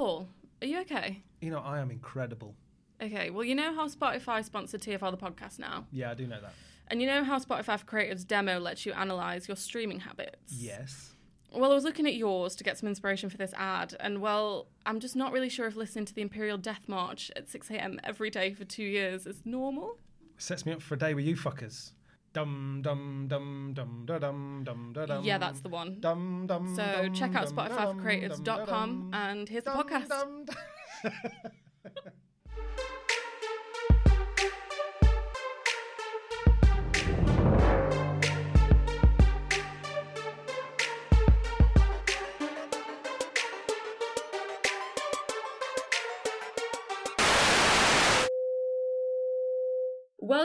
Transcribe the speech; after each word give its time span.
Paul, 0.00 0.28
are 0.62 0.66
you 0.66 0.80
okay? 0.80 1.20
You 1.42 1.50
know, 1.50 1.58
I 1.58 1.78
am 1.78 1.90
incredible. 1.90 2.54
Okay, 3.02 3.28
well, 3.28 3.44
you 3.44 3.54
know 3.54 3.74
how 3.74 3.86
Spotify 3.86 4.42
sponsored 4.42 4.80
TFR 4.80 5.10
the 5.10 5.18
podcast 5.18 5.58
now? 5.58 5.84
Yeah, 5.92 6.10
I 6.10 6.14
do 6.14 6.26
know 6.26 6.40
that. 6.40 6.54
And 6.86 7.02
you 7.02 7.06
know 7.06 7.22
how 7.22 7.38
Spotify 7.38 7.78
for 7.78 7.84
Creatives 7.84 8.26
demo 8.26 8.58
lets 8.58 8.86
you 8.86 8.94
analyze 8.94 9.46
your 9.46 9.58
streaming 9.58 10.00
habits? 10.00 10.54
Yes. 10.54 11.10
Well, 11.52 11.70
I 11.70 11.74
was 11.74 11.84
looking 11.84 12.06
at 12.06 12.14
yours 12.14 12.56
to 12.56 12.64
get 12.64 12.78
some 12.78 12.88
inspiration 12.88 13.28
for 13.28 13.36
this 13.36 13.52
ad, 13.58 13.94
and 14.00 14.22
well, 14.22 14.68
I'm 14.86 15.00
just 15.00 15.16
not 15.16 15.32
really 15.32 15.50
sure 15.50 15.66
if 15.66 15.76
listening 15.76 16.06
to 16.06 16.14
the 16.14 16.22
Imperial 16.22 16.56
Death 16.56 16.84
March 16.86 17.30
at 17.36 17.50
6 17.50 17.70
a.m. 17.70 18.00
every 18.02 18.30
day 18.30 18.54
for 18.54 18.64
two 18.64 18.84
years 18.84 19.26
is 19.26 19.42
normal. 19.44 19.98
Sets 20.38 20.64
me 20.64 20.72
up 20.72 20.80
for 20.80 20.94
a 20.94 20.98
day 20.98 21.12
with 21.12 21.26
you 21.26 21.36
fuckers. 21.36 21.92
Dum 22.32 22.80
dum 22.82 23.26
dum 23.28 23.72
dum 23.74 24.04
da 24.06 24.18
dum 24.18 24.62
dum 24.64 24.92
da 24.92 25.06
dum. 25.06 25.24
Yeah, 25.24 25.38
that's 25.38 25.60
the 25.60 25.68
one. 25.68 25.96
Dum 25.98 26.46
dum. 26.46 26.74
So 26.76 26.84
dum, 27.02 27.14
check 27.14 27.34
out 27.34 27.46
dum, 27.46 27.56
dum, 27.56 27.68
SpotifyForCreatives.com 27.68 28.66
dum, 28.66 29.10
and 29.12 29.48
here's 29.48 29.64
the 29.64 29.72
dum, 29.72 29.84
podcast. 29.84 31.50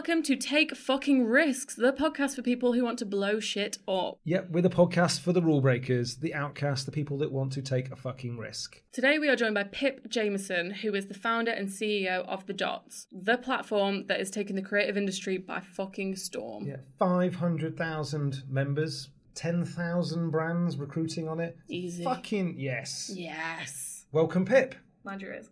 Welcome 0.07 0.21
to 0.25 0.35
Take 0.35 0.75
Fucking 0.75 1.25
Risks, 1.25 1.73
the 1.73 1.91
podcast 1.91 2.35
for 2.35 2.43
people 2.43 2.73
who 2.73 2.83
want 2.83 2.99
to 2.99 3.07
blow 3.07 3.39
shit 3.39 3.79
up. 3.87 4.19
Yep, 4.23 4.51
we're 4.51 4.61
the 4.61 4.69
podcast 4.69 5.21
for 5.21 5.33
the 5.33 5.41
rule 5.41 5.61
breakers, 5.61 6.17
the 6.17 6.35
outcasts, 6.35 6.85
the 6.85 6.91
people 6.91 7.17
that 7.17 7.31
want 7.31 7.53
to 7.53 7.63
take 7.63 7.91
a 7.91 7.95
fucking 7.95 8.37
risk. 8.37 8.83
Today 8.91 9.17
we 9.17 9.29
are 9.29 9.35
joined 9.35 9.55
by 9.55 9.63
Pip 9.63 10.07
Jamieson, 10.07 10.69
who 10.69 10.93
is 10.93 11.07
the 11.07 11.15
founder 11.15 11.49
and 11.49 11.69
CEO 11.69 12.23
of 12.27 12.45
The 12.45 12.53
Dots, 12.53 13.07
the 13.11 13.39
platform 13.39 14.05
that 14.05 14.19
is 14.19 14.29
taking 14.29 14.55
the 14.55 14.61
creative 14.61 14.95
industry 14.95 15.39
by 15.39 15.59
fucking 15.59 16.17
storm. 16.17 16.67
Yeah, 16.67 16.81
500,000 16.99 18.43
members, 18.47 19.09
10,000 19.33 20.29
brands 20.29 20.77
recruiting 20.77 21.27
on 21.27 21.39
it. 21.39 21.57
Easy. 21.67 22.03
Fucking 22.03 22.59
yes. 22.59 23.11
Yes. 23.11 24.05
Welcome, 24.11 24.45
Pip. 24.45 24.75
Mind 25.03 25.23
your 25.23 25.33
ears. 25.33 25.49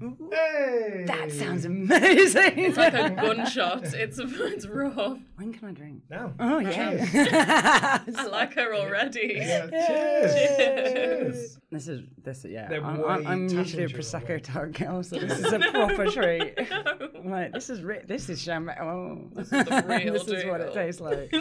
Hey! 0.00 1.04
That 1.06 1.32
sounds 1.32 1.64
amazing. 1.64 2.52
It's 2.58 2.76
like 2.76 2.94
a 2.94 3.10
gunshot. 3.10 3.84
It's 3.94 4.18
it's 4.18 4.66
rough. 4.66 5.18
when 5.36 5.52
can 5.52 5.68
I 5.68 5.72
drink? 5.72 6.02
Now. 6.10 6.32
Oh 6.38 6.58
yeah. 6.60 8.02
I 8.16 8.26
like 8.26 8.54
her 8.54 8.74
already. 8.74 9.34
Yeah, 9.36 9.66
cheers. 9.70 10.34
Cheers. 10.34 11.58
this 11.70 11.88
is 11.88 12.02
this 12.22 12.44
yeah. 12.48 12.68
They're 12.68 12.84
I'm, 12.84 12.98
way 12.98 13.08
I'm, 13.08 13.26
I'm 13.26 13.42
usually 13.48 13.84
a 13.84 13.88
talented, 13.88 13.96
prosecco 13.96 14.42
type 14.42 14.72
girl, 14.72 15.02
so 15.02 15.18
this 15.18 15.38
is 15.44 15.52
a 15.52 15.58
proper 15.58 16.06
treat. 16.06 16.54
I'm 17.16 17.30
like 17.30 17.52
this 17.52 17.68
is 17.70 17.82
ri- 17.82 18.02
this 18.06 18.28
is 18.28 18.40
champagne. 18.40 18.76
Oh, 18.80 19.28
this 19.34 19.46
is 19.52 19.64
the 19.64 19.84
real 19.86 20.12
this 20.12 20.28
is 20.28 20.44
what 20.44 20.60
it 20.60 20.72
tastes 20.74 21.00
like. 21.00 21.32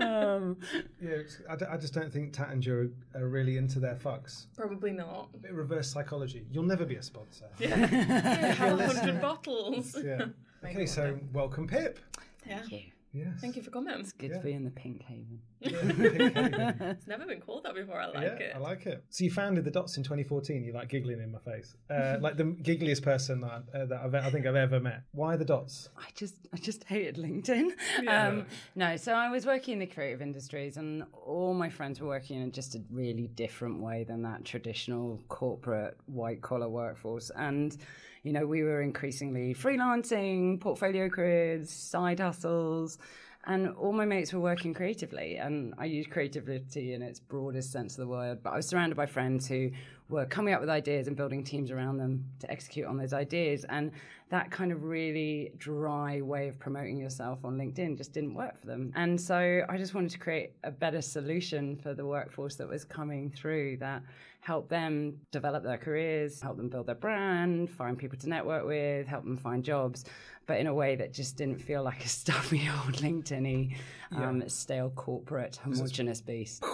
um, 0.00 0.56
Yeah, 1.02 1.10
it's- 1.10 1.40
I, 1.48 1.56
d- 1.56 1.64
I 1.70 1.76
just 1.76 1.94
don't 1.94 2.12
think 2.12 2.32
Taittinger 2.32 2.90
are, 3.14 3.22
are 3.22 3.28
really 3.28 3.56
into 3.56 3.80
their 3.80 3.94
fucks. 3.96 4.46
Probably 4.56 4.92
not. 4.92 5.28
A 5.34 5.38
bit 5.38 5.52
reverse 5.52 5.90
psychology. 5.90 6.46
You'll 6.52 6.62
never 6.64 6.84
be 6.84 6.96
a 6.96 7.02
sponsor. 7.02 7.46
Yeah. 7.58 7.87
Have 8.58 8.78
a 8.80 8.86
hundred 8.86 9.20
bottles. 9.20 9.96
Yeah. 10.02 10.26
Okay, 10.64 10.86
so 10.86 11.16
welcome, 11.32 11.68
Pip. 11.68 12.00
Yeah. 12.44 12.58
thank 12.58 12.72
you. 12.72 12.80
Yes. 13.18 13.40
Thank 13.40 13.56
you 13.56 13.62
for 13.62 13.70
coming. 13.70 13.94
It's 13.98 14.12
Good 14.12 14.30
Yeah. 14.30 14.38
to 14.38 14.42
be 14.44 14.52
in 14.52 14.64
the 14.64 14.70
pink 14.70 15.02
haven. 15.02 15.40
It's 15.60 17.06
never 17.06 17.26
been 17.26 17.40
called 17.40 17.64
that 17.64 17.74
before. 17.74 18.00
I 18.00 18.06
like 18.06 18.22
yeah, 18.22 18.46
it. 18.46 18.52
I 18.54 18.58
like 18.58 18.86
it. 18.86 19.04
So 19.10 19.24
you 19.24 19.30
founded 19.30 19.64
the 19.64 19.70
Dots 19.70 19.96
in 19.96 20.02
2014. 20.04 20.62
You're 20.64 20.74
like 20.74 20.88
giggling 20.88 21.20
in 21.20 21.32
my 21.32 21.38
face, 21.40 21.74
uh, 21.90 22.16
like 22.20 22.36
the 22.36 22.44
giggliest 22.44 23.02
person 23.02 23.40
that, 23.40 23.64
uh, 23.74 23.86
that 23.86 24.00
I've, 24.04 24.14
I 24.14 24.30
think 24.30 24.46
I've 24.46 24.56
ever 24.56 24.78
met. 24.80 25.02
Why 25.12 25.36
the 25.36 25.44
Dots? 25.44 25.88
I 25.96 26.06
just 26.14 26.36
I 26.52 26.58
just 26.58 26.84
hated 26.84 27.16
LinkedIn. 27.16 27.70
Yeah. 28.02 28.28
Um, 28.28 28.46
no, 28.76 28.96
so 28.96 29.12
I 29.12 29.28
was 29.28 29.44
working 29.44 29.74
in 29.74 29.78
the 29.80 29.86
creative 29.86 30.22
industries, 30.22 30.76
and 30.76 31.04
all 31.12 31.52
my 31.54 31.68
friends 31.68 32.00
were 32.00 32.06
working 32.06 32.40
in 32.40 32.52
just 32.52 32.74
a 32.76 32.82
really 32.90 33.26
different 33.28 33.80
way 33.80 34.04
than 34.04 34.22
that 34.22 34.44
traditional 34.44 35.20
corporate 35.28 35.96
white 36.06 36.40
collar 36.42 36.68
workforce. 36.68 37.30
And 37.30 37.76
you 38.22 38.32
know, 38.32 38.46
we 38.46 38.62
were 38.62 38.82
increasingly 38.82 39.54
freelancing, 39.54 40.60
portfolio 40.60 41.08
careers, 41.08 41.70
side 41.70 42.20
hustles. 42.20 42.98
And 43.44 43.70
all 43.76 43.92
my 43.92 44.04
mates 44.04 44.32
were 44.32 44.40
working 44.40 44.74
creatively, 44.74 45.36
and 45.36 45.72
I 45.78 45.86
use 45.86 46.06
creativity 46.06 46.92
in 46.92 47.00
its 47.00 47.18
broadest 47.18 47.72
sense 47.72 47.94
of 47.94 48.02
the 48.02 48.08
word. 48.08 48.42
But 48.42 48.52
I 48.52 48.56
was 48.56 48.66
surrounded 48.66 48.96
by 48.96 49.06
friends 49.06 49.48
who 49.48 49.70
were 50.08 50.24
coming 50.24 50.54
up 50.54 50.60
with 50.60 50.70
ideas 50.70 51.06
and 51.06 51.16
building 51.16 51.44
teams 51.44 51.70
around 51.70 51.98
them 51.98 52.24
to 52.40 52.50
execute 52.50 52.86
on 52.86 52.96
those 52.96 53.12
ideas. 53.12 53.64
And 53.68 53.92
that 54.30 54.50
kind 54.50 54.72
of 54.72 54.84
really 54.84 55.52
dry 55.58 56.20
way 56.20 56.48
of 56.48 56.58
promoting 56.58 56.98
yourself 56.98 57.44
on 57.44 57.56
LinkedIn 57.58 57.96
just 57.96 58.12
didn't 58.12 58.34
work 58.34 58.58
for 58.58 58.66
them. 58.66 58.92
And 58.94 59.20
so 59.20 59.64
I 59.68 59.76
just 59.76 59.94
wanted 59.94 60.10
to 60.12 60.18
create 60.18 60.52
a 60.64 60.70
better 60.70 61.02
solution 61.02 61.76
for 61.76 61.94
the 61.94 62.04
workforce 62.04 62.56
that 62.56 62.68
was 62.68 62.84
coming 62.84 63.30
through 63.30 63.78
that 63.78 64.02
helped 64.40 64.70
them 64.70 65.18
develop 65.30 65.62
their 65.62 65.78
careers, 65.78 66.40
help 66.40 66.56
them 66.56 66.68
build 66.68 66.86
their 66.86 66.94
brand, 66.94 67.68
find 67.70 67.98
people 67.98 68.18
to 68.18 68.28
network 68.28 68.66
with, 68.66 69.06
help 69.06 69.24
them 69.24 69.36
find 69.36 69.64
jobs, 69.64 70.04
but 70.46 70.58
in 70.58 70.66
a 70.66 70.74
way 70.74 70.96
that 70.96 71.12
just 71.12 71.36
didn't 71.36 71.60
feel 71.60 71.82
like 71.82 72.04
a 72.04 72.08
stuffy 72.20 72.68
old 72.68 72.94
LinkedIn 72.96 73.76
y, 74.12 74.24
um, 74.24 74.48
stale 74.48 74.90
corporate, 74.90 75.56
homogenous 75.56 76.20
beast. 76.20 76.64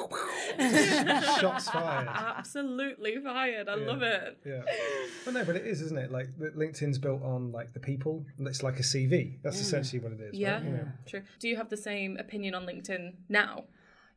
Shots 1.40 1.70
fired. 1.70 2.08
Absolutely 2.08 3.18
fired. 3.18 3.68
I 3.68 3.74
love 3.74 4.02
it. 4.02 4.38
Yeah. 4.44 4.62
Well, 5.24 5.34
no, 5.34 5.44
but 5.44 5.56
it 5.56 5.66
is, 5.66 5.80
isn't 5.80 5.98
it? 5.98 6.10
Like 6.10 6.28
LinkedIn's 6.38 6.98
built 6.98 7.22
on 7.22 7.52
like 7.52 7.72
the 7.72 7.80
people. 7.80 8.24
It's 8.38 8.62
like 8.62 8.78
a 8.78 8.82
CV. 8.82 9.38
That's 9.42 9.58
mm. 9.58 9.62
essentially 9.62 10.00
what 10.00 10.12
it 10.12 10.20
is. 10.20 10.34
Yeah, 10.38 10.54
Right? 10.54 10.64
You 10.64 10.70
know? 10.70 10.88
true. 11.06 11.22
Do 11.38 11.48
you 11.48 11.56
have 11.56 11.68
the 11.68 11.76
same 11.76 12.16
opinion 12.18 12.54
on 12.54 12.66
LinkedIn 12.66 13.14
now? 13.28 13.64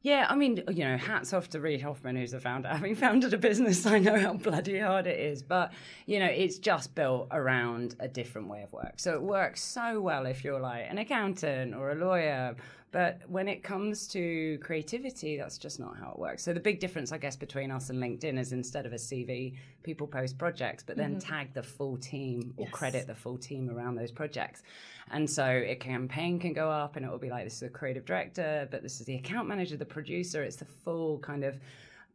Yeah, 0.03 0.27
I 0.29 0.35
mean, 0.35 0.63
you 0.69 0.85
know, 0.85 0.95
hats 0.95 1.33
off 1.33 1.49
to 1.49 1.59
Reid 1.59 1.81
Hoffman, 1.81 2.15
who's 2.15 2.31
the 2.31 2.39
founder. 2.39 2.69
Having 2.69 2.95
founded 3.05 3.33
a 3.33 3.38
business, 3.38 3.85
I 3.85 3.99
know 3.99 4.17
how 4.19 4.33
bloody 4.33 4.79
hard 4.79 5.07
it 5.07 5.19
is. 5.19 5.41
But, 5.41 5.73
you 6.05 6.19
know, 6.19 6.27
it's 6.27 6.59
just 6.59 6.94
built 6.94 7.27
around 7.31 7.95
a 7.99 8.07
different 8.07 8.47
way 8.47 8.61
of 8.61 8.71
work. 8.71 8.94
So 8.97 9.15
it 9.15 9.21
works 9.21 9.63
so 9.63 9.99
well 9.99 10.25
if 10.25 10.44
you're 10.44 10.59
like 10.59 10.85
an 10.89 10.99
accountant 10.99 11.73
or 11.73 11.91
a 11.91 11.95
lawyer. 11.95 12.55
But 12.91 13.21
when 13.27 13.47
it 13.49 13.63
comes 13.63 14.07
to 14.09 14.57
creativity, 14.59 15.35
that's 15.35 15.57
just 15.57 15.79
not 15.79 15.97
how 15.97 16.11
it 16.11 16.19
works. 16.19 16.43
So 16.43 16.53
the 16.53 16.59
big 16.59 16.79
difference, 16.79 17.11
I 17.11 17.17
guess, 17.17 17.35
between 17.35 17.69
us 17.69 17.89
and 17.89 18.01
LinkedIn 18.01 18.39
is 18.39 18.53
instead 18.53 18.85
of 18.85 18.93
a 18.93 18.97
CV, 18.97 19.55
people 19.83 20.07
post 20.07 20.37
projects, 20.37 20.83
but 20.83 20.95
then 20.95 21.17
mm-hmm. 21.17 21.29
tag 21.29 21.53
the 21.53 21.63
full 21.63 21.97
team 21.97 22.53
or 22.55 22.65
Yes. 22.65 22.73
credit 22.73 23.07
the 23.07 23.15
full 23.15 23.37
team 23.37 23.69
around 23.69 23.95
those 23.95 24.11
projects. 24.11 24.63
And 25.11 25.29
so 25.29 25.45
a 25.45 25.75
campaign 25.75 26.39
can 26.39 26.53
go 26.53 26.69
up 26.69 26.95
and 26.95 27.05
it 27.05 27.11
will 27.11 27.17
be 27.17 27.29
like, 27.29 27.43
this 27.43 27.55
is 27.55 27.59
the 27.59 27.69
creative 27.69 28.05
director, 28.05 28.67
but 28.71 28.83
this 28.83 28.99
is 29.01 29.05
the 29.05 29.15
account 29.15 29.49
manager, 29.49 29.75
the 29.75 29.85
producer. 29.85 30.43
It's 30.43 30.55
the 30.57 30.65
full 30.65 31.19
kind 31.19 31.43
of 31.43 31.59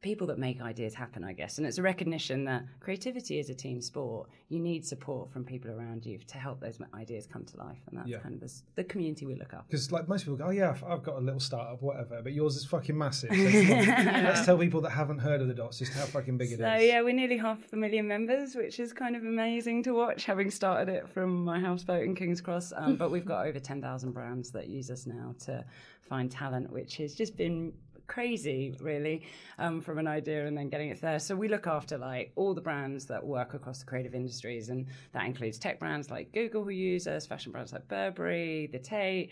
people 0.02 0.26
that 0.26 0.36
make 0.38 0.60
ideas 0.60 0.94
happen, 0.94 1.22
I 1.22 1.32
guess. 1.32 1.58
And 1.58 1.66
it's 1.66 1.78
a 1.78 1.82
recognition 1.82 2.44
that 2.46 2.64
creativity 2.80 3.38
is 3.38 3.48
a 3.50 3.54
team 3.54 3.80
sport. 3.80 4.28
You 4.48 4.58
need 4.58 4.84
support 4.84 5.30
from 5.32 5.44
people 5.44 5.70
around 5.70 6.04
you 6.04 6.18
to 6.18 6.38
help 6.38 6.60
those 6.60 6.78
ideas 6.92 7.26
come 7.32 7.44
to 7.44 7.56
life. 7.56 7.78
And 7.88 7.98
that's 7.98 8.08
Yeah. 8.08 8.18
kind 8.18 8.34
of 8.34 8.40
the, 8.40 8.52
the 8.74 8.82
community 8.84 9.26
we 9.26 9.36
look 9.36 9.54
up. 9.54 9.64
Because 9.68 9.92
like 9.92 10.08
most 10.08 10.24
people 10.24 10.36
go, 10.36 10.46
oh 10.46 10.50
yeah, 10.50 10.70
I've- 10.86 11.02
got 11.02 11.16
a 11.16 11.20
little 11.20 11.40
startup, 11.40 11.80
whatever, 11.82 12.20
but 12.22 12.32
yours 12.32 12.56
is 12.56 12.64
fucking 12.64 12.98
massive. 12.98 13.30
So 13.30 13.36
on, 13.44 14.24
let's 14.24 14.44
tell 14.44 14.58
people 14.58 14.80
that 14.82 14.90
haven't 14.90 15.18
heard 15.20 15.40
of 15.40 15.46
the 15.48 15.54
Dots 15.54 15.78
just 15.78 15.92
how 15.92 16.04
fucking 16.04 16.36
big 16.36 16.50
it 16.50 16.54
is. 16.54 16.58
So 16.60 16.74
yeah, 16.74 17.00
we're 17.02 17.14
nearly 17.14 17.36
half 17.36 17.58
a 17.72 17.76
million 17.76 18.06
members, 18.08 18.54
which 18.56 18.80
is 18.80 18.92
kind 18.92 19.14
of 19.16 19.22
amazing 19.22 19.84
to 19.84 19.92
watch, 19.94 20.24
having 20.24 20.50
started 20.50 20.92
it 20.92 21.08
from 21.08 21.44
my 21.44 21.58
houseboat 21.60 22.02
in 22.04 22.14
King's 22.16 22.40
Cross. 22.40 22.72
Um, 22.76 22.96
but 22.96 23.10
we've 23.12 23.24
got 23.24 23.46
over 23.46 23.58
ten 23.60 23.80
thousand 23.80 24.12
brands 24.12 24.50
that 24.52 24.68
use 24.68 24.90
us 24.90 25.06
now 25.06 25.34
to 25.44 25.64
find 26.08 26.30
talent, 26.30 26.72
which 26.72 26.96
has 26.98 27.14
just 27.14 27.36
been 27.36 27.72
crazy, 28.06 28.74
really, 28.80 29.22
um, 29.58 29.80
from 29.80 29.98
an 29.98 30.06
idea 30.06 30.46
and 30.46 30.56
then 30.56 30.68
getting 30.68 30.88
it 30.90 31.00
there. 31.00 31.18
So 31.18 31.34
we 31.36 31.48
look 31.48 31.66
after 31.66 31.98
like 31.98 32.32
all 32.36 32.54
the 32.54 32.60
brands 32.60 33.06
that 33.06 33.24
work 33.24 33.54
across 33.54 33.78
the 33.80 33.84
creative 33.86 34.14
industries, 34.14 34.68
and 34.68 34.86
that 35.12 35.24
includes 35.26 35.58
tech 35.58 35.78
brands 35.78 36.10
like 36.10 36.32
Google 36.32 36.64
who 36.64 36.70
use 36.70 37.06
us, 37.06 37.26
fashion 37.26 37.52
brands 37.52 37.72
like 37.72 37.86
Burberry, 37.88 38.68
the 38.72 38.78
Tate. 38.78 39.30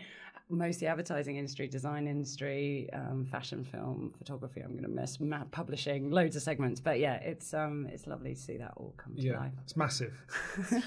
Most 0.53 0.77
of 0.77 0.81
the 0.81 0.87
advertising 0.89 1.37
industry, 1.37 1.69
design 1.69 2.09
industry, 2.09 2.89
um, 2.93 3.25
fashion, 3.25 3.63
film, 3.63 4.13
photography. 4.19 4.61
I'm 4.61 4.73
going 4.73 4.83
to 4.83 4.89
miss 4.89 5.21
map 5.21 5.49
publishing, 5.53 6.11
loads 6.11 6.35
of 6.35 6.43
segments. 6.43 6.81
But 6.81 6.99
yeah, 6.99 7.15
it's 7.19 7.55
um, 7.55 7.87
it's 7.93 8.09
lovely 8.09 8.35
to 8.35 8.41
see 8.41 8.57
that 8.57 8.73
all 8.77 8.93
come 8.97 9.15
to 9.15 9.23
Yeah, 9.23 9.39
life. 9.39 9.53
it's 9.63 9.77
massive. 9.77 10.13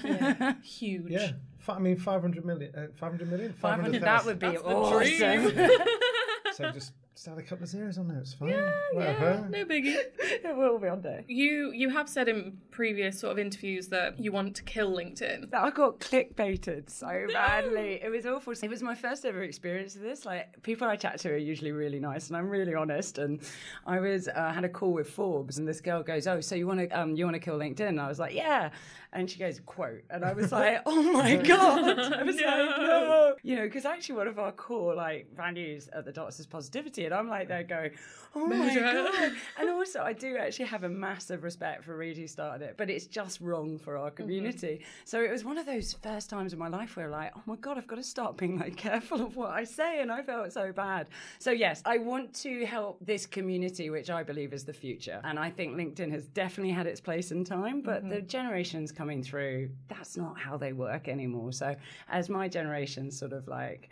Yeah. 0.04 0.54
Huge. 0.62 1.10
Yeah, 1.10 1.30
Fi- 1.56 1.76
I 1.76 1.78
mean, 1.78 1.96
500 1.96 2.44
million. 2.44 2.74
Uh, 2.74 2.88
500 2.94 3.30
million? 3.30 3.52
500, 3.54 4.02
500,000. 4.02 4.02
that 4.02 4.24
would 4.26 4.38
be 4.38 4.48
That's 4.48 4.62
the 4.62 4.68
awesome. 4.68 5.88
So 6.56 6.70
just 6.70 6.92
Just 7.14 7.28
add 7.28 7.38
a 7.38 7.42
couple 7.42 7.62
of 7.62 7.68
zeros 7.70 7.96
on 7.96 8.08
there. 8.08 8.18
It's 8.18 8.34
fine. 8.34 8.48
Yeah, 8.48 8.70
Whatever. 8.92 9.46
no 9.48 9.64
biggie. 9.64 9.94
it 10.18 10.56
will 10.56 10.80
be 10.80 10.88
on 10.88 11.00
there. 11.00 11.22
You 11.28 11.70
you 11.72 11.90
have 11.90 12.08
said 12.08 12.28
in 12.28 12.58
previous 12.72 13.20
sort 13.20 13.30
of 13.30 13.38
interviews 13.38 13.86
that 13.88 14.18
you 14.18 14.32
want 14.32 14.56
to 14.56 14.64
kill 14.64 14.90
LinkedIn. 14.90 15.50
That 15.52 15.62
I 15.62 15.70
got 15.70 16.00
clickbaited 16.00 16.90
so 16.90 17.26
badly. 17.32 18.00
It 18.02 18.10
was 18.10 18.26
awful. 18.26 18.52
It 18.60 18.68
was 18.68 18.82
my 18.82 18.96
first 18.96 19.24
ever 19.24 19.44
experience 19.44 19.94
of 19.94 20.02
this. 20.02 20.24
Like 20.26 20.60
people 20.64 20.88
I 20.88 20.96
chat 20.96 21.20
to 21.20 21.30
are 21.30 21.36
usually 21.36 21.70
really 21.70 22.00
nice, 22.00 22.26
and 22.28 22.36
I'm 22.36 22.50
really 22.50 22.74
honest. 22.74 23.18
And 23.18 23.40
I 23.86 24.00
was 24.00 24.26
uh, 24.26 24.52
had 24.52 24.64
a 24.64 24.68
call 24.68 24.92
with 24.92 25.08
Forbes, 25.08 25.58
and 25.58 25.68
this 25.68 25.80
girl 25.80 26.02
goes, 26.02 26.26
"Oh, 26.26 26.40
so 26.40 26.56
you 26.56 26.66
want 26.66 26.80
to 26.80 26.88
um 27.00 27.14
you 27.14 27.24
want 27.26 27.34
to 27.34 27.40
kill 27.40 27.58
LinkedIn?" 27.58 27.88
And 27.88 28.00
I 28.00 28.08
was 28.08 28.18
like, 28.18 28.34
"Yeah." 28.34 28.70
And 29.12 29.30
she 29.30 29.38
goes, 29.38 29.60
"Quote," 29.60 30.02
and 30.10 30.24
I 30.24 30.32
was 30.32 30.50
like, 30.50 30.82
"Oh 30.86 31.12
my 31.12 31.36
god!" 31.52 31.96
I 32.12 32.22
was 32.24 32.34
like, 32.34 32.44
"No," 32.44 33.36
you 33.44 33.54
know, 33.54 33.62
because 33.62 33.84
actually 33.84 34.16
one 34.16 34.26
of 34.26 34.40
our 34.40 34.50
core 34.50 34.96
like 34.96 35.28
values 35.36 35.88
at 35.92 36.04
the 36.04 36.10
Dots 36.10 36.40
is 36.40 36.46
positivity, 36.46 37.03
and 37.04 37.14
I'm 37.14 37.28
like 37.28 37.48
there 37.48 37.62
going, 37.62 37.92
"Oh 38.34 38.46
my 38.46 38.74
god!" 38.74 39.32
And 39.58 39.70
also, 39.70 40.02
I 40.02 40.12
do 40.12 40.36
actually 40.36 40.66
have 40.66 40.84
a 40.84 40.88
massive 40.88 41.42
respect 41.42 41.84
for 41.84 41.96
Reid 41.96 42.16
who 42.16 42.26
started 42.26 42.64
it, 42.64 42.74
but 42.76 42.90
it's 42.90 43.06
just 43.06 43.40
wrong 43.40 43.78
for 43.78 43.96
our 43.96 44.08
mm-hmm. 44.08 44.16
community. 44.16 44.84
So 45.04 45.22
it 45.22 45.30
was 45.30 45.44
one 45.44 45.58
of 45.58 45.66
those 45.66 45.94
first 46.02 46.30
times 46.30 46.52
in 46.52 46.58
my 46.58 46.68
life 46.68 46.96
where, 46.96 47.08
like, 47.08 47.32
oh 47.36 47.42
my 47.46 47.56
god, 47.56 47.78
I've 47.78 47.86
got 47.86 47.96
to 47.96 48.02
start 48.02 48.36
being 48.36 48.58
like 48.58 48.76
careful 48.76 49.22
of 49.22 49.36
what 49.36 49.50
I 49.50 49.64
say, 49.64 50.00
and 50.00 50.10
I 50.10 50.22
felt 50.22 50.52
so 50.52 50.72
bad. 50.72 51.08
So 51.38 51.50
yes, 51.50 51.82
I 51.84 51.98
want 51.98 52.34
to 52.42 52.64
help 52.66 52.98
this 53.04 53.26
community, 53.26 53.90
which 53.90 54.10
I 54.10 54.22
believe 54.22 54.52
is 54.52 54.64
the 54.64 54.72
future, 54.72 55.20
and 55.24 55.38
I 55.38 55.50
think 55.50 55.76
LinkedIn 55.76 56.10
has 56.12 56.26
definitely 56.26 56.72
had 56.72 56.86
its 56.86 57.00
place 57.00 57.30
in 57.32 57.44
time, 57.44 57.82
but 57.82 58.00
mm-hmm. 58.00 58.10
the 58.10 58.20
generations 58.20 58.92
coming 58.92 59.22
through, 59.22 59.70
that's 59.88 60.16
not 60.16 60.38
how 60.38 60.56
they 60.56 60.72
work 60.72 61.08
anymore. 61.08 61.52
So 61.52 61.74
as 62.08 62.28
my 62.28 62.48
generation 62.48 63.10
sort 63.10 63.32
of 63.32 63.48
like 63.48 63.90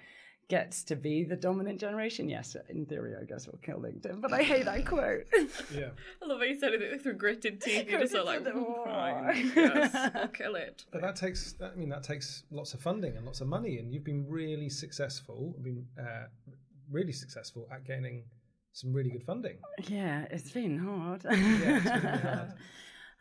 gets 0.53 0.83
to 0.83 0.95
be 0.95 1.25
the 1.25 1.35
dominant 1.35 1.81
generation, 1.81 2.29
yes, 2.29 2.55
in 2.69 2.85
theory, 2.85 3.15
I 3.19 3.25
guess 3.25 3.47
we'll 3.47 3.59
kill 3.63 3.79
LinkedIn. 3.79 4.21
But 4.21 4.35
I 4.35 4.43
hate 4.43 4.67
that 4.67 4.85
quote. 4.85 5.25
Yeah. 5.75 5.89
I 6.23 6.27
love 6.27 6.41
how 6.41 6.45
you 6.45 6.59
said 6.59 6.75
it 6.75 7.03
through 7.03 7.15
gritted 7.15 7.63
teeth. 7.63 7.89
You're 7.91 8.01
just 8.01 8.13
sort 8.13 8.27
of 8.27 8.35
like, 8.35 8.43
Gritted 8.43 8.67
fine, 8.85 9.53
yes, 9.57 10.11
I'll 10.15 10.29
kill 10.29 10.57
it. 10.57 10.85
But 10.93 11.01
that 11.01 11.17
takes, 11.17 11.55
I 11.63 11.75
mean, 11.75 11.89
that 11.89 12.03
takes 12.03 12.43
lots 12.51 12.75
of 12.75 12.83
funding 12.83 13.17
and 13.17 13.25
lots 13.25 13.41
of 13.41 13.47
money, 13.49 13.79
and 13.79 13.95
you've 13.95 14.05
been 14.05 14.27
really 14.29 14.69
successful, 14.69 15.55
been 15.63 15.87
uh, 15.99 16.27
really 16.91 17.13
successful 17.13 17.67
at 17.73 17.87
gaining 17.87 18.25
some 18.75 18.93
really 18.93 19.09
good 19.09 19.25
funding. 19.25 19.57
yeah, 19.89 20.27
it's 20.31 20.51
been 20.51 20.79
hard. 20.79 21.25
Yeah, 21.25 21.31
it's 21.33 21.85
been 21.85 22.03
really 22.03 22.19
hard. 22.19 22.53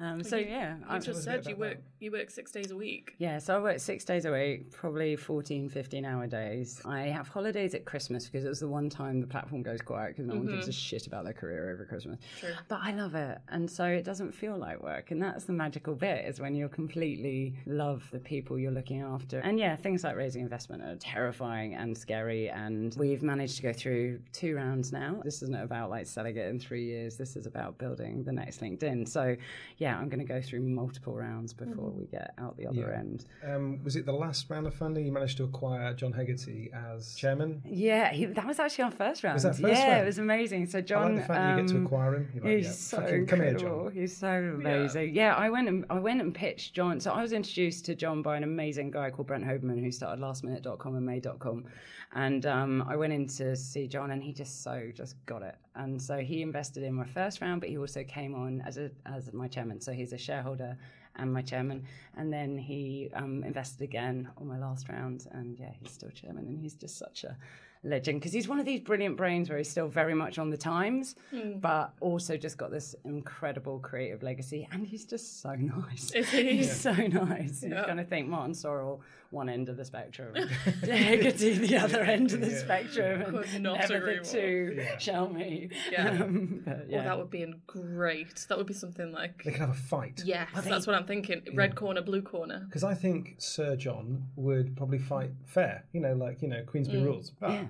um, 0.01 0.24
so 0.24 0.36
yeah, 0.36 0.75
I 0.86 0.95
I'm 0.95 1.01
just 1.01 1.24
Tell 1.24 1.36
us 1.36 1.39
a 1.39 1.44
said 1.44 1.50
you 1.50 1.56
work 1.56 1.78
you 2.01 2.12
work 2.12 2.31
six 2.31 2.51
days 2.51 2.71
a 2.71 2.75
week. 2.75 3.13
Yeah, 3.19 3.38
so 3.38 3.56
I 3.56 3.59
work 3.59 3.80
six 3.80 4.03
days 4.03 4.25
a 4.25 4.31
week, 4.31 4.71
probably 4.71 5.15
14, 5.15 5.69
15 5.69 6.03
hour 6.03 6.25
days. 6.25 6.81
I 6.83 7.01
have 7.01 7.27
holidays 7.27 7.75
at 7.75 7.86
Christmas 7.86 8.25
because 8.25 8.44
it's 8.44 8.59
the 8.59 8.68
one 8.68 8.89
time 8.89 9.21
the 9.21 9.27
platform 9.27 9.62
goes 9.62 9.81
quiet 9.81 10.15
because 10.15 10.25
no 10.25 10.36
one 10.36 10.48
gives 10.48 10.68
a 10.68 10.71
mm-hmm. 10.71 10.71
shit 10.71 11.06
about 11.06 11.25
their 11.25 11.33
career 11.33 11.71
over 11.71 11.86
Christmas. 11.86 12.19
True. 12.39 12.50
But 12.68 12.80
I 12.81 12.94
love 12.94 13.13
it. 13.13 13.38
And 13.50 13.69
so 13.69 13.86
it 13.86 14.03
doesn't 14.03 14.31
feel 14.33 14.57
like 14.57 14.81
work. 14.81 15.12
And 15.12 15.21
that's 15.21 15.45
the 15.45 15.53
magical 15.53 15.94
bit 15.94 16.25
is 16.25 16.39
when 16.39 16.56
you 16.56 16.68
completely 16.69 17.53
love 17.68 18.07
the 18.12 18.19
people 18.19 18.57
you're 18.57 18.71
looking 18.71 19.01
after. 19.01 19.39
And 19.39 19.59
yeah, 19.59 19.75
things 19.75 20.04
like 20.04 20.15
raising 20.15 20.42
investment 20.42 20.81
are 20.81 20.95
terrifying 20.95 21.75
and 21.75 21.95
scary. 21.95 22.50
And 22.50 22.95
we've 22.95 23.21
managed 23.21 23.57
to 23.57 23.62
go 23.62 23.74
through 23.74 24.21
two 24.33 24.56
rounds 24.56 24.92
now. 24.92 25.21
This 25.24 25.44
isn't 25.44 25.56
about 25.56 25.92
like 25.92 26.07
selling 26.07 26.36
it 26.36 26.47
in 26.47 26.59
three 26.59 26.86
years. 26.86 27.15
This 27.15 27.36
is 27.36 27.45
about 27.45 27.77
building 27.77 28.24
the 28.24 28.31
next 28.31 28.59
LinkedIn. 28.59 29.07
So 29.07 29.36
yeah, 29.77 30.00
I'm 30.00 30.09
going 30.09 30.25
to 30.25 30.25
go 30.25 30.42
through 30.42 30.62
multiple 30.62 31.15
rounds 31.15 31.54
before 31.54 31.91
we 31.96 32.06
get 32.06 32.34
out 32.38 32.58
the 32.58 32.68
other 32.68 32.90
Yeah. 32.92 33.00
end. 33.00 33.26
Um, 33.44 33.84
was 33.84 33.96
it 33.96 34.06
the 34.06 34.14
last 34.14 34.50
round 34.50 34.68
of 34.68 34.74
funding 34.74 35.06
you 35.06 35.12
managed 35.12 35.38
to 35.38 35.44
acquire 35.44 35.94
John 35.94 36.14
Hegarty 36.14 36.72
as 36.74 37.16
chairman? 37.16 37.62
Yeah, 37.66 38.12
he, 38.12 38.26
that 38.26 38.46
was 38.46 38.60
actually 38.60 38.86
our 38.86 38.92
first 38.92 39.24
round. 39.24 39.40
that 39.40 39.56
first 39.56 39.62
yeah, 39.62 39.92
round? 39.92 40.04
it 40.04 40.06
was 40.06 40.18
amazing. 40.18 40.66
So 40.68 40.80
I 40.80 40.82
John, 40.82 41.16
like 41.16 41.22
the 41.22 41.28
fact 41.28 41.40
that 41.40 41.50
you 41.56 41.62
get 41.64 41.72
to 41.72 41.78
um, 41.78 41.86
acquire 41.86 42.16
him. 42.16 42.30
Like, 42.36 42.44
He's 42.58 42.66
yeah, 42.66 42.72
so 42.72 42.98
fucking 42.98 43.26
come 43.28 43.40
here, 43.40 43.48
incredible. 43.50 43.84
John. 43.86 43.94
He's 43.94 44.18
so 44.18 44.28
amazing. 44.56 45.16
Yeah. 45.16 45.36
I 45.36 45.50
went 45.50 45.68
and 45.68 45.86
I 45.90 46.00
went 46.00 46.22
and 46.22 46.34
pitched 46.34 46.74
John. 46.74 47.00
So 47.00 47.12
I 47.12 47.22
was 47.22 47.34
introduced 47.34 47.86
to 47.86 47.96
John 47.96 48.22
by 48.22 48.38
an 48.38 48.44
amazing 48.44 48.92
guy 48.92 49.10
called 49.10 49.28
Brent 49.28 49.46
Hoberman 49.46 49.80
who 49.84 49.92
started 49.92 50.22
lastminute.com 50.22 50.96
and 50.96 51.06
made.com. 51.06 51.66
And 52.14 52.46
um, 52.46 52.84
I 52.88 52.96
went 52.98 53.14
in 53.14 53.26
to 53.28 53.56
see 53.56 53.88
John 53.88 54.12
and 54.12 54.22
he 54.22 54.34
just 54.34 54.64
so 54.64 54.92
just 54.94 55.16
got 55.26 55.42
it. 55.44 55.56
And 55.76 56.02
so 56.02 56.18
he 56.18 56.42
invested 56.42 56.84
in 56.84 56.94
my 56.94 57.06
first 57.06 57.40
round, 57.40 57.62
but 57.62 57.70
he 57.70 57.78
also 57.78 58.04
came 58.04 58.36
on 58.36 58.62
as 58.62 58.78
a 58.78 58.92
as 59.06 59.32
my 59.32 59.48
chairman. 59.48 59.80
So 59.80 59.94
he's 59.94 60.12
a 60.12 60.18
shareholder 60.18 60.78
and 61.16 61.34
my 61.34 61.42
chairman. 61.42 61.86
And 62.18 62.31
then 62.31 62.58
he 62.58 63.10
um, 63.13 63.44
invested 63.44 63.84
again 63.84 64.30
on 64.38 64.48
my 64.48 64.58
last 64.58 64.90
round. 64.90 65.28
And 65.31 65.58
yeah, 65.60 65.72
he's 65.80 65.92
still 65.92 66.10
chairman 66.10 66.48
and 66.48 66.60
he's 66.60 66.75
just 66.75 66.98
such 66.98 67.24
a 67.24 67.38
legend 67.83 68.19
because 68.19 68.31
he's 68.33 68.48
one 68.48 68.60
of 68.60 68.66
these 68.66 68.80
brilliant 68.80 69.18
brains 69.18 69.50
where 69.50 69.57
he's 69.57 69.69
still 69.69 69.88
very 69.88 70.13
much 70.13 70.38
on 70.38 70.50
the 70.50 70.57
times, 70.57 71.16
but 71.56 71.94
also 72.00 72.38
just 72.38 72.57
got 72.57 72.69
this 72.72 72.95
incredible 73.06 73.80
creative 73.80 74.22
legacy. 74.24 74.68
And 74.72 74.86
he's 74.86 75.06
just 75.06 75.42
so 75.42 75.56
nice. 75.56 76.12
Is 76.12 76.30
he? 76.30 76.57
He's 76.57 76.80
so 76.80 76.94
nice. 76.94 77.63
Yeah. 77.63 77.69
You're 77.69 77.86
going 77.86 77.98
to 77.98 78.04
think 78.04 78.28
Martin 78.28 78.54
Sorrell, 78.54 79.00
one 79.31 79.48
end 79.50 79.69
of 79.69 79.78
the 79.78 79.86
spectrum, 79.86 80.36
Hegarty, 80.83 81.54
the 81.54 81.78
other 81.78 82.01
end 82.01 82.33
of 82.33 82.42
the 82.42 82.51
spectrum, 82.51 83.22
and 83.22 83.44
Could 83.45 83.62
not 83.62 83.80
never 83.80 83.95
agree 83.95 84.19
the 84.19 84.24
two 84.25 84.74
Yeah. 84.78 84.98
shall 84.98 85.30
meet. 85.30 85.72
Yeah. 85.92 86.10
Um, 86.22 86.62
but, 86.66 86.88
yeah. 86.89 87.00
Oh, 87.00 87.04
that 87.04 87.18
would 87.18 87.30
be 87.31 87.42
in 87.42 87.62
great. 87.68 88.45
That 88.50 88.57
would 88.57 88.68
be 88.68 88.74
something 88.74 89.12
like 89.13 89.44
They 89.44 89.51
can 89.51 89.62
have 89.62 89.69
a 89.69 89.74
fight. 89.74 90.22
yes, 90.25 90.50
that's 90.66 90.86
what 90.86 90.95
I'm 90.95 91.06
thinking. 91.06 91.42
Red 91.54 91.75
corner, 91.75 92.01
blue 92.01 92.22
corner. 92.22 92.63
Because 92.66 92.83
I 92.83 92.94
think 92.94 93.36
Sir 93.38 93.75
John 93.75 94.25
would 94.36 94.75
probably 94.75 94.98
fight 95.00 95.31
fair, 95.45 95.86
you 95.94 96.01
know, 96.01 96.13
like, 96.13 96.42
you 96.42 96.48
know, 96.50 96.63
Queensberry 96.66 97.01
rules. 97.04 97.31
But 97.39 97.66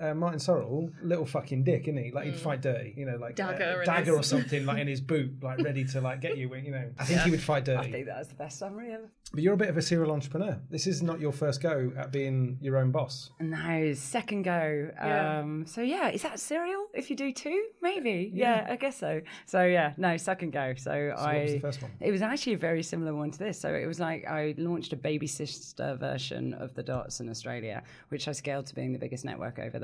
uh, 0.00 0.14
Martin 0.14 0.38
Sorrell, 0.38 0.92
little 1.02 1.26
fucking 1.26 1.64
dick, 1.64 1.82
isn't 1.82 1.96
he? 1.96 2.10
Like, 2.10 2.26
he'd 2.26 2.36
fight 2.36 2.60
dirty, 2.62 2.94
you 2.96 3.06
know, 3.06 3.16
like 3.16 3.36
Dagger 3.36 3.82
uh, 3.82 3.84
dagger 3.84 4.14
or 4.14 4.22
something, 4.22 4.66
like 4.66 4.78
in 4.78 4.86
his 4.88 5.00
boot, 5.00 5.42
like 5.42 5.60
ready 5.62 5.84
to 5.84 6.00
like 6.00 6.20
get 6.20 6.36
you, 6.36 6.54
you 6.54 6.70
know. 6.70 6.90
I 6.98 7.04
think 7.04 7.20
he 7.22 7.30
would 7.30 7.42
fight 7.42 7.64
dirty. 7.64 7.78
I 7.78 7.82
dirty. 7.82 7.92
think 7.92 8.06
that's 8.06 8.28
the 8.28 8.34
best 8.34 8.58
summary 8.58 8.92
ever. 8.92 9.10
But 9.32 9.42
you're 9.42 9.54
a 9.54 9.56
bit 9.58 9.68
of 9.68 9.76
a 9.76 9.82
serial 9.82 10.12
entrepreneur. 10.12 10.60
This 10.70 10.86
is 10.86 11.02
not 11.02 11.18
your 11.20 11.32
first 11.32 11.60
go 11.60 11.92
at 11.96 12.12
being 12.12 12.58
your 12.60 12.76
own 12.76 12.92
boss. 12.92 13.30
No, 13.40 13.92
second 13.94 14.42
go. 14.42 14.90
Yeah. 14.94 15.40
Um, 15.40 15.66
so 15.66 15.80
yeah, 15.80 16.10
is 16.10 16.22
that 16.22 16.38
serial? 16.38 16.86
If 16.94 17.10
you 17.10 17.16
do 17.16 17.32
two, 17.32 17.64
maybe. 17.82 18.30
Yeah, 18.32 18.66
I 18.70 18.76
guess 18.76 18.96
so. 18.96 19.22
So 19.46 19.64
yeah, 19.64 19.92
no, 19.96 20.16
second 20.16 20.52
go. 20.52 20.74
So, 20.76 21.12
So 21.16 21.20
I. 21.20 21.34
what 21.34 21.42
was 21.42 21.52
the 21.52 21.58
first 21.60 21.82
one? 21.82 21.90
It 22.00 22.10
was 22.12 22.22
actually 22.22 22.54
a 22.54 22.58
very 22.58 22.82
similar 22.82 23.14
one 23.14 23.30
to 23.32 23.38
this. 23.38 23.58
So 23.60 23.74
it 23.74 23.86
was 23.86 23.98
like 23.98 24.24
I 24.26 24.54
launched 24.56 24.92
a 24.92 24.96
baby 24.96 25.26
sister 25.26 25.96
version 25.98 26.54
of 26.54 26.74
the 26.74 26.82
Dots 26.82 27.20
in 27.20 27.28
Australia, 27.28 27.82
which 28.10 28.28
I 28.28 28.32
scaled 28.32 28.66
to 28.66 28.74
being 28.74 28.92
the 28.92 28.98
biggest 28.98 29.24
network 29.24 29.58
over 29.58 29.78
there. 29.78 29.83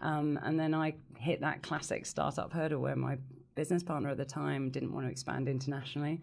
Um, 0.00 0.38
and 0.42 0.58
then 0.58 0.74
I 0.74 0.94
hit 1.16 1.40
that 1.40 1.62
classic 1.62 2.06
startup 2.06 2.52
hurdle 2.52 2.80
where 2.80 2.96
my 2.96 3.18
business 3.54 3.82
partner 3.82 4.10
at 4.10 4.16
the 4.16 4.24
time 4.24 4.70
didn't 4.70 4.92
want 4.92 5.06
to 5.06 5.10
expand 5.10 5.48
internationally. 5.48 6.20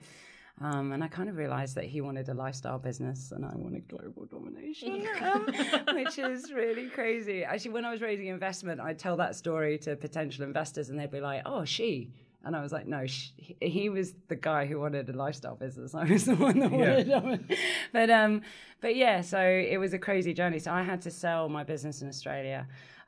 Um, 0.61 0.93
and 0.93 1.03
I 1.03 1.09
kind 1.09 1.27
of 1.27 1.35
realized 1.35 1.75
that 1.75 1.83
he 1.83 1.99
wanted 1.99 2.29
a 2.29 2.33
lifestyle 2.33 2.79
business 2.79 3.33
and 3.33 3.43
I 3.43 3.51
wanted 3.55 3.89
global 3.89 4.25
domination, 4.25 5.05
um, 5.21 5.45
which 5.93 6.17
is 6.17 6.53
really 6.53 6.87
crazy. 6.89 7.43
Actually, 7.43 7.71
when 7.71 7.83
I 7.83 7.91
was 7.91 8.01
raising 8.01 8.27
investment, 8.27 8.79
I'd 8.79 8.97
tell 8.97 9.17
that 9.17 9.35
story 9.35 9.77
to 9.79 9.97
potential 9.97 10.45
investors 10.45 10.89
and 10.89 10.97
they'd 10.97 11.11
be 11.11 11.19
like, 11.19 11.41
oh, 11.45 11.65
she. 11.65 12.13
And 12.45 12.55
I 12.55 12.61
was 12.61 12.71
like, 12.71 12.87
no, 12.87 13.05
sh- 13.05 13.31
he- 13.35 13.57
he 13.59 13.89
was 13.89 14.13
the 14.29 14.35
guy 14.37 14.65
who 14.65 14.79
wanted 14.79 15.09
a 15.09 15.13
lifestyle 15.13 15.55
business. 15.55 15.93
I 15.93 16.05
was 16.05 16.23
the 16.25 16.35
one 16.35 16.59
that 16.59 16.71
wanted 16.71 17.09
it. 17.09 17.59
But, 17.91 18.09
um, 18.09 18.41
but 18.79 18.95
yeah, 18.95 19.19
so 19.21 19.41
it 19.41 19.77
was 19.77 19.93
a 19.93 19.99
crazy 19.99 20.33
journey. 20.33 20.59
So 20.59 20.71
I 20.71 20.83
had 20.83 21.01
to 21.01 21.11
sell 21.11 21.49
my 21.49 21.63
business 21.65 22.01
in 22.01 22.07
Australia 22.07 22.65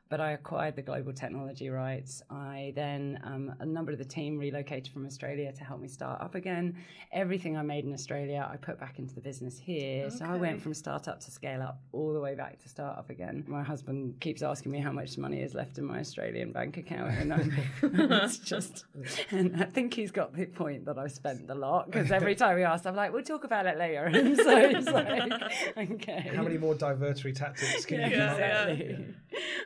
but 0.09 0.21
I 0.21 0.31
acquired 0.31 0.75
the 0.75 0.81
global 0.81 1.13
technology 1.13 1.69
rights. 1.69 2.21
I 2.29 2.73
then, 2.75 3.19
um, 3.23 3.53
a 3.59 3.65
number 3.65 3.91
of 3.91 3.97
the 3.97 4.05
team 4.05 4.37
relocated 4.37 4.91
from 4.91 5.05
Australia 5.05 5.51
to 5.51 5.63
help 5.63 5.79
me 5.79 5.87
start 5.87 6.21
up 6.21 6.35
again. 6.35 6.77
Everything 7.11 7.57
I 7.57 7.61
made 7.61 7.85
in 7.85 7.93
Australia, 7.93 8.47
I 8.51 8.57
put 8.57 8.79
back 8.79 8.99
into 8.99 9.15
the 9.15 9.21
business 9.21 9.57
here. 9.57 10.09
So 10.09 10.25
I 10.25 10.35
went 10.37 10.61
from 10.61 10.73
startup 10.73 11.19
to 11.21 11.31
scale 11.31 11.61
up 11.61 11.79
all 11.91 12.13
the 12.13 12.19
way 12.19 12.35
back 12.35 12.59
to 12.59 12.69
startup 12.69 13.09
again. 13.09 13.43
My 13.47 13.63
husband 13.63 14.19
keeps 14.19 14.41
asking 14.41 14.71
me 14.71 14.79
how 14.79 14.91
much 14.91 15.17
money 15.17 15.41
is 15.41 15.53
left 15.53 15.77
in 15.77 15.85
my 15.85 15.99
Australian 15.99 16.51
bank 16.51 16.77
account, 16.77 17.11
and 17.11 17.33
I'm, 17.33 17.53
it's 17.81 18.37
just, 18.37 18.85
and 19.31 19.61
I 19.61 19.65
think 19.65 19.93
he's 19.93 20.11
got 20.11 20.35
the 20.35 20.45
point 20.45 20.85
that 20.85 20.97
I've 20.97 21.11
spent 21.11 21.49
a 21.49 21.55
lot 21.55 21.91
because 21.91 22.11
every 22.11 22.35
time 22.43 22.57
he 22.57 22.63
asks, 22.63 22.85
I'm 22.85 22.95
like, 22.95 23.13
we'll 23.13 23.23
talk 23.23 23.43
about 23.43 23.65
it 23.65 23.77
later. 23.77 24.11
And 24.17 24.35
so 24.35 24.69
he's 24.69 24.89
like, 24.89 25.31
okay. 25.77 26.31
How 26.35 26.41
many 26.41 26.57
more 26.57 26.75
divertory 26.75 27.33
tactics 27.33 27.85
can 27.85 28.01
you 28.01 28.17
Yeah, 28.17 28.33
up 28.33 28.79
yeah. 28.79 28.97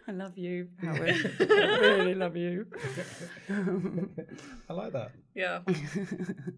I 0.08 0.12
love 0.12 0.31
you, 0.38 0.68
Howard. 0.82 1.36
I 1.40 1.44
really 1.44 2.16
love 2.16 2.36
you. 2.36 2.66
I 4.70 4.74
like 4.74 4.94
that. 4.94 5.12
Yeah. 5.34 5.62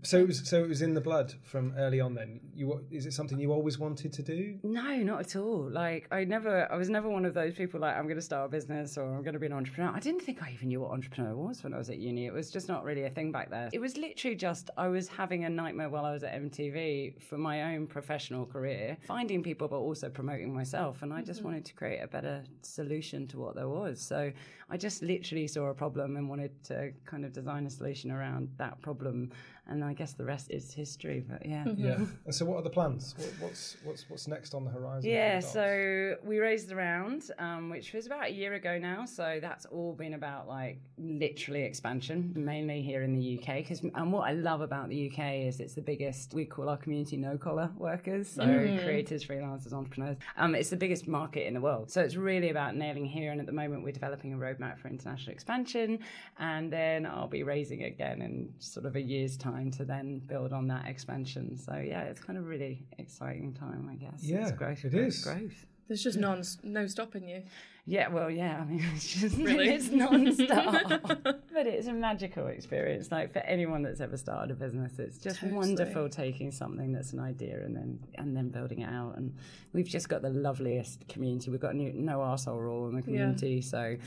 So 0.06 0.18
it 0.18 0.28
was 0.28 0.48
so 0.48 0.64
it 0.64 0.68
was 0.68 0.82
in 0.82 0.96
the 0.96 1.02
blood 1.02 1.34
from 1.44 1.74
early 1.78 2.02
on. 2.02 2.14
Then 2.14 2.42
you 2.54 2.84
is 2.92 3.06
it 3.06 3.14
something 3.14 3.40
you 3.40 3.54
always 3.54 3.80
wanted 3.80 4.12
to 4.14 4.22
do? 4.22 4.60
No, 4.64 4.98
not 4.98 5.22
at 5.22 5.36
all. 5.38 5.70
Like 5.70 6.08
I 6.12 6.26
never, 6.26 6.70
I 6.70 6.76
was 6.76 6.90
never 6.90 7.08
one 7.08 7.24
of 7.24 7.34
those 7.34 7.54
people 7.54 7.80
like 7.80 7.96
I'm 7.96 8.04
going 8.04 8.18
to 8.18 8.22
start 8.22 8.48
a 8.48 8.50
business 8.50 8.98
or 8.98 9.06
I'm 9.06 9.24
going 9.24 9.34
to 9.34 9.40
be 9.40 9.46
an 9.46 9.54
entrepreneur. 9.54 9.94
I 9.96 10.00
didn't 10.00 10.22
think 10.22 10.44
I 10.44 10.52
even 10.52 10.68
knew 10.68 10.82
what 10.82 10.92
entrepreneur 10.92 11.36
was 11.36 11.64
when 11.64 11.74
I 11.74 11.78
was 11.78 11.90
at 11.90 12.00
uni. 12.00 12.26
It 12.26 12.34
was 12.34 12.52
just 12.52 12.68
not 12.68 12.84
really 12.84 13.06
a 13.06 13.10
thing 13.10 13.32
back 13.32 13.50
there. 13.50 13.70
It 13.72 13.80
was 13.80 13.96
literally 13.96 14.36
just 14.36 14.70
I 14.78 14.90
was 14.90 15.08
having 15.08 15.46
a 15.46 15.50
nightmare 15.50 15.90
while 15.90 16.06
I 16.06 16.12
was 16.12 16.24
at 16.24 16.34
MTV 16.34 17.22
for 17.24 17.38
my 17.38 17.74
own 17.74 17.88
professional 17.88 18.46
career, 18.46 18.98
finding 19.08 19.42
people 19.42 19.70
but 19.70 19.78
also 19.78 20.10
promoting 20.10 20.54
myself, 20.54 21.02
and 21.02 21.14
I 21.14 21.22
just 21.22 21.40
mm-hmm. 21.40 21.50
wanted 21.50 21.66
to 21.66 21.74
create 21.74 22.00
a 22.00 22.08
better 22.08 22.44
solution 22.62 23.04
solution 23.04 23.28
to 23.28 23.40
what 23.40 23.56
there 23.56 23.63
was. 23.68 24.02
So 24.02 24.32
I 24.70 24.78
just 24.78 25.02
literally 25.02 25.48
saw 25.48 25.66
a 25.66 25.74
problem 25.74 26.18
and 26.18 26.30
wanted 26.30 26.64
to 26.66 26.92
kind 27.06 27.26
of 27.26 27.34
design 27.34 27.66
a 27.66 27.70
solution 27.70 28.12
around 28.12 28.50
that 28.58 28.82
problem. 28.82 29.32
And 29.68 29.84
I 29.84 29.94
guess 29.94 30.12
the 30.14 30.26
rest 30.26 30.52
is 30.52 30.74
history. 30.74 31.24
But 31.28 31.46
yeah. 31.46 31.64
Mm-hmm. 31.64 31.86
Yeah. 31.86 31.98
And 32.26 32.36
so, 32.36 32.46
what 32.46 32.58
are 32.58 32.62
the 32.62 32.70
plans? 32.70 33.16
What, 33.18 33.34
what's 33.40 33.78
what's 33.84 34.10
what's 34.10 34.28
next 34.28 34.54
on 34.54 34.66
the 34.66 34.72
horizon? 34.72 35.10
Yeah. 35.10 35.40
So 35.40 36.16
we 36.24 36.40
raised 36.40 36.68
the 36.68 36.76
round, 36.76 37.24
um, 37.40 37.70
which 37.70 37.94
was 37.94 38.06
about 38.06 38.26
a 38.26 38.32
year 38.32 38.54
ago 38.54 38.78
now. 38.78 39.06
So 39.06 39.40
that's 39.42 39.66
all 39.66 39.94
been 39.94 40.14
about 40.14 40.48
like 40.48 40.80
literally 40.98 41.64
expansion, 41.64 42.34
mainly 42.36 42.82
here 42.82 43.04
in 43.04 43.14
the 43.14 43.40
UK. 43.40 43.58
Because 43.58 43.82
and 43.82 44.12
what 44.12 44.28
I 44.28 44.34
love 44.34 44.62
about 44.62 44.90
the 44.90 45.10
UK 45.10 45.48
is 45.48 45.60
it's 45.60 45.74
the 45.74 45.82
biggest. 45.82 46.34
We 46.34 46.46
call 46.46 46.68
our 46.70 46.78
community 46.78 47.16
no 47.18 47.38
collar 47.38 47.70
workers, 47.78 48.30
so 48.30 48.44
mm. 48.44 48.84
creators, 48.84 49.26
freelancers, 49.26 49.72
entrepreneurs. 49.72 50.18
Um, 50.38 50.56
it's 50.56 50.70
the 50.70 50.78
biggest 50.78 51.08
market 51.08 51.48
in 51.48 51.54
the 51.54 51.62
world. 51.62 51.90
So 51.90 52.02
it's 52.02 52.16
really 52.16 52.50
about 52.50 52.76
nailing 52.76 53.06
here. 53.06 53.32
And 53.32 53.40
at 53.40 53.48
the 53.48 53.54
moment, 53.54 53.84
we're 53.84 53.94
developing 53.94 54.34
a 54.34 54.38
roadmap 54.38 54.78
for 54.78 54.90
international 54.90 55.34
expansion, 55.34 56.00
and 56.38 56.72
then 56.72 57.06
I'll 57.06 57.28
be 57.28 57.44
raising 57.44 57.84
again 57.84 58.22
in 58.22 58.54
sort 58.60 58.86
of 58.86 58.96
a 58.96 59.02
year's 59.02 59.38
time 59.38 59.53
time 59.54 59.72
to 59.72 59.86
then 59.86 60.20
build 60.28 60.54
on 60.54 60.68
that 60.68 60.88
expansion. 60.88 61.58
So 61.58 61.76
yeah, 61.76 62.04
it's 62.04 62.22
kind 62.22 62.38
of 62.38 62.48
really 62.48 62.86
exciting 62.98 63.54
time, 63.54 63.90
I 63.92 63.96
guess. 63.96 64.24
Yeah, 64.24 64.48
it's 64.48 64.52
growth, 64.52 64.84
it 64.86 64.92
growth, 64.92 65.08
is. 65.08 65.24
growth. 65.24 65.66
There's 65.88 66.04
just 66.04 66.18
non 66.18 66.44
no 66.64 66.88
stopping 66.88 67.28
you. 67.28 67.44
Yeah, 67.86 68.08
well, 68.08 68.30
yeah. 68.30 68.62
I 68.62 68.66
mean, 68.66 68.84
it's 68.96 69.14
just 69.14 69.38
really? 69.38 69.68
it's 69.70 69.90
non-stop, 69.90 70.84
but 71.54 71.68
it's 71.68 71.88
a 71.88 71.94
magical 71.94 72.48
experience. 72.48 73.12
Like 73.12 73.34
for 73.34 73.40
anyone 73.40 73.84
that's 73.84 74.00
ever 74.00 74.16
started 74.16 74.52
a 74.52 74.56
business, 74.56 75.00
it's 75.00 75.18
just 75.18 75.42
totally. 75.42 75.58
wonderful 75.58 76.08
taking 76.08 76.50
something 76.52 76.94
that's 76.94 77.12
an 77.12 77.20
idea 77.20 77.58
and 77.58 77.76
then 77.76 78.00
and 78.16 78.36
then 78.36 78.50
building 78.50 78.80
it 78.80 78.90
out. 78.90 79.18
And 79.18 79.36
we've 79.74 79.88
just 79.88 80.08
got 80.08 80.22
the 80.22 80.30
loveliest 80.30 81.06
community. 81.10 81.52
We've 81.52 81.60
got 81.60 81.76
no, 81.76 81.92
no 81.94 82.20
arsehole 82.20 82.60
rule 82.60 82.88
in 82.88 82.96
the 82.96 83.02
community, 83.02 83.56
yeah. 83.56 83.62
so 83.62 83.98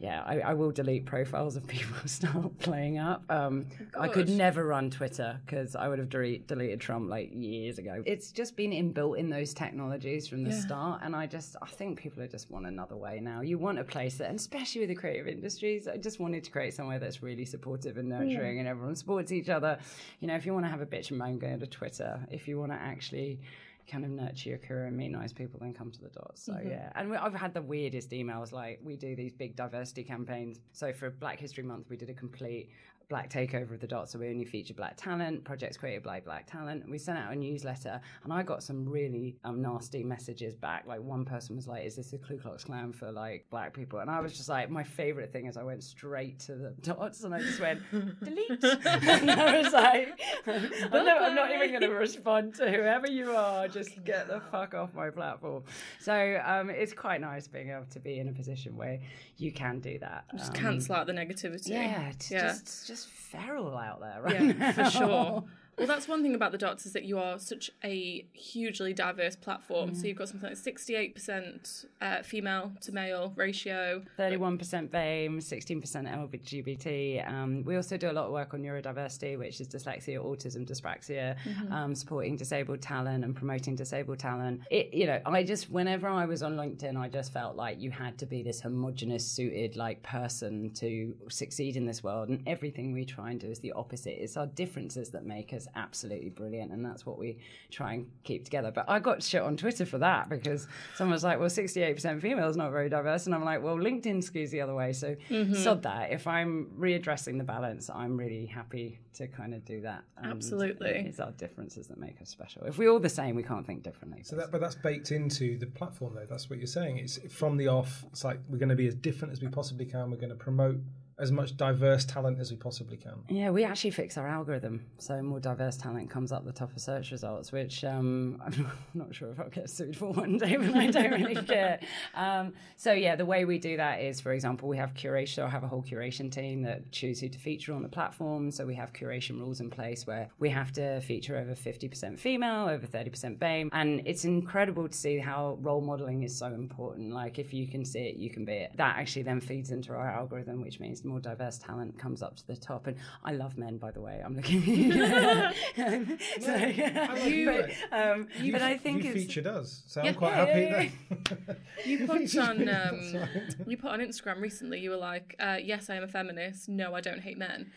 yeah, 0.00 0.22
I, 0.24 0.40
I, 0.40 0.54
will 0.54 0.70
delete 0.70 1.06
profiles 1.06 1.56
if 1.56 1.66
people 1.66 1.96
start 2.06 2.56
playing 2.60 2.98
up. 2.98 3.24
Um, 3.28 3.66
I 3.98 4.06
could 4.06 4.28
never 4.28 4.64
run 4.64 4.90
Twitter 4.90 5.40
because 5.44 5.74
I 5.74 5.88
would 5.88 5.98
have 5.98 6.08
delete, 6.08 6.46
deleted 6.46 6.80
Trump 6.80 7.10
like 7.10 7.30
years 7.34 7.78
ago. 7.78 8.04
It's 8.06 8.30
just 8.30 8.56
been 8.56 8.70
inbuilt 8.70 9.18
in 9.18 9.28
those 9.28 9.52
technologies 9.52 10.28
from 10.28 10.44
the 10.44 10.50
yeah. 10.50 10.60
start, 10.60 11.00
and 11.02 11.16
I 11.16 11.26
just 11.26 11.56
I 11.60 11.66
think 11.66 11.98
people 11.98 12.22
are 12.22 12.28
just 12.28 12.48
want 12.48 12.66
another 12.66 12.96
way 12.96 13.18
now. 13.20 13.40
You 13.40 13.58
want 13.58 13.80
a 13.80 13.84
place 13.84 14.18
that, 14.18 14.28
and 14.28 14.38
especially 14.38 14.82
with 14.82 14.90
the 14.90 14.94
creative 14.94 15.26
industries, 15.26 15.88
I 15.88 15.96
just 15.96 16.20
wanted 16.20 16.44
to 16.44 16.50
create 16.52 16.74
somewhere 16.74 17.00
that's 17.00 17.20
really 17.20 17.44
supportive 17.44 17.96
and 17.96 18.08
nurturing, 18.08 18.54
yeah. 18.54 18.60
and 18.60 18.68
everyone 18.68 18.94
supports 18.94 19.32
each 19.32 19.48
other. 19.48 19.78
You 20.20 20.28
know, 20.28 20.36
if 20.36 20.46
you 20.46 20.54
want 20.54 20.64
to 20.66 20.70
have 20.70 20.80
a 20.80 20.86
bitch 20.86 21.10
and 21.10 21.18
moan, 21.18 21.38
go 21.38 21.56
to 21.56 21.66
Twitter. 21.66 22.24
If 22.30 22.46
you 22.46 22.58
want 22.60 22.70
to 22.70 22.78
actually 22.78 23.40
kind 23.88 24.04
of 24.04 24.10
nurture 24.10 24.50
your 24.50 24.58
career 24.58 24.86
and 24.86 24.96
meet 24.96 25.08
nice 25.08 25.32
people, 25.32 25.58
then 25.60 25.72
come 25.72 25.90
to 25.90 26.00
the 26.00 26.10
dots. 26.10 26.44
So 26.44 26.52
mm-hmm. 26.52 26.68
yeah, 26.68 26.92
and 26.94 27.10
we, 27.10 27.16
I've 27.16 27.34
had 27.34 27.54
the 27.54 27.62
weirdest 27.62 28.10
emails. 28.10 28.52
Like 28.52 28.80
we 28.82 28.96
do 28.96 29.16
these 29.16 29.32
big 29.32 29.56
diversity 29.56 30.04
campaigns. 30.04 30.60
So 30.72 30.92
for 30.92 31.10
Black 31.10 31.40
History 31.40 31.64
Month, 31.64 31.86
we 31.88 31.96
did 31.96 32.10
a 32.10 32.14
complete 32.14 32.70
black 33.08 33.30
takeover 33.30 33.72
of 33.72 33.80
the 33.80 33.86
dot, 33.86 34.10
so 34.10 34.18
we 34.18 34.28
only 34.28 34.44
feature 34.44 34.74
black 34.74 34.96
talent, 34.96 35.44
projects 35.44 35.76
created 35.76 36.02
by 36.02 36.20
black 36.20 36.50
talent. 36.50 36.88
We 36.88 36.98
sent 36.98 37.18
out 37.18 37.32
a 37.32 37.36
newsletter, 37.36 38.00
and 38.24 38.32
I 38.32 38.42
got 38.42 38.62
some 38.62 38.88
really 38.88 39.36
um, 39.44 39.62
nasty 39.62 40.04
messages 40.04 40.54
back. 40.54 40.84
Like 40.86 41.00
one 41.00 41.24
person 41.24 41.56
was 41.56 41.66
like, 41.66 41.84
"Is 41.84 41.96
this 41.96 42.12
a 42.12 42.18
Ku 42.18 42.38
Klux 42.38 42.64
Klan 42.64 42.92
for 42.92 43.10
like 43.10 43.46
black 43.50 43.72
people?" 43.72 44.00
And 44.00 44.10
I 44.10 44.20
was 44.20 44.36
just 44.36 44.48
like, 44.48 44.70
my 44.70 44.84
favorite 44.84 45.32
thing 45.32 45.46
is 45.46 45.56
I 45.56 45.62
went 45.62 45.82
straight 45.82 46.38
to 46.40 46.54
the 46.54 46.70
dots 46.82 47.24
and 47.24 47.34
I 47.34 47.40
just 47.40 47.60
went 47.60 47.80
delete. 47.90 48.50
and 48.62 49.30
I 49.30 49.60
was 49.62 49.72
like, 49.72 50.20
I'm 50.46 51.04
not, 51.04 51.22
I'm 51.22 51.34
not 51.34 51.52
even 51.52 51.70
going 51.70 51.82
to 51.82 51.88
respond 51.88 52.54
to 52.56 52.70
whoever 52.70 53.08
you 53.08 53.32
are. 53.32 53.68
Just 53.68 54.04
get 54.04 54.28
the 54.28 54.40
fuck 54.50 54.74
off 54.74 54.94
my 54.94 55.10
platform. 55.10 55.64
So 56.00 56.40
um, 56.44 56.70
it's 56.70 56.92
quite 56.92 57.20
nice 57.20 57.48
being 57.48 57.70
able 57.70 57.86
to 57.90 58.00
be 58.00 58.18
in 58.18 58.28
a 58.28 58.32
position 58.32 58.76
where 58.76 59.00
you 59.36 59.52
can 59.52 59.80
do 59.80 59.98
that. 60.00 60.24
Just 60.36 60.54
um, 60.54 60.60
cancel 60.60 60.94
out 60.94 61.06
the 61.06 61.12
negativity. 61.12 61.70
Yeah, 61.70 62.12
yeah. 62.30 62.52
just 62.52 62.86
just 62.86 62.97
just 62.98 63.08
feral 63.10 63.76
out 63.76 64.00
there, 64.00 64.20
right? 64.22 64.40
Yeah, 64.40 64.52
now. 64.52 64.72
for 64.72 64.90
sure. 64.90 65.44
Well, 65.78 65.86
that's 65.86 66.08
one 66.08 66.22
thing 66.22 66.34
about 66.34 66.52
the 66.52 66.58
dots 66.58 66.86
is 66.86 66.92
that 66.92 67.04
you 67.04 67.18
are 67.18 67.38
such 67.38 67.70
a 67.84 68.26
hugely 68.32 68.92
diverse 68.92 69.36
platform. 69.36 69.90
Mm. 69.90 69.96
So 69.96 70.06
you've 70.06 70.18
got 70.18 70.28
something 70.28 70.48
like 70.48 70.58
68% 70.58 71.84
uh, 72.00 72.22
female 72.22 72.72
to 72.82 72.92
male 72.92 73.32
ratio, 73.36 74.02
31% 74.18 74.88
BAME, 74.90 75.38
16% 75.38 75.82
LGBT. 75.82 77.28
Um, 77.28 77.62
we 77.64 77.76
also 77.76 77.96
do 77.96 78.10
a 78.10 78.12
lot 78.12 78.26
of 78.26 78.32
work 78.32 78.54
on 78.54 78.62
neurodiversity, 78.62 79.38
which 79.38 79.60
is 79.60 79.68
dyslexia, 79.68 80.18
autism, 80.18 80.68
dyspraxia, 80.68 81.36
mm-hmm. 81.44 81.72
um, 81.72 81.94
supporting 81.94 82.36
disabled 82.36 82.82
talent 82.82 83.24
and 83.24 83.36
promoting 83.36 83.76
disabled 83.76 84.18
talent. 84.18 84.62
It, 84.70 84.92
you 84.92 85.06
know, 85.06 85.20
I 85.24 85.44
just 85.44 85.70
whenever 85.70 86.08
I 86.08 86.26
was 86.26 86.42
on 86.42 86.56
LinkedIn, 86.56 86.96
I 86.96 87.08
just 87.08 87.32
felt 87.32 87.56
like 87.56 87.80
you 87.80 87.90
had 87.90 88.18
to 88.18 88.26
be 88.26 88.42
this 88.42 88.60
homogenous, 88.60 89.24
suited 89.24 89.76
like 89.76 90.02
person 90.02 90.70
to 90.74 91.14
succeed 91.28 91.76
in 91.76 91.86
this 91.86 92.02
world, 92.02 92.28
and 92.28 92.42
everything 92.46 92.92
we 92.92 93.04
try 93.04 93.30
and 93.30 93.40
do 93.40 93.46
is 93.46 93.60
the 93.60 93.72
opposite. 93.72 94.20
It's 94.22 94.36
our 94.36 94.46
differences 94.46 95.10
that 95.10 95.24
make 95.24 95.52
us 95.52 95.67
absolutely 95.76 96.30
brilliant, 96.30 96.72
and 96.72 96.84
that's 96.84 97.04
what 97.06 97.18
we 97.18 97.38
try 97.70 97.94
and 97.94 98.06
keep 98.24 98.44
together. 98.44 98.70
But 98.70 98.86
I 98.88 98.98
got 98.98 99.22
shit 99.22 99.42
on 99.42 99.56
Twitter 99.56 99.86
for 99.86 99.98
that 99.98 100.28
because 100.28 100.66
someone 100.96 101.12
was 101.12 101.24
like, 101.24 101.38
"Well, 101.38 101.50
sixty-eight 101.50 101.94
percent 101.94 102.20
female 102.20 102.48
is 102.48 102.56
not 102.56 102.70
very 102.70 102.88
diverse," 102.88 103.26
and 103.26 103.34
I'm 103.34 103.44
like, 103.44 103.62
"Well, 103.62 103.76
LinkedIn 103.76 104.18
skews 104.18 104.50
the 104.50 104.60
other 104.60 104.74
way." 104.74 104.92
So 104.92 105.16
mm-hmm. 105.30 105.54
sod 105.54 105.82
that. 105.82 106.12
If 106.12 106.26
I'm 106.26 106.70
readdressing 106.78 107.38
the 107.38 107.44
balance, 107.44 107.90
I'm 107.90 108.16
really 108.16 108.46
happy 108.46 109.00
to 109.14 109.26
kind 109.26 109.54
of 109.54 109.64
do 109.64 109.80
that. 109.82 110.04
And 110.16 110.30
Absolutely, 110.32 110.90
it's 110.90 111.20
our 111.20 111.32
differences 111.32 111.88
that 111.88 111.98
make 111.98 112.20
us 112.22 112.28
special. 112.28 112.62
If 112.64 112.78
we're 112.78 112.90
all 112.90 113.00
the 113.00 113.08
same, 113.08 113.34
we 113.34 113.42
can't 113.42 113.66
think 113.66 113.82
differently. 113.82 114.22
So 114.22 114.36
that, 114.36 114.50
but 114.50 114.60
that's 114.60 114.76
baked 114.76 115.10
into 115.10 115.58
the 115.58 115.66
platform, 115.66 116.14
though. 116.14 116.26
That's 116.28 116.48
what 116.48 116.58
you're 116.58 116.66
saying. 116.66 116.98
It's 116.98 117.18
from 117.32 117.56
the 117.56 117.68
off. 117.68 118.04
It's 118.12 118.24
like 118.24 118.40
we're 118.48 118.58
going 118.58 118.68
to 118.68 118.76
be 118.76 118.86
as 118.86 118.94
different 118.94 119.32
as 119.32 119.40
we 119.40 119.48
possibly 119.48 119.86
can. 119.86 120.10
We're 120.10 120.18
going 120.18 120.30
to 120.30 120.36
promote 120.36 120.78
as 121.18 121.32
much 121.32 121.56
diverse 121.56 122.04
talent 122.04 122.38
as 122.38 122.50
we 122.50 122.56
possibly 122.56 122.96
can. 122.96 123.14
Yeah, 123.28 123.50
we 123.50 123.64
actually 123.64 123.90
fix 123.90 124.16
our 124.16 124.28
algorithm 124.28 124.84
so 124.98 125.20
more 125.22 125.40
diverse 125.40 125.76
talent 125.76 126.10
comes 126.10 126.32
up 126.32 126.44
the 126.44 126.52
top 126.52 126.74
of 126.74 126.80
search 126.80 127.10
results, 127.10 127.52
which 127.52 127.84
um, 127.84 128.40
I'm 128.46 128.70
not 128.94 129.14
sure 129.14 129.30
if 129.30 129.40
I'll 129.40 129.48
get 129.48 129.68
sued 129.68 129.96
for 129.96 130.12
one 130.12 130.38
day, 130.38 130.56
but 130.56 130.74
I 130.74 130.86
don't 130.88 131.10
really 131.10 131.34
care. 131.46 131.80
Um, 132.14 132.52
so 132.76 132.92
yeah, 132.92 133.16
the 133.16 133.26
way 133.26 133.44
we 133.44 133.58
do 133.58 133.76
that 133.76 134.00
is, 134.00 134.20
for 134.20 134.32
example, 134.32 134.68
we 134.68 134.76
have 134.76 134.94
curation. 134.94 135.44
I 135.44 135.48
have 135.48 135.64
a 135.64 135.68
whole 135.68 135.82
curation 135.82 136.30
team 136.30 136.62
that 136.62 136.90
choose 136.92 137.20
who 137.20 137.28
to 137.28 137.38
feature 137.38 137.72
on 137.72 137.82
the 137.82 137.88
platform. 137.88 138.50
So 138.50 138.66
we 138.66 138.74
have 138.76 138.92
curation 138.92 139.38
rules 139.38 139.60
in 139.60 139.70
place 139.70 140.06
where 140.06 140.28
we 140.38 140.50
have 140.50 140.72
to 140.72 141.00
feature 141.00 141.36
over 141.36 141.54
50% 141.54 142.18
female, 142.18 142.68
over 142.68 142.86
30% 142.86 143.38
BAME, 143.38 143.70
and 143.72 144.02
it's 144.04 144.24
incredible 144.24 144.88
to 144.88 144.96
see 144.96 145.18
how 145.18 145.58
role 145.60 145.80
modeling 145.80 146.22
is 146.22 146.36
so 146.36 146.46
important. 146.46 147.12
Like 147.12 147.38
if 147.38 147.52
you 147.52 147.66
can 147.66 147.84
see 147.84 148.00
it, 148.00 148.16
you 148.16 148.30
can 148.30 148.44
be 148.44 148.52
it. 148.52 148.72
That 148.76 148.96
actually 148.96 149.22
then 149.22 149.40
feeds 149.40 149.70
into 149.70 149.92
our 149.92 150.08
algorithm, 150.08 150.62
which 150.62 150.80
means 150.80 151.04
more 151.08 151.20
diverse 151.20 151.58
talent 151.58 151.98
comes 151.98 152.22
up 152.22 152.36
to 152.36 152.46
the 152.46 152.56
top. 152.56 152.86
And 152.86 152.96
I 153.24 153.32
love 153.32 153.58
men, 153.58 153.78
by 153.78 153.90
the 153.90 154.00
way. 154.00 154.22
I'm 154.24 154.36
looking. 154.36 154.92
so, 156.40 156.56
you, 156.56 157.46
but, 157.46 157.70
um, 157.92 158.28
you, 158.40 158.52
but 158.52 158.62
I 158.62 158.76
think 158.76 159.04
you 159.04 159.12
featured 159.12 159.46
us, 159.46 159.82
so 159.86 160.02
yeah, 160.02 160.10
I'm 160.10 160.14
quite 160.14 160.36
yeah, 160.36 160.44
happy. 160.44 160.92
Yeah, 161.10 161.54
you 161.84 162.06
put 162.06 162.36
on 162.36 162.68
um, 162.68 163.14
right. 163.14 163.28
you 163.66 163.76
put 163.76 163.90
on 163.90 164.00
Instagram 164.00 164.40
recently. 164.40 164.80
You 164.80 164.90
were 164.90 164.96
like, 164.96 165.34
uh, 165.40 165.56
"Yes, 165.62 165.90
I 165.90 165.96
am 165.96 166.04
a 166.04 166.08
feminist. 166.08 166.68
No, 166.68 166.94
I 166.94 167.00
don't 167.00 167.20
hate 167.20 167.38
men." 167.38 167.70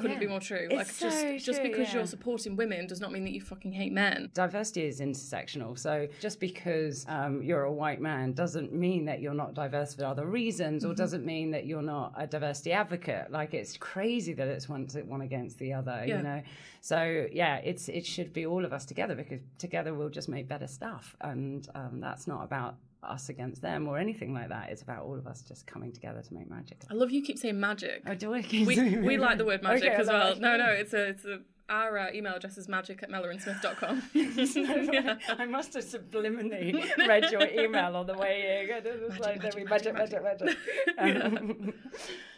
Couldn't 0.00 0.18
be 0.18 0.26
more 0.26 0.40
true. 0.40 0.66
It's 0.70 0.74
like 0.74 0.86
so 0.88 1.08
just 1.08 1.20
true, 1.20 1.38
just 1.38 1.62
because 1.62 1.94
you're 1.94 2.06
supporting 2.06 2.56
women 2.56 2.88
does 2.88 3.00
not 3.00 3.12
mean 3.12 3.22
that 3.24 3.30
you 3.30 3.40
fucking 3.40 3.72
hate 3.72 3.92
men. 3.92 4.30
Diversity 4.34 4.86
is 4.86 5.00
intersectional. 5.00 5.78
So 5.78 6.08
just 6.20 6.40
because 6.40 7.06
um, 7.08 7.42
you're 7.42 7.62
a 7.62 7.72
white 7.72 8.00
man 8.00 8.32
doesn't 8.32 8.72
mean 8.72 9.04
that 9.04 9.20
you're 9.20 9.34
not 9.34 9.54
diverse 9.54 9.94
for 9.94 10.04
other 10.04 10.26
reasons, 10.26 10.82
mm-hmm. 10.82 10.92
or 10.92 10.94
doesn't 10.94 11.24
mean 11.24 11.52
that 11.52 11.66
you're 11.66 11.82
not 11.82 12.12
a 12.16 12.26
diversity 12.26 12.72
advocate. 12.74 13.30
Like 13.30 13.54
it's 13.54 13.76
crazy 13.76 14.34
that 14.34 14.48
it's 14.48 14.68
one 14.68 14.86
one 15.06 15.22
against 15.22 15.58
the 15.58 15.72
other. 15.72 16.04
You 16.06 16.22
know. 16.22 16.42
So 16.80 17.26
yeah, 17.32 17.56
it's 17.56 17.88
it 17.88 18.04
should 18.04 18.32
be 18.32 18.46
all 18.46 18.64
of 18.64 18.72
us 18.72 18.84
together 18.84 19.14
because 19.14 19.40
together 19.58 19.94
we'll 19.94 20.10
just 20.10 20.28
make 20.28 20.48
better 20.48 20.66
stuff, 20.66 21.16
and 21.20 21.66
um, 21.74 22.00
that's 22.00 22.26
not 22.26 22.44
about 22.44 22.76
us 23.02 23.28
against 23.28 23.60
them 23.60 23.86
or 23.86 23.98
anything 23.98 24.32
like 24.32 24.48
that. 24.48 24.70
It's 24.70 24.82
about 24.82 25.02
all 25.02 25.16
of 25.16 25.26
us 25.26 25.42
just 25.42 25.66
coming 25.66 25.92
together 25.92 26.22
to 26.22 26.34
make 26.34 26.48
magic. 26.48 26.82
I 26.90 26.94
love 26.94 27.10
you 27.10 27.22
keep 27.22 27.38
saying 27.38 27.58
magic. 27.58 28.02
Oh, 28.06 28.14
do 28.14 28.34
I? 28.34 28.44
We, 28.50 28.98
we 28.98 29.16
like 29.18 29.38
the 29.38 29.44
word 29.44 29.62
magic 29.62 29.92
okay, 29.92 30.00
as 30.00 30.06
well. 30.08 30.36
No, 30.36 30.56
no, 30.56 30.66
it's 30.66 30.92
a 30.92 31.08
it's 31.08 31.24
a 31.24 31.40
our 31.68 31.98
uh, 31.98 32.12
email 32.12 32.34
address 32.34 32.58
is 32.58 32.68
magic 32.68 33.02
at 33.02 33.10
mellorinsmith.com. 33.10 34.02
yeah. 34.92 35.16
I 35.28 35.46
must 35.46 35.74
have 35.74 35.84
subliminally 35.84 36.74
read 36.98 37.30
your 37.32 37.46
email 37.48 37.96
on 37.96 38.06
the 38.06 38.14
way 38.14 38.62
in. 38.62 38.86
It 38.86 39.02
was 39.02 39.18
magic, 39.18 39.24
like, 39.24 39.42
magic, 39.42 39.94
magic, 39.94 40.22
magic, 40.22 40.22
magic. 40.22 40.56
Um, 40.98 41.74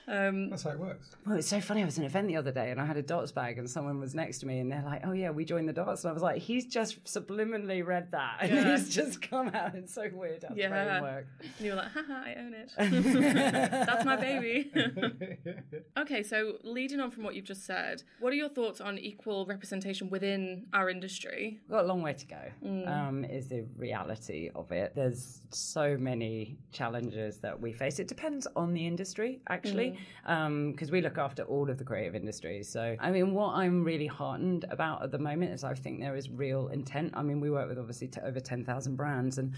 Um, 0.08 0.50
That's 0.50 0.62
how 0.62 0.70
it 0.70 0.78
works. 0.78 1.10
Well, 1.26 1.36
it's 1.36 1.48
so 1.48 1.60
funny. 1.60 1.82
I 1.82 1.84
was 1.84 1.94
at 1.94 2.00
an 2.00 2.04
event 2.06 2.28
the 2.28 2.36
other 2.36 2.52
day 2.52 2.70
and 2.70 2.80
I 2.80 2.84
had 2.86 2.96
a 2.96 3.02
dots 3.02 3.32
bag 3.32 3.58
and 3.58 3.68
someone 3.68 3.98
was 3.98 4.14
next 4.14 4.38
to 4.38 4.46
me 4.46 4.60
and 4.60 4.70
they're 4.70 4.82
like, 4.84 5.02
oh, 5.04 5.12
yeah, 5.12 5.30
we 5.30 5.44
joined 5.44 5.68
the 5.68 5.72
dots. 5.72 6.04
And 6.04 6.10
I 6.10 6.12
was 6.14 6.22
like, 6.22 6.40
he's 6.40 6.66
just 6.66 7.02
subliminally 7.04 7.84
read 7.84 8.12
that 8.12 8.36
and 8.40 8.52
Yeah. 8.54 8.76
he's 8.76 8.94
just 8.94 9.20
come 9.22 9.48
out. 9.48 9.75
It's 9.75 9.92
so 9.94 10.08
weird 10.12 10.44
how 10.48 10.54
Yeah. 10.54 10.68
the 10.68 11.00
brain 11.00 11.02
works. 11.02 11.28
and 11.58 11.66
you 11.66 11.70
were 11.72 11.76
like, 11.76 11.90
haha, 11.90 12.12
I 12.14 12.34
own 12.38 12.54
it. 12.54 12.70
That's 13.86 14.04
my 14.04 14.16
baby. 14.16 14.70
okay, 15.98 16.22
so 16.22 16.54
leading 16.62 17.00
on 17.00 17.10
from 17.10 17.25
what 17.25 17.34
you've 17.34 17.44
just 17.44 17.64
said, 17.64 18.02
what 18.20 18.32
are 18.32 18.36
your 18.36 18.48
thoughts 18.48 18.80
on 18.80 18.98
equal 18.98 19.46
representation 19.46 20.08
within 20.10 20.66
our 20.72 20.88
industry? 20.90 21.58
We've 21.62 21.70
got 21.76 21.84
a 21.84 21.88
long 21.88 22.02
way 22.02 22.12
to 22.14 22.26
go, 22.26 22.40
um, 22.86 23.25
is 23.25 23.48
the 23.48 23.64
reality 23.76 24.50
of 24.54 24.70
it. 24.72 24.92
There's 24.94 25.40
so 25.50 25.96
many 25.98 26.58
challenges 26.72 27.38
that 27.38 27.60
we 27.60 27.72
face. 27.72 27.98
It 27.98 28.08
depends 28.08 28.46
on 28.56 28.72
the 28.72 28.86
industry, 28.86 29.40
actually, 29.48 29.95
Um, 30.24 30.72
because 30.72 30.90
we 30.90 31.00
look 31.00 31.18
after 31.18 31.44
all 31.44 31.70
of 31.70 31.78
the 31.78 31.84
creative 31.84 32.14
industries. 32.14 32.68
So, 32.68 32.96
I 32.98 33.10
mean, 33.10 33.32
what 33.32 33.54
I'm 33.54 33.84
really 33.84 34.08
heartened 34.08 34.64
about 34.70 35.02
at 35.02 35.12
the 35.12 35.18
moment 35.18 35.52
is 35.52 35.62
I 35.62 35.74
think 35.74 36.00
there 36.00 36.16
is 36.16 36.28
real 36.28 36.68
intent. 36.68 37.12
I 37.14 37.22
mean, 37.22 37.40
we 37.40 37.50
work 37.50 37.68
with 37.68 37.78
obviously 37.78 38.08
to 38.08 38.26
over 38.26 38.40
10,000 38.40 38.96
brands 38.96 39.38
and 39.38 39.54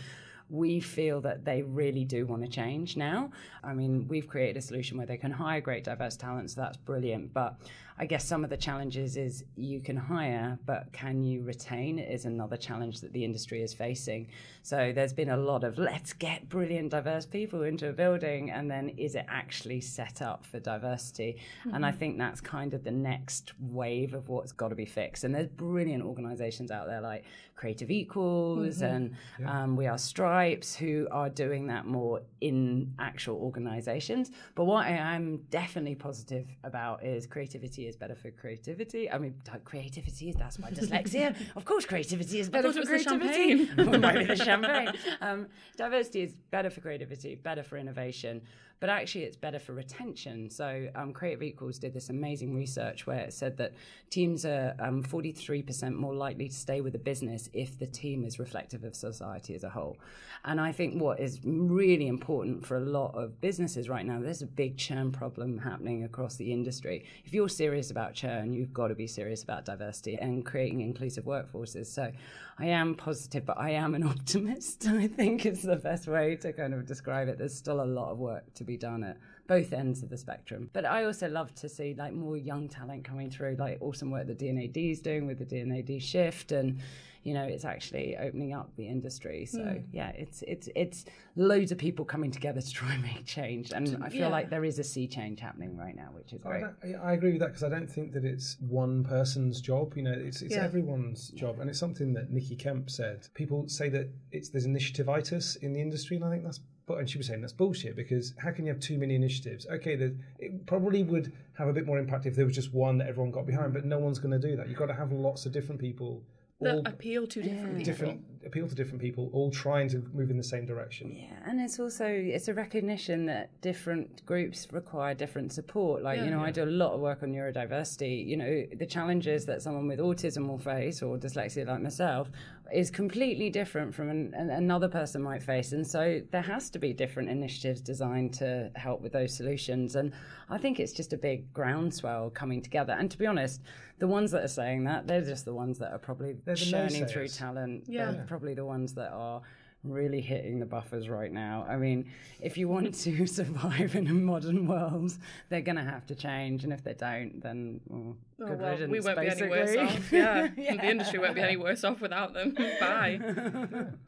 we 0.51 0.81
feel 0.81 1.21
that 1.21 1.45
they 1.45 1.63
really 1.63 2.05
do 2.05 2.27
want 2.27 2.43
to 2.43 2.49
change 2.49 2.97
now. 2.97 3.31
I 3.63 3.75
mean, 3.75 4.09
we've 4.09 4.27
created 4.27 4.57
a 4.57 4.63
solution 4.63 4.97
where 4.97 5.07
they 5.07 5.17
can 5.17 5.31
hire 5.31 5.61
great 5.61 5.85
diverse 5.85 6.17
talent, 6.17 6.51
so 6.51 6.61
that's 6.61 6.77
brilliant. 6.77 7.35
But 7.35 7.57
I 8.01 8.07
guess 8.07 8.25
some 8.25 8.45
of 8.45 8.51
the 8.51 8.57
challenges 8.57 9.17
is 9.17 9.45
you 9.57 9.81
can 9.81 9.97
hire, 9.97 10.59
but 10.67 10.93
can 10.93 11.25
you 11.25 11.43
retain 11.43 11.99
is 11.99 12.27
another 12.27 12.57
challenge 12.57 13.01
that 13.01 13.13
the 13.13 13.25
industry 13.25 13.63
is 13.63 13.75
facing. 13.75 14.29
So 14.63 14.93
there's 14.95 15.13
been 15.13 15.31
a 15.31 15.37
lot 15.37 15.65
of 15.65 15.79
let's 15.79 16.13
get 16.13 16.49
brilliant 16.49 16.91
diverse 16.91 17.27
people 17.27 17.63
into 17.63 17.89
a 17.89 17.93
building, 17.93 18.51
and 18.51 18.71
then 18.71 18.91
is 18.91 19.17
it 19.17 19.27
actually 19.29 19.81
set 19.81 20.23
up 20.23 20.47
for 20.47 20.61
diversity? 20.61 21.39
And 21.73 21.85
I 21.85 21.91
think 21.91 22.19
that's 22.19 22.41
kind 22.41 22.73
of 22.73 22.85
the 22.85 22.91
next 22.91 23.53
wave 23.59 24.15
of 24.15 24.29
what's 24.29 24.53
got 24.53 24.69
to 24.69 24.77
be 24.77 24.87
fixed. 24.87 25.25
And 25.25 25.35
there's 25.35 25.49
brilliant 25.49 26.05
organizations 26.05 26.71
out 26.71 26.87
there 26.87 27.01
like 27.01 27.25
Creative 27.57 27.91
Equals 27.91 28.83
and 28.83 29.17
um, 29.45 29.75
We 29.75 29.87
Are 29.89 29.99
Stripes 29.99 30.77
who 30.77 31.09
are 31.11 31.29
doing 31.29 31.67
that 31.67 31.87
more 31.87 32.23
in 32.41 32.95
actual 33.01 33.37
organizations. 33.37 34.31
But 34.55 34.65
what 34.65 34.87
I 34.87 34.91
am 34.91 35.39
definitely 35.51 35.97
positive 35.97 36.47
about 36.63 37.05
is 37.05 37.27
creativity 37.27 37.88
is 37.89 37.97
better 37.97 38.15
for 38.15 38.31
creativity. 38.31 39.11
I 39.11 39.19
mean, 39.19 39.35
creativity 39.65 40.29
is 40.31 40.37
that's 40.37 40.59
my 40.59 40.71
dyslexia. 40.71 41.35
of 41.57 41.65
course, 41.65 41.85
creativity 41.85 42.41
is 42.41 42.49
better 42.49 42.73
for 42.73 42.81
it 42.81 42.83
the 42.83 43.05
creativity. 43.05 43.67
champagne. 43.67 44.01
Maybe 44.01 44.25
the 44.25 44.37
champagne. 44.37 44.93
Um, 45.21 45.47
diversity 45.77 46.23
is 46.23 46.35
better 46.51 46.71
for 46.71 46.81
creativity, 46.81 47.35
better 47.35 47.63
for 47.63 47.77
innovation, 47.77 48.43
but 48.81 48.89
actually 48.89 49.25
it's 49.25 49.37
better 49.37 49.59
for 49.59 49.73
retention. 49.73 50.51
So 50.51 50.89
um, 50.95 51.13
Creative 51.13 51.43
Equals 51.43 51.79
did 51.79 51.93
this 51.93 52.11
amazing 52.11 52.55
research 52.55 53.07
where 53.07 53.21
it 53.21 53.33
said 53.33 53.57
that 53.59 53.73
teams 54.11 54.45
are 54.45 54.75
um, 54.79 55.03
43% 55.03 55.95
more 55.95 56.15
likely 56.15 56.49
to 56.49 56.55
stay 56.55 56.81
with 56.81 56.95
a 56.95 56.99
business 56.99 57.51
if 57.53 57.79
the 57.79 57.87
team 57.87 58.25
is 58.25 58.39
reflective 58.39 58.85
of 58.85 58.95
society 58.95 59.55
as 59.55 59.65
a 59.65 59.69
whole. 59.71 59.97
And 60.45 60.61
I 60.61 60.73
think 60.73 61.01
what 61.01 61.19
is 61.19 61.41
really 61.45 62.07
important 62.07 62.65
for 62.65 62.77
a 62.77 62.81
lot 62.81 63.15
of 63.15 63.41
businesses 63.41 63.89
right 63.89 64.07
now, 64.07 64.21
there's 64.21 64.43
a 64.43 64.47
big 64.47 64.77
churn 64.77 65.11
problem 65.11 65.59
happening 65.59 66.05
across 66.05 66.37
the 66.37 66.53
industry. 66.53 67.05
If 67.25 67.33
you're 67.33 67.49
serious 67.49 67.91
about 67.91 68.15
churn, 68.15 68.53
you've 68.53 68.73
got 68.73 68.89
to 68.89 68.95
be 68.95 69.07
serious 69.07 69.43
about 69.43 69.65
diversity 69.65 70.17
and 70.17 70.45
creating 70.45 70.81
inclusive 70.81 71.25
workforces. 71.25 71.87
So 71.87 72.13
I 72.61 72.67
am 72.67 72.97
positive, 72.97 73.47
but 73.47 73.59
I 73.59 73.71
am 73.71 73.95
an 73.95 74.03
optimist. 74.07 74.87
I 74.89 75.07
think 75.07 75.47
is 75.47 75.63
the 75.63 75.77
best 75.77 76.09
way 76.09 76.37
to 76.37 76.53
kind 76.53 76.75
of 76.75 76.87
describe 76.87 77.29
it. 77.29 77.39
There's 77.39 77.55
still 77.55 77.81
a 77.81 77.87
lot 77.87 78.11
of 78.11 78.19
work 78.19 78.53
to 78.55 78.65
be 78.65 78.77
done 78.77 79.05
at 79.05 79.17
both 79.47 79.73
ends 79.73 80.03
of 80.03 80.11
the 80.11 80.19
spectrum. 80.19 80.69
But 80.73 80.85
I 80.85 81.05
also 81.05 81.29
love 81.29 81.55
to 81.57 81.69
see 81.69 81.95
like 81.97 82.13
more 82.13 82.37
young 82.37 82.69
talent 82.69 83.05
coming 83.05 83.31
through, 83.31 83.57
like 83.59 83.79
awesome 83.81 84.11
work 84.11 84.27
that 84.27 84.39
D&AD 84.39 84.77
is 84.77 85.01
doing 85.01 85.27
with 85.27 85.39
the 85.39 85.45
D&AD 85.45 86.03
shift 86.03 86.53
and 86.53 86.81
you 87.23 87.35
know 87.35 87.43
it's 87.43 87.65
actually 87.65 88.17
opening 88.17 88.53
up 88.53 88.71
the 88.77 88.87
industry 88.87 89.45
so 89.47 89.63
hmm. 89.63 89.79
yeah 89.93 90.11
it's 90.11 90.43
it's 90.43 90.69
it's 90.75 91.05
loads 91.37 91.73
of 91.73 91.79
people 91.79 92.05
coming 92.05 92.31
together 92.31 92.61
to 92.61 92.71
try 92.71 92.95
and 92.95 93.03
make 93.03 93.25
change 93.27 93.73
and 93.73 94.03
i 94.03 94.09
feel 94.09 94.21
Yeah. 94.21 94.29
like 94.29 94.51
there 94.51 94.65
is 94.65 94.79
a 94.79 94.85
sea 94.85 95.07
change 95.07 95.41
happening 95.41 95.77
right 95.77 95.97
now 95.97 96.11
which 96.13 96.33
is 96.33 96.41
great 96.41 96.65
I 96.65 97.09
I 97.09 97.13
agree 97.13 97.33
with 97.33 97.41
that 97.41 97.49
because 97.49 97.63
I 97.63 97.69
don't 97.69 97.91
think 97.91 98.13
that 98.13 98.25
it's 98.25 98.57
one 98.61 99.05
person's 99.05 99.61
job. 99.61 99.95
You 99.97 100.03
know, 100.03 100.13
it's 100.13 100.43
it's 100.43 100.55
Yeah. 100.55 100.65
everyone's 100.65 101.29
job, 101.31 101.61
and 101.61 101.69
it's 101.71 101.79
something 101.79 102.13
that 102.15 102.31
Nikki 102.31 102.57
Kemp 102.57 102.91
said. 102.91 103.27
People 103.35 103.69
say 103.69 103.89
that 103.91 104.09
it's 104.33 104.49
there's 104.49 104.67
initiativeitis 104.67 105.63
in 105.63 105.73
the 105.73 105.81
industry, 105.81 106.17
and 106.17 106.25
I 106.25 106.31
think 106.31 106.45
that's. 106.45 106.61
But 106.87 106.99
and 106.99 107.11
she 107.11 107.19
was 107.19 107.27
saying 107.27 107.43
that's 107.43 107.53
bullshit 107.53 107.97
because 107.97 108.33
how 108.39 108.51
can 108.51 108.65
you 108.65 108.73
have 108.73 108.81
too 108.81 108.97
many 108.97 109.15
initiatives? 109.15 109.67
Okay, 109.67 109.93
it 110.39 110.67
probably 110.67 111.03
would 111.03 111.33
have 111.55 111.69
a 111.69 111.73
bit 111.73 111.85
more 111.85 111.99
impact 111.99 112.25
if 112.25 112.35
there 112.35 112.47
was 112.47 112.55
just 112.55 112.73
one 112.73 112.97
that 112.99 113.09
everyone 113.09 113.31
got 113.31 113.47
behind, 113.47 113.75
but 113.75 113.85
no 113.85 113.99
one's 113.99 114.19
going 114.19 114.41
to 114.41 114.49
do 114.49 114.57
that. 114.57 114.69
You've 114.69 114.79
got 114.79 114.87
to 114.87 114.95
have 114.95 115.13
lots 115.13 115.45
of 115.45 115.53
different 115.53 115.79
people, 115.81 116.23
That 116.61 116.75
all 116.75 116.83
appeal 116.87 117.27
to 117.29 117.43
different 117.43 117.69
people. 117.79 117.85
different 117.85 118.38
appeal 118.49 118.69
to 118.69 118.75
different 118.75 119.01
people, 119.01 119.31
all 119.33 119.51
trying 119.51 119.89
to 119.91 120.03
move 120.13 120.31
in 120.31 120.37
the 120.37 120.43
same 120.43 120.67
direction. 120.67 121.15
Yeah, 121.15 121.37
and 121.47 121.61
it's 121.61 121.79
also 121.79 122.07
it's 122.07 122.49
a 122.49 122.55
recognition 122.55 123.27
that 123.27 123.61
different 123.61 124.25
groups 124.27 124.67
require 124.73 125.15
different 125.15 125.53
support. 125.53 126.03
Like 126.03 126.21
you 126.21 126.31
know, 126.31 126.41
I 126.41 126.51
do 126.51 126.65
a 126.65 126.67
lot 126.83 126.93
of 126.93 127.01
work 127.01 127.23
on 127.23 127.33
neurodiversity. 127.33 128.27
You 128.27 128.37
know, 128.37 128.67
the 128.77 128.87
challenges 128.87 129.47
that 129.47 129.63
someone 129.63 129.87
with 129.87 130.01
autism 130.01 130.49
will 130.49 130.59
face 130.59 131.03
or 131.03 131.17
dyslexia 131.17 131.67
like 131.67 131.83
myself 131.83 132.31
is 132.73 132.91
completely 132.91 133.49
different 133.49 133.95
from 133.95 134.11
an, 134.11 134.35
an, 134.35 134.51
another 134.51 134.89
person 134.89 135.23
might 135.23 135.43
face, 135.43 135.73
and 135.73 135.87
so 135.87 136.21
there 136.33 136.43
has 136.43 136.71
to 136.71 136.79
be 136.79 136.93
different 136.93 137.29
initiatives 137.29 137.81
designed 137.81 138.35
to 138.35 138.71
help 138.75 139.01
with 139.01 139.13
those 139.13 139.35
solutions. 139.35 139.97
And 139.97 140.13
I 140.51 140.59
think 140.59 140.81
it's 140.81 140.93
just 140.93 141.13
a 141.13 141.17
big 141.17 141.53
groundswell 141.53 142.31
coming 142.31 142.63
together. 142.63 142.95
And 142.99 143.11
to 143.11 143.19
be 143.19 143.27
honest, 143.27 143.63
the 143.99 144.07
ones 144.07 144.31
that 144.31 144.45
are 144.45 144.49
saying 144.49 144.85
that 144.85 145.07
they're 145.07 145.23
just 145.23 145.45
the 145.45 145.55
ones 145.55 145.79
that 145.79 145.93
are 145.93 145.99
probably 145.99 146.37
They're 146.45 146.55
the 146.55 146.65
churning 146.65 147.07
through 147.07 147.29
talent. 147.29 147.85
Yeah. 147.89 148.11
Um, 148.11 148.27
Probably 148.39 148.55
the 148.55 148.65
ones 148.65 148.95
that 148.95 149.11
are 149.11 149.43
really 149.83 150.21
hitting 150.21 150.61
the 150.61 150.67
buffers 150.67 151.09
right 151.09 151.33
now. 151.33 151.67
I 151.69 151.77
mean, 151.77 152.09
if 152.41 152.57
you 152.57 152.69
want 152.69 152.95
to 152.95 153.27
survive 153.27 153.97
in 153.97 154.07
a 154.07 154.15
modern 154.15 154.69
world, 154.69 155.19
they're 155.49 155.61
going 155.61 155.75
to 155.75 155.83
have 155.83 156.07
to 156.07 156.15
change, 156.15 156.63
and 156.63 156.73
if 156.73 156.85
they 156.85 156.95
don't, 156.95 157.41
then 157.43 157.81
well, 157.89 158.17
Oh, 158.41 158.45
well, 158.55 158.71
riddance, 158.71 158.93
we 158.93 159.01
won't 159.01 159.21
be 159.21 159.29
any 159.29 159.49
worse 159.49 159.77
off. 159.77 160.13
Yeah. 160.13 160.47
the 160.57 160.89
industry 160.89 161.19
won't 161.19 161.35
be 161.35 161.41
any 161.41 161.57
worse 161.57 161.83
off 161.83 162.01
without 162.01 162.33
them. 162.33 162.55
Bye. 162.79 163.19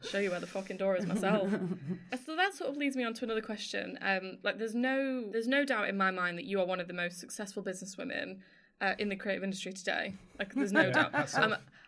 Show 0.09 0.19
you 0.19 0.31
where 0.31 0.39
the 0.39 0.47
fucking 0.47 0.77
door 0.77 0.95
is 0.95 1.05
myself. 1.05 1.51
so 2.25 2.37
that 2.37 2.53
sort 2.53 2.69
of 2.69 2.77
leads 2.77 2.95
me 2.95 3.03
on 3.03 3.13
to 3.15 3.25
another 3.25 3.41
question. 3.41 3.99
Um, 4.01 4.37
like, 4.43 4.59
there's 4.59 4.75
no, 4.75 5.25
there's 5.29 5.49
no 5.49 5.65
doubt 5.65 5.89
in 5.89 5.97
my 5.97 6.11
mind 6.11 6.37
that 6.37 6.45
you 6.45 6.61
are 6.61 6.65
one 6.65 6.79
of 6.79 6.87
the 6.87 6.93
most 6.93 7.19
successful 7.19 7.61
businesswomen 7.61 8.37
uh, 8.79 8.93
in 8.97 9.09
the 9.09 9.17
creative 9.17 9.43
industry 9.43 9.73
today. 9.73 10.13
Like, 10.39 10.53
there's 10.53 10.71
no 10.71 10.89
doubt. 10.89 11.11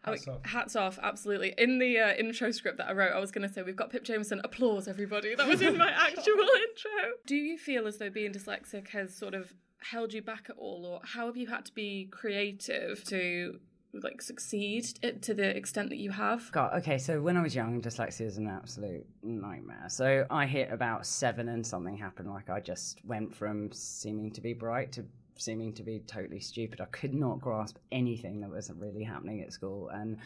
Hats 0.04 0.28
Um, 0.28 0.34
off. 0.36 0.46
Hats 0.46 0.76
off. 0.76 1.00
absolutely. 1.02 1.54
In 1.58 1.80
the 1.80 1.98
uh, 2.00 2.14
intro 2.16 2.52
script 2.52 2.78
that 2.78 2.90
I 2.90 2.94
wrote, 2.94 3.14
I 3.14 3.20
was 3.20 3.32
going 3.32 3.48
to 3.48 3.54
say, 3.54 3.62
we've 3.64 3.76
got 3.76 3.90
Pip 3.90 4.04
Jamieson, 4.04 4.42
applause, 4.44 4.88
everybody. 4.88 5.36
That 5.36 5.48
was 5.48 5.62
in 5.62 5.78
my 5.78 5.90
actual 5.96 6.34
intro. 6.34 7.12
Do 7.26 7.36
you 7.36 7.58
feel 7.58 7.88
as 7.88 7.98
though 7.98 8.10
being 8.10 8.32
dyslexic 8.34 8.90
has 8.90 9.16
sort 9.16 9.34
of 9.34 9.54
held 9.92 10.14
you 10.14 10.22
back 10.22 10.46
at 10.50 10.56
all, 10.58 10.86
or 10.86 11.02
how 11.04 11.26
have 11.28 11.38
you 11.38 11.48
had 11.48 11.66
to 11.66 11.74
be 11.74 12.08
creative 12.12 13.04
to 13.06 13.60
like 14.02 14.24
succeed 14.24 14.86
to 15.22 15.34
the 15.36 15.56
extent 15.56 15.90
that 15.90 15.98
you 15.98 16.10
have? 16.10 16.52
God, 16.52 16.74
okay, 16.80 16.98
so 16.98 17.22
when 17.22 17.38
I 17.38 17.44
was 17.44 17.54
young, 17.54 17.80
dyslexia 17.80 18.26
is 18.26 18.38
an 18.38 18.48
absolute 18.48 19.06
nightmare. 19.22 19.86
So 19.88 20.26
I 20.32 20.48
hit 20.48 20.72
about 20.72 21.06
seven 21.06 21.48
and 21.50 21.66
something 21.68 21.96
happened. 21.98 22.30
Like 22.32 22.50
I 22.50 22.60
just 22.60 23.00
went 23.06 23.36
from 23.36 23.72
seeming 23.72 24.32
to 24.32 24.42
be 24.42 24.54
bright 24.54 24.92
to 24.94 25.06
seeming 25.38 25.74
to 25.74 25.84
be 25.84 26.00
totally 26.00 26.40
stupid. 26.40 26.82
I 26.82 26.86
could 26.86 27.14
not 27.14 27.42
grasp 27.42 27.78
anything 27.92 28.42
that 28.42 28.50
was 28.50 28.72
really 28.76 29.04
happening 29.04 29.42
at 29.42 29.54
school. 29.54 29.90
And 29.90 30.18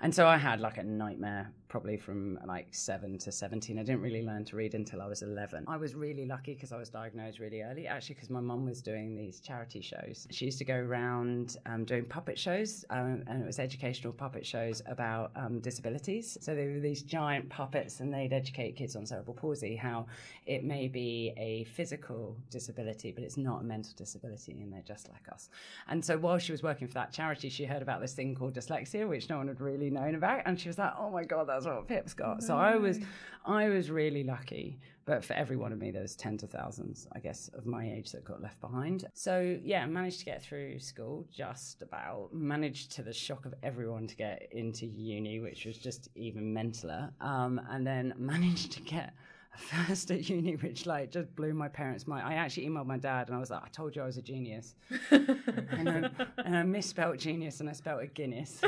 and 0.00 0.14
so 0.14 0.26
I 0.26 0.36
had 0.36 0.60
like 0.60 0.78
a 0.78 0.82
nightmare 0.82 1.52
probably 1.70 1.96
from 1.96 2.38
like 2.44 2.66
seven 2.72 3.16
to 3.16 3.32
17. 3.32 3.78
I 3.78 3.82
didn't 3.82 4.02
really 4.02 4.22
learn 4.22 4.44
to 4.46 4.56
read 4.56 4.74
until 4.74 5.00
I 5.00 5.06
was 5.06 5.22
11. 5.22 5.64
I 5.68 5.76
was 5.76 5.94
really 5.94 6.26
lucky 6.26 6.52
because 6.52 6.72
I 6.72 6.76
was 6.76 6.90
diagnosed 6.90 7.38
really 7.38 7.62
early, 7.62 7.86
actually, 7.86 8.16
because 8.16 8.28
my 8.28 8.40
mum 8.40 8.66
was 8.66 8.82
doing 8.82 9.16
these 9.16 9.40
charity 9.40 9.80
shows. 9.80 10.26
She 10.30 10.46
used 10.46 10.58
to 10.58 10.64
go 10.64 10.74
around 10.74 11.56
um, 11.66 11.84
doing 11.84 12.04
puppet 12.04 12.38
shows, 12.38 12.84
um, 12.90 13.22
and 13.28 13.42
it 13.42 13.46
was 13.46 13.60
educational 13.60 14.12
puppet 14.12 14.44
shows 14.44 14.82
about 14.86 15.30
um, 15.36 15.60
disabilities. 15.60 16.36
So 16.40 16.54
they 16.54 16.66
were 16.66 16.80
these 16.80 17.02
giant 17.02 17.48
puppets, 17.48 18.00
and 18.00 18.12
they'd 18.12 18.32
educate 18.32 18.74
kids 18.74 18.96
on 18.96 19.06
cerebral 19.06 19.34
palsy, 19.34 19.76
how 19.76 20.06
it 20.46 20.64
may 20.64 20.88
be 20.88 21.32
a 21.36 21.64
physical 21.64 22.36
disability, 22.50 23.12
but 23.12 23.22
it's 23.22 23.36
not 23.36 23.60
a 23.60 23.64
mental 23.64 23.92
disability, 23.96 24.60
and 24.60 24.72
they're 24.72 24.82
just 24.82 25.08
like 25.08 25.32
us. 25.32 25.50
And 25.88 26.04
so 26.04 26.18
while 26.18 26.38
she 26.38 26.50
was 26.50 26.64
working 26.64 26.88
for 26.88 26.94
that 26.94 27.12
charity, 27.12 27.48
she 27.48 27.64
heard 27.64 27.82
about 27.82 28.00
this 28.00 28.12
thing 28.12 28.34
called 28.34 28.54
dyslexia, 28.54 29.08
which 29.08 29.28
no 29.28 29.36
one 29.38 29.46
had 29.46 29.60
really 29.60 29.89
known 29.90 30.14
about, 30.14 30.42
and 30.46 30.58
she 30.58 30.68
was 30.68 30.78
like, 30.78 30.92
"Oh 30.98 31.10
my 31.10 31.24
god, 31.24 31.48
that's 31.48 31.66
what 31.66 31.86
Pip's 31.88 32.14
got." 32.14 32.42
So 32.42 32.56
I 32.56 32.76
was, 32.76 32.98
I 33.44 33.68
was 33.68 33.90
really 33.90 34.24
lucky. 34.24 34.78
But 35.06 35.24
for 35.24 35.32
every 35.32 35.56
one 35.56 35.72
of 35.72 35.78
me, 35.78 35.90
there's 35.90 36.14
tens 36.14 36.42
of 36.42 36.50
thousands, 36.50 37.08
I 37.12 37.18
guess, 37.18 37.48
of 37.54 37.66
my 37.66 37.90
age 37.90 38.12
that 38.12 38.24
got 38.24 38.40
left 38.40 38.60
behind. 38.60 39.06
So 39.12 39.58
yeah, 39.62 39.84
managed 39.86 40.20
to 40.20 40.24
get 40.24 40.40
through 40.42 40.78
school 40.78 41.26
just 41.32 41.82
about. 41.82 42.28
Managed 42.32 42.92
to 42.92 43.02
the 43.02 43.12
shock 43.12 43.44
of 43.44 43.54
everyone 43.62 44.06
to 44.06 44.14
get 44.14 44.48
into 44.52 44.86
uni, 44.86 45.40
which 45.40 45.64
was 45.64 45.78
just 45.78 46.08
even 46.14 46.54
mentaler. 46.54 47.10
Um, 47.20 47.60
and 47.70 47.84
then 47.84 48.14
managed 48.18 48.72
to 48.72 48.82
get 48.82 49.14
first 49.56 50.10
at 50.10 50.28
uni, 50.28 50.54
which 50.54 50.86
like 50.86 51.10
just 51.10 51.34
blew 51.34 51.52
my 51.52 51.68
parents' 51.68 52.06
mind. 52.06 52.26
I 52.26 52.34
actually 52.34 52.66
emailed 52.66 52.86
my 52.86 52.98
dad 52.98 53.28
and 53.28 53.36
I 53.36 53.40
was 53.40 53.50
like, 53.50 53.62
I 53.64 53.68
told 53.68 53.96
you 53.96 54.02
I 54.02 54.06
was 54.06 54.16
a 54.16 54.22
genius. 54.22 54.74
and, 55.10 55.88
I, 55.88 56.10
and 56.44 56.56
I 56.56 56.62
misspelled 56.62 57.18
genius 57.18 57.60
and 57.60 57.68
I 57.68 57.72
spelled 57.72 58.02
it 58.02 58.14
Guinness. 58.14 58.60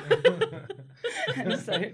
and 1.37 1.59
so 1.61 1.85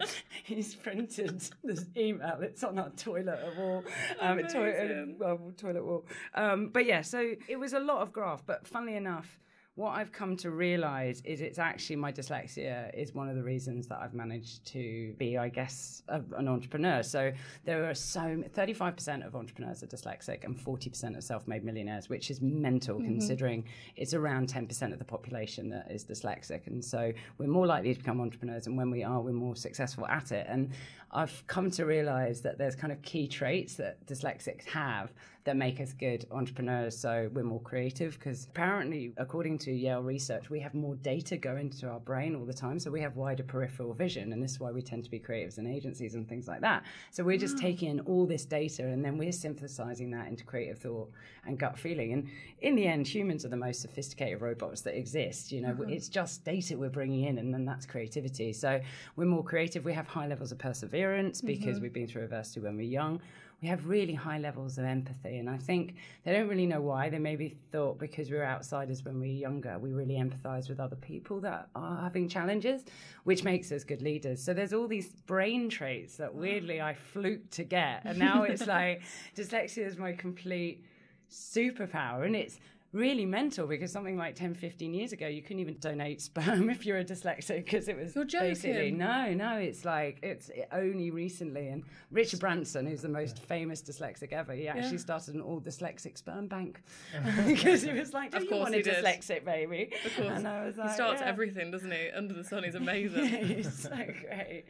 he's 0.44 0.74
printed 0.74 1.42
this 1.62 1.84
email. 1.96 2.38
It's 2.40 2.64
on 2.64 2.78
our 2.78 2.90
toilet 2.90 3.38
wall, 3.56 3.84
um, 4.20 4.38
toilet, 4.44 5.16
well, 5.18 5.52
toilet 5.56 5.84
wall. 5.84 6.06
Um, 6.34 6.68
but 6.68 6.86
yeah, 6.86 7.02
so 7.02 7.32
it 7.46 7.56
was 7.56 7.72
a 7.74 7.80
lot 7.80 8.02
of 8.02 8.12
graph. 8.12 8.42
But 8.46 8.66
funnily 8.66 8.96
enough, 8.96 9.38
what 9.78 9.96
I've 9.96 10.10
come 10.10 10.36
to 10.38 10.50
realize 10.50 11.22
is 11.24 11.40
it's 11.40 11.60
actually 11.60 11.94
my 11.94 12.10
dyslexia 12.10 12.92
is 13.00 13.14
one 13.14 13.28
of 13.28 13.36
the 13.36 13.44
reasons 13.44 13.86
that 13.86 14.00
I've 14.02 14.12
managed 14.12 14.66
to 14.72 15.14
be, 15.18 15.38
I 15.38 15.48
guess, 15.48 16.02
a, 16.08 16.20
an 16.36 16.48
entrepreneur. 16.48 17.04
So 17.04 17.30
there 17.64 17.88
are 17.88 17.94
so 17.94 18.42
35% 18.56 19.24
of 19.24 19.36
entrepreneurs 19.36 19.84
are 19.84 19.86
dyslexic 19.86 20.42
and 20.42 20.58
40% 20.58 21.16
of 21.16 21.22
self-made 21.22 21.62
millionaires, 21.62 22.08
which 22.08 22.28
is 22.28 22.40
mental 22.40 22.96
mm-hmm. 22.96 23.04
considering 23.04 23.64
it's 23.94 24.14
around 24.14 24.52
10% 24.52 24.92
of 24.92 24.98
the 24.98 25.04
population 25.04 25.70
that 25.70 25.88
is 25.92 26.04
dyslexic. 26.04 26.66
And 26.66 26.84
so 26.84 27.12
we're 27.38 27.46
more 27.46 27.68
likely 27.68 27.94
to 27.94 28.00
become 28.00 28.20
entrepreneurs. 28.20 28.66
And 28.66 28.76
when 28.76 28.90
we 28.90 29.04
are, 29.04 29.20
we're 29.20 29.30
more 29.32 29.54
successful 29.54 30.08
at 30.08 30.32
it. 30.32 30.48
And 30.50 30.72
I've 31.10 31.42
come 31.46 31.70
to 31.72 31.86
realize 31.86 32.42
that 32.42 32.58
there's 32.58 32.76
kind 32.76 32.92
of 32.92 33.00
key 33.00 33.28
traits 33.28 33.76
that 33.76 34.06
dyslexics 34.06 34.66
have 34.66 35.10
that 35.44 35.56
make 35.56 35.80
us 35.80 35.94
good 35.94 36.26
entrepreneurs. 36.30 36.98
So 36.98 37.30
we're 37.32 37.44
more 37.44 37.62
creative 37.62 38.18
because 38.18 38.44
apparently, 38.44 39.14
according 39.16 39.58
to 39.60 39.72
Yale 39.72 40.02
research, 40.02 40.50
we 40.50 40.60
have 40.60 40.74
more 40.74 40.96
data 40.96 41.38
go 41.38 41.56
into 41.56 41.88
our 41.88 42.00
brain 42.00 42.34
all 42.36 42.44
the 42.44 42.52
time. 42.52 42.78
So 42.78 42.90
we 42.90 43.00
have 43.00 43.16
wider 43.16 43.42
peripheral 43.42 43.94
vision. 43.94 44.34
And 44.34 44.42
this 44.42 44.52
is 44.52 44.60
why 44.60 44.70
we 44.70 44.82
tend 44.82 45.04
to 45.04 45.10
be 45.10 45.18
creatives 45.18 45.56
in 45.56 45.66
agencies 45.66 46.14
and 46.14 46.28
things 46.28 46.46
like 46.46 46.60
that. 46.60 46.82
So 47.10 47.24
we're 47.24 47.38
just 47.38 47.54
wow. 47.54 47.62
taking 47.62 47.88
in 47.88 48.00
all 48.00 48.26
this 48.26 48.44
data 48.44 48.86
and 48.86 49.02
then 49.02 49.16
we're 49.16 49.32
synthesizing 49.32 50.10
that 50.10 50.26
into 50.26 50.44
creative 50.44 50.78
thought 50.78 51.10
and 51.46 51.58
gut 51.58 51.78
feeling. 51.78 52.12
And 52.12 52.28
in 52.60 52.74
the 52.74 52.86
end, 52.86 53.08
humans 53.08 53.46
are 53.46 53.48
the 53.48 53.56
most 53.56 53.80
sophisticated 53.80 54.42
robots 54.42 54.82
that 54.82 54.98
exist. 54.98 55.50
You 55.50 55.62
know, 55.62 55.70
mm-hmm. 55.72 55.88
it's 55.88 56.10
just 56.10 56.44
data 56.44 56.76
we're 56.76 56.90
bringing 56.90 57.24
in 57.24 57.38
and 57.38 57.54
then 57.54 57.64
that's 57.64 57.86
creativity. 57.86 58.52
So 58.52 58.78
we're 59.16 59.24
more 59.24 59.44
creative. 59.44 59.86
We 59.86 59.94
have 59.94 60.06
high 60.06 60.26
levels 60.26 60.52
of 60.52 60.58
perseverance 60.58 60.97
because 61.40 61.76
mm-hmm. 61.76 61.82
we've 61.82 61.92
been 61.92 62.06
through 62.06 62.24
adversity 62.24 62.60
when 62.60 62.76
we're 62.76 62.82
young 62.82 63.20
we 63.60 63.68
have 63.68 63.88
really 63.88 64.14
high 64.14 64.38
levels 64.38 64.78
of 64.78 64.84
empathy. 64.84 65.38
And 65.38 65.50
I 65.50 65.56
think 65.56 65.96
they 66.24 66.32
don't 66.32 66.48
really 66.48 66.66
know 66.66 66.80
why. 66.80 67.08
They 67.08 67.18
maybe 67.18 67.56
thought 67.72 67.98
because 67.98 68.30
we 68.30 68.36
were 68.36 68.46
outsiders 68.46 69.04
when 69.04 69.18
we 69.18 69.28
were 69.28 69.34
younger, 69.34 69.78
we 69.78 69.92
really 69.92 70.14
empathize 70.14 70.68
with 70.68 70.78
other 70.78 70.96
people 70.96 71.40
that 71.40 71.68
are 71.74 72.00
having 72.00 72.28
challenges, 72.28 72.84
which 73.24 73.42
makes 73.42 73.72
us 73.72 73.82
good 73.82 74.00
leaders. 74.00 74.42
So 74.42 74.54
there's 74.54 74.72
all 74.72 74.86
these 74.86 75.08
brain 75.26 75.68
traits 75.68 76.16
that 76.18 76.32
weirdly 76.32 76.80
I 76.80 76.94
fluke 76.94 77.50
to 77.52 77.64
get. 77.64 78.02
And 78.04 78.18
now 78.18 78.44
it's 78.44 78.66
like 78.66 79.02
dyslexia 79.36 79.86
is 79.86 79.96
my 79.96 80.12
complete 80.12 80.84
superpower. 81.28 82.26
And 82.26 82.36
it's 82.36 82.60
really 82.92 83.26
mental 83.26 83.66
because 83.66 83.92
something 83.92 84.16
like 84.16 84.34
10, 84.34 84.54
15 84.54 84.94
years 84.94 85.12
ago, 85.12 85.26
you 85.26 85.42
couldn't 85.42 85.60
even 85.60 85.76
donate 85.78 86.20
sperm 86.22 86.70
if 86.70 86.86
you're 86.86 86.98
a 86.98 87.04
dyslexic 87.04 87.64
because 87.64 87.88
it 87.88 87.96
was 87.96 88.14
You're 88.14 88.24
basically 88.24 88.90
no, 88.90 89.34
no. 89.34 89.56
It's 89.56 89.84
like 89.84 90.18
it's 90.22 90.50
only 90.72 91.10
recently. 91.10 91.68
And 91.68 91.84
Richard 92.10 92.40
Branson, 92.40 92.86
who's 92.86 93.02
the 93.02 93.08
most 93.08 93.38
famous 93.38 93.82
dyslexic 93.82 94.32
ever, 94.32 94.52
he 94.52 94.68
actually 94.68 94.92
yeah. 94.92 94.98
started 94.98 95.34
an 95.34 95.40
all 95.40 95.60
dyslexic 95.60 96.16
sperm 96.16 96.46
bank 96.46 96.80
because 97.46 97.82
he 97.82 97.92
was 97.92 98.12
like, 98.12 98.30
"Do 98.30 98.38
of 98.38 98.44
oh, 98.44 98.54
you 98.54 98.60
want 98.60 98.74
a 98.74 98.82
dyslexic 98.82 99.44
baby?" 99.44 99.92
Of 100.04 100.16
course, 100.16 100.28
and 100.30 100.48
I 100.48 100.66
was 100.66 100.76
like, 100.76 100.88
he 100.88 100.94
starts 100.94 101.20
yeah. 101.20 101.28
everything, 101.28 101.70
doesn't 101.70 101.90
he? 101.90 102.10
Under 102.10 102.34
the 102.34 102.44
sun, 102.44 102.64
he's 102.64 102.74
amazing. 102.74 103.26
he's 103.46 103.72
so 103.72 103.90
great. 103.90 104.64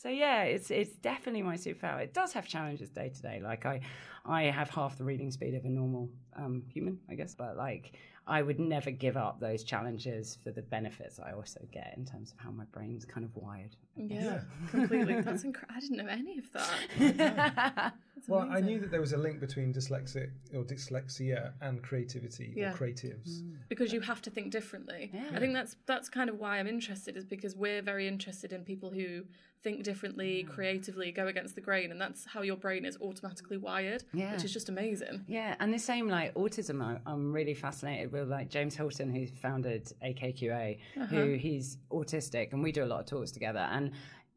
So 0.00 0.08
yeah, 0.08 0.44
it's 0.44 0.70
it's 0.70 0.92
definitely 0.92 1.42
my 1.42 1.56
superpower. 1.56 2.00
It 2.00 2.14
does 2.14 2.32
have 2.32 2.48
challenges 2.48 2.88
day 2.88 3.10
to 3.10 3.22
day. 3.22 3.42
Like 3.44 3.66
I, 3.66 3.80
I 4.24 4.44
have 4.44 4.70
half 4.70 4.96
the 4.96 5.04
reading 5.04 5.30
speed 5.30 5.54
of 5.54 5.66
a 5.66 5.68
normal 5.68 6.08
um, 6.36 6.62
human, 6.72 6.98
I 7.10 7.14
guess. 7.14 7.34
But 7.34 7.58
like, 7.58 7.98
I 8.26 8.40
would 8.40 8.58
never 8.58 8.90
give 8.90 9.18
up 9.18 9.40
those 9.40 9.62
challenges 9.62 10.38
for 10.42 10.52
the 10.52 10.62
benefits 10.62 11.20
I 11.20 11.32
also 11.32 11.60
get 11.70 11.92
in 11.98 12.06
terms 12.06 12.32
of 12.32 12.38
how 12.38 12.50
my 12.50 12.64
brain's 12.72 13.04
kind 13.04 13.26
of 13.26 13.36
wired. 13.36 13.76
Yeah, 13.94 14.40
completely. 14.70 15.20
That's 15.20 15.44
incredible. 15.44 15.76
I 15.76 15.80
didn't 15.80 15.98
know 15.98 16.08
any 16.08 16.38
of 16.38 16.50
that. 16.52 17.92
well, 18.28 18.48
I 18.50 18.60
knew 18.60 18.78
that 18.80 18.90
there 18.90 19.00
was 19.00 19.12
a 19.12 19.16
link 19.16 19.40
between 19.40 19.72
dyslexic 19.72 20.30
or 20.54 20.62
dyslexia 20.62 21.52
and 21.60 21.82
creativity 21.82 22.52
yeah. 22.56 22.70
or 22.70 22.74
creatives. 22.74 23.42
Mm. 23.42 23.56
Because 23.68 23.92
you 23.92 24.00
have 24.00 24.22
to 24.22 24.30
think 24.30 24.50
differently. 24.50 25.10
Yeah. 25.12 25.28
I 25.34 25.38
think 25.38 25.54
that's 25.54 25.76
that's 25.86 26.08
kind 26.08 26.30
of 26.30 26.38
why 26.38 26.58
I'm 26.58 26.66
interested, 26.66 27.16
is 27.16 27.24
because 27.24 27.56
we're 27.56 27.82
very 27.82 28.08
interested 28.08 28.52
in 28.52 28.64
people 28.64 28.90
who 28.90 29.24
think 29.62 29.82
differently, 29.82 30.42
yeah. 30.42 30.54
creatively, 30.54 31.12
go 31.12 31.26
against 31.26 31.54
the 31.54 31.60
grain, 31.60 31.90
and 31.90 32.00
that's 32.00 32.24
how 32.24 32.42
your 32.42 32.56
brain 32.56 32.84
is 32.84 32.96
automatically 33.00 33.56
wired, 33.56 34.04
yeah. 34.12 34.32
which 34.32 34.44
is 34.44 34.52
just 34.52 34.68
amazing. 34.68 35.24
Yeah, 35.28 35.54
and 35.60 35.72
the 35.72 35.78
same 35.78 36.08
like 36.08 36.34
autism, 36.34 36.82
I, 36.82 36.98
am 37.10 37.32
really 37.32 37.54
fascinated 37.54 38.12
with 38.12 38.28
like 38.28 38.48
James 38.48 38.74
Hilton, 38.74 39.12
who 39.12 39.26
founded 39.26 39.92
AKQA, 40.02 40.78
uh-huh. 40.96 41.06
who 41.06 41.34
he's 41.34 41.78
autistic, 41.90 42.52
and 42.52 42.62
we 42.62 42.72
do 42.72 42.84
a 42.84 42.86
lot 42.86 43.00
of 43.00 43.06
talks 43.06 43.30
together, 43.30 43.68
and 43.70 43.92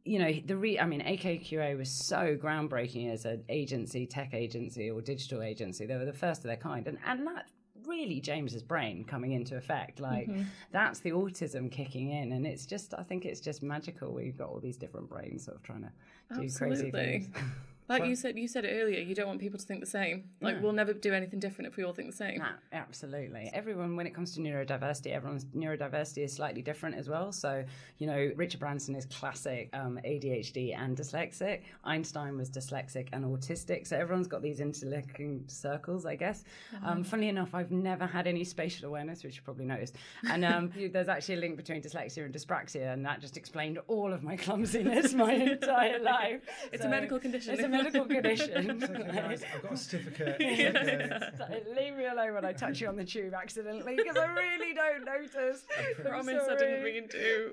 you 0.06 0.20
know 0.20 0.34
the 0.46 0.56
re 0.56 0.80
i 0.80 0.86
mean 0.86 1.02
akqa 1.02 1.78
was 1.78 1.90
so 1.90 2.36
groundbreaking 2.36 3.12
as 3.12 3.26
an 3.26 3.44
agency 3.50 4.06
tech 4.06 4.34
agency 4.34 4.90
or 4.90 5.02
digital 5.02 5.42
agency 5.42 5.86
they 5.86 5.96
were 5.96 6.06
the 6.06 6.12
first 6.12 6.40
of 6.42 6.46
their 6.46 6.58
kind 6.58 6.88
and 6.88 6.98
and 7.06 7.26
that 7.26 7.48
really 7.88 8.20
James's 8.20 8.64
brain 8.64 9.04
coming 9.04 9.34
into 9.34 9.58
effect. 9.58 10.00
Like 10.00 10.28
mm-hmm. 10.28 10.44
that's 10.72 11.00
the 11.00 11.12
autism 11.12 11.72
kicking 11.72 12.12
in, 12.12 12.32
and 12.34 12.46
it's 12.46 12.66
just 12.66 12.94
I 12.98 13.04
think 13.04 13.26
it's 13.26 13.40
just 13.40 13.64
magical. 13.64 14.14
We've 14.14 14.38
got 14.38 14.50
all 14.50 14.60
these 14.60 14.78
different 14.78 15.10
brains 15.10 15.46
sort 15.46 15.58
of 15.58 15.64
trying 15.64 15.82
to 15.82 15.92
do 16.36 16.44
Absolutely. 16.44 16.92
crazy 16.92 16.92
things. 16.92 17.28
Like 17.90 18.06
you 18.06 18.16
said, 18.16 18.38
you 18.38 18.48
said 18.48 18.66
it 18.66 18.80
earlier. 18.82 19.00
You 19.00 19.16
don't 19.16 19.28
want 19.28 19.40
people 19.40 19.60
to 19.60 19.66
think 19.66 19.80
the 19.80 19.86
same. 19.86 20.30
Like 20.42 20.62
we'll 20.62 20.74
never 20.74 20.94
do 20.94 21.14
anything 21.14 21.40
different 21.40 21.72
if 21.72 21.78
we 21.78 21.84
all 21.84 21.94
think 21.94 22.12
the 22.12 22.18
same. 22.18 22.44
Absolutely. 22.72 23.50
Everyone, 23.54 23.96
when 23.96 24.08
it 24.08 24.14
comes 24.14 24.34
to 24.36 24.40
neurodiversity, 24.40 25.12
everyone's 25.14 25.46
neurodiversity 25.46 26.24
is 26.24 26.34
slightly 26.34 26.62
different 26.62 26.96
as 26.96 27.10
well. 27.10 27.32
So 27.32 27.64
you 27.98 28.08
know, 28.08 28.32
Richard 28.36 28.60
Branson 28.60 28.96
is 28.96 29.06
classic 29.06 29.70
um, 29.74 30.00
ADHD 30.06 30.78
and 30.78 30.98
dyslexic. 30.98 31.62
Einstein 31.84 32.38
was 32.38 32.50
dyslexic 32.50 33.10
and 33.14 33.26
autistic. 33.26 33.88
So 33.88 33.98
everyone's 33.98 34.28
got 34.28 34.42
these 34.42 34.60
interlinking 34.60 35.44
circles, 35.48 36.06
I 36.06 36.16
guess. 36.16 36.44
Mm-hmm. 36.76 36.86
Um, 36.86 37.04
funnily 37.04 37.30
enough, 37.30 37.54
I've 37.54 37.72
never 37.72 38.06
had 38.06 38.28
any 38.28 38.44
spatial 38.44 38.88
awareness, 38.88 39.24
which 39.24 39.36
you 39.36 39.42
probably 39.44 39.66
noticed. 39.66 39.96
And 40.30 40.46
um, 40.46 40.72
there's 40.92 41.10
actually 41.10 41.36
a 41.36 41.40
link 41.40 41.58
between 41.58 41.82
dyslexia 41.82 42.26
and 42.26 42.34
dyspraxia, 42.34 42.94
and 42.94 43.06
that 43.06 43.22
just 43.22 43.38
explained 43.38 43.80
all 43.88 44.14
of 44.14 44.24
my 44.24 44.36
clumsiness 44.36 45.14
my 45.14 45.34
entire 45.52 46.00
life. 46.00 46.42
It's 46.72 46.82
so, 46.82 46.88
a 46.88 46.92
medical 46.92 47.20
condition 47.20 47.73
medical 47.74 48.06
condition. 48.18 48.84
okay, 48.84 49.12
guys, 49.12 49.44
I've 49.54 49.64
got 49.64 49.74
a 49.74 49.78
certificate. 49.78 50.38
Okay. 51.44 51.64
Leave 51.76 51.96
me 51.96 52.06
alone 52.06 52.34
when 52.34 52.46
I 52.46 52.54
touch 52.54 52.82
you 52.82 52.88
on 52.88 52.96
the 52.96 53.04
tube 53.04 53.34
accidentally 53.34 53.96
because 53.96 54.18
I 54.18 54.28
really 54.34 54.74
don't 54.74 55.06
notice. 55.06 55.66
I 55.78 56.02
promise 56.02 56.44
I 56.50 56.56
didn't 56.56 56.84
mean 56.84 57.08
to. 57.10 57.52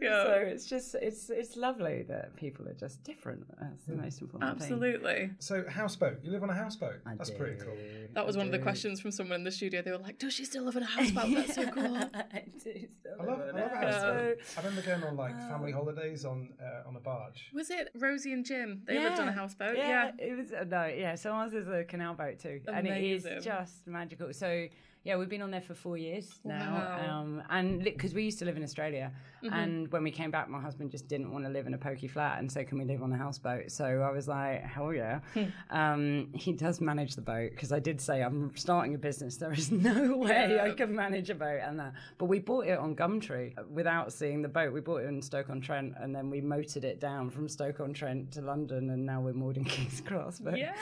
Yeah. 0.00 0.08
yeah. 0.08 0.24
So 0.24 0.32
it's 0.32 0.66
just 0.66 0.94
it's 0.96 1.30
it's 1.30 1.56
lovely 1.56 2.04
that 2.08 2.34
people 2.36 2.68
are 2.68 2.74
just 2.74 3.02
different. 3.04 3.46
That's 3.58 3.84
the 3.86 3.94
most 3.94 4.20
important 4.20 4.58
thing. 4.58 4.72
Absolutely. 4.72 5.14
thing. 5.14 5.36
So 5.38 5.64
houseboat. 5.68 6.18
You 6.22 6.30
live 6.30 6.42
on 6.42 6.50
a 6.50 6.54
houseboat. 6.54 7.00
I 7.06 7.14
That's 7.14 7.30
do. 7.30 7.36
pretty 7.36 7.56
cool. 7.56 7.74
That 8.14 8.26
was 8.26 8.36
I 8.36 8.40
one 8.40 8.48
do. 8.48 8.54
of 8.54 8.60
the 8.60 8.62
questions 8.62 9.00
from 9.00 9.10
someone 9.12 9.36
in 9.36 9.44
the 9.44 9.50
studio. 9.50 9.82
They 9.82 9.90
were 9.90 9.98
like, 9.98 10.18
"Does 10.18 10.32
she 10.32 10.44
still 10.44 10.64
live 10.64 10.76
in 10.76 10.82
a 10.82 10.86
houseboat? 10.86 11.34
That's 11.34 11.54
so 11.54 11.66
cool." 11.66 11.96
I 12.14 12.44
do. 12.62 12.88
I 13.20 13.24
love, 13.24 13.40
I 13.40 13.60
love 13.60 13.72
a 13.72 13.76
houseboat. 13.76 14.38
I 14.56 14.60
remember 14.60 14.82
going 14.82 15.02
on 15.04 15.16
like 15.16 15.36
family 15.48 15.72
holidays 15.72 16.24
on 16.24 16.50
uh, 16.62 16.88
on 16.88 16.96
a 16.96 17.00
barge. 17.00 17.50
Was 17.52 17.70
it 17.70 17.90
Rosie 17.94 18.32
and 18.32 18.44
Jim? 18.44 18.82
They 18.86 18.94
yeah. 18.94 19.04
lived 19.04 19.20
on 19.20 19.28
a 19.28 19.32
houseboat. 19.32 19.61
Yeah, 19.76 20.10
yeah, 20.18 20.26
it 20.26 20.36
was 20.36 20.52
uh, 20.52 20.64
no, 20.64 20.86
yeah. 20.86 21.14
So 21.14 21.32
ours 21.32 21.52
is 21.54 21.68
a 21.68 21.84
canal 21.84 22.14
boat 22.14 22.38
too, 22.38 22.60
Amazing. 22.66 22.86
and 22.92 23.04
it 23.04 23.04
is 23.04 23.44
just 23.44 23.86
magical. 23.86 24.32
So 24.32 24.66
yeah, 25.04 25.16
we've 25.16 25.28
been 25.28 25.42
on 25.42 25.50
there 25.50 25.60
for 25.60 25.74
four 25.74 25.96
years 25.96 26.30
now, 26.44 26.74
wow. 26.74 27.20
um, 27.20 27.42
and 27.50 27.82
because 27.82 28.14
we 28.14 28.22
used 28.22 28.38
to 28.38 28.44
live 28.44 28.56
in 28.56 28.62
Australia, 28.62 29.10
mm-hmm. 29.42 29.52
and 29.52 29.90
when 29.90 30.04
we 30.04 30.12
came 30.12 30.30
back, 30.30 30.48
my 30.48 30.60
husband 30.60 30.92
just 30.92 31.08
didn't 31.08 31.32
want 31.32 31.44
to 31.44 31.50
live 31.50 31.66
in 31.66 31.74
a 31.74 31.78
pokey 31.78 32.06
flat, 32.06 32.38
and 32.38 32.50
so 32.50 32.62
can 32.62 32.78
we 32.78 32.84
live 32.84 33.02
on 33.02 33.12
a 33.12 33.16
houseboat? 33.16 33.72
So 33.72 33.84
I 33.84 34.12
was 34.12 34.28
like, 34.28 34.62
hell 34.62 34.94
yeah. 34.94 35.18
Hmm. 35.34 35.44
um, 35.70 36.28
he 36.34 36.52
does 36.52 36.80
manage 36.80 37.16
the 37.16 37.20
boat 37.20 37.50
because 37.50 37.72
I 37.72 37.80
did 37.80 38.00
say 38.00 38.22
I'm 38.22 38.52
starting 38.54 38.94
a 38.94 38.98
business. 38.98 39.36
There 39.38 39.52
is 39.52 39.72
no 39.72 40.18
way 40.18 40.54
yeah. 40.54 40.62
I 40.62 40.70
can 40.70 40.94
manage 40.94 41.30
a 41.30 41.34
boat, 41.34 41.60
and 41.64 41.80
that. 41.80 41.94
But 42.18 42.26
we 42.26 42.38
bought 42.38 42.66
it 42.66 42.78
on 42.78 42.94
Gumtree 42.94 43.54
without 43.70 44.12
seeing 44.12 44.40
the 44.40 44.48
boat. 44.48 44.72
We 44.72 44.80
bought 44.80 45.02
it 45.02 45.06
in 45.06 45.20
Stoke 45.20 45.50
on 45.50 45.60
Trent, 45.60 45.94
and 46.00 46.14
then 46.14 46.30
we 46.30 46.40
motored 46.40 46.84
it 46.84 47.00
down 47.00 47.28
from 47.28 47.48
Stoke 47.48 47.80
on 47.80 47.92
Trent 47.92 48.30
to 48.32 48.40
London, 48.40 48.90
and 48.90 49.04
now 49.04 49.20
we're 49.20 49.32
moored 49.32 49.56
in 49.56 49.64
King's 49.72 50.00
Cross. 50.00 50.38
But 50.38 50.58
yes, 50.58 50.78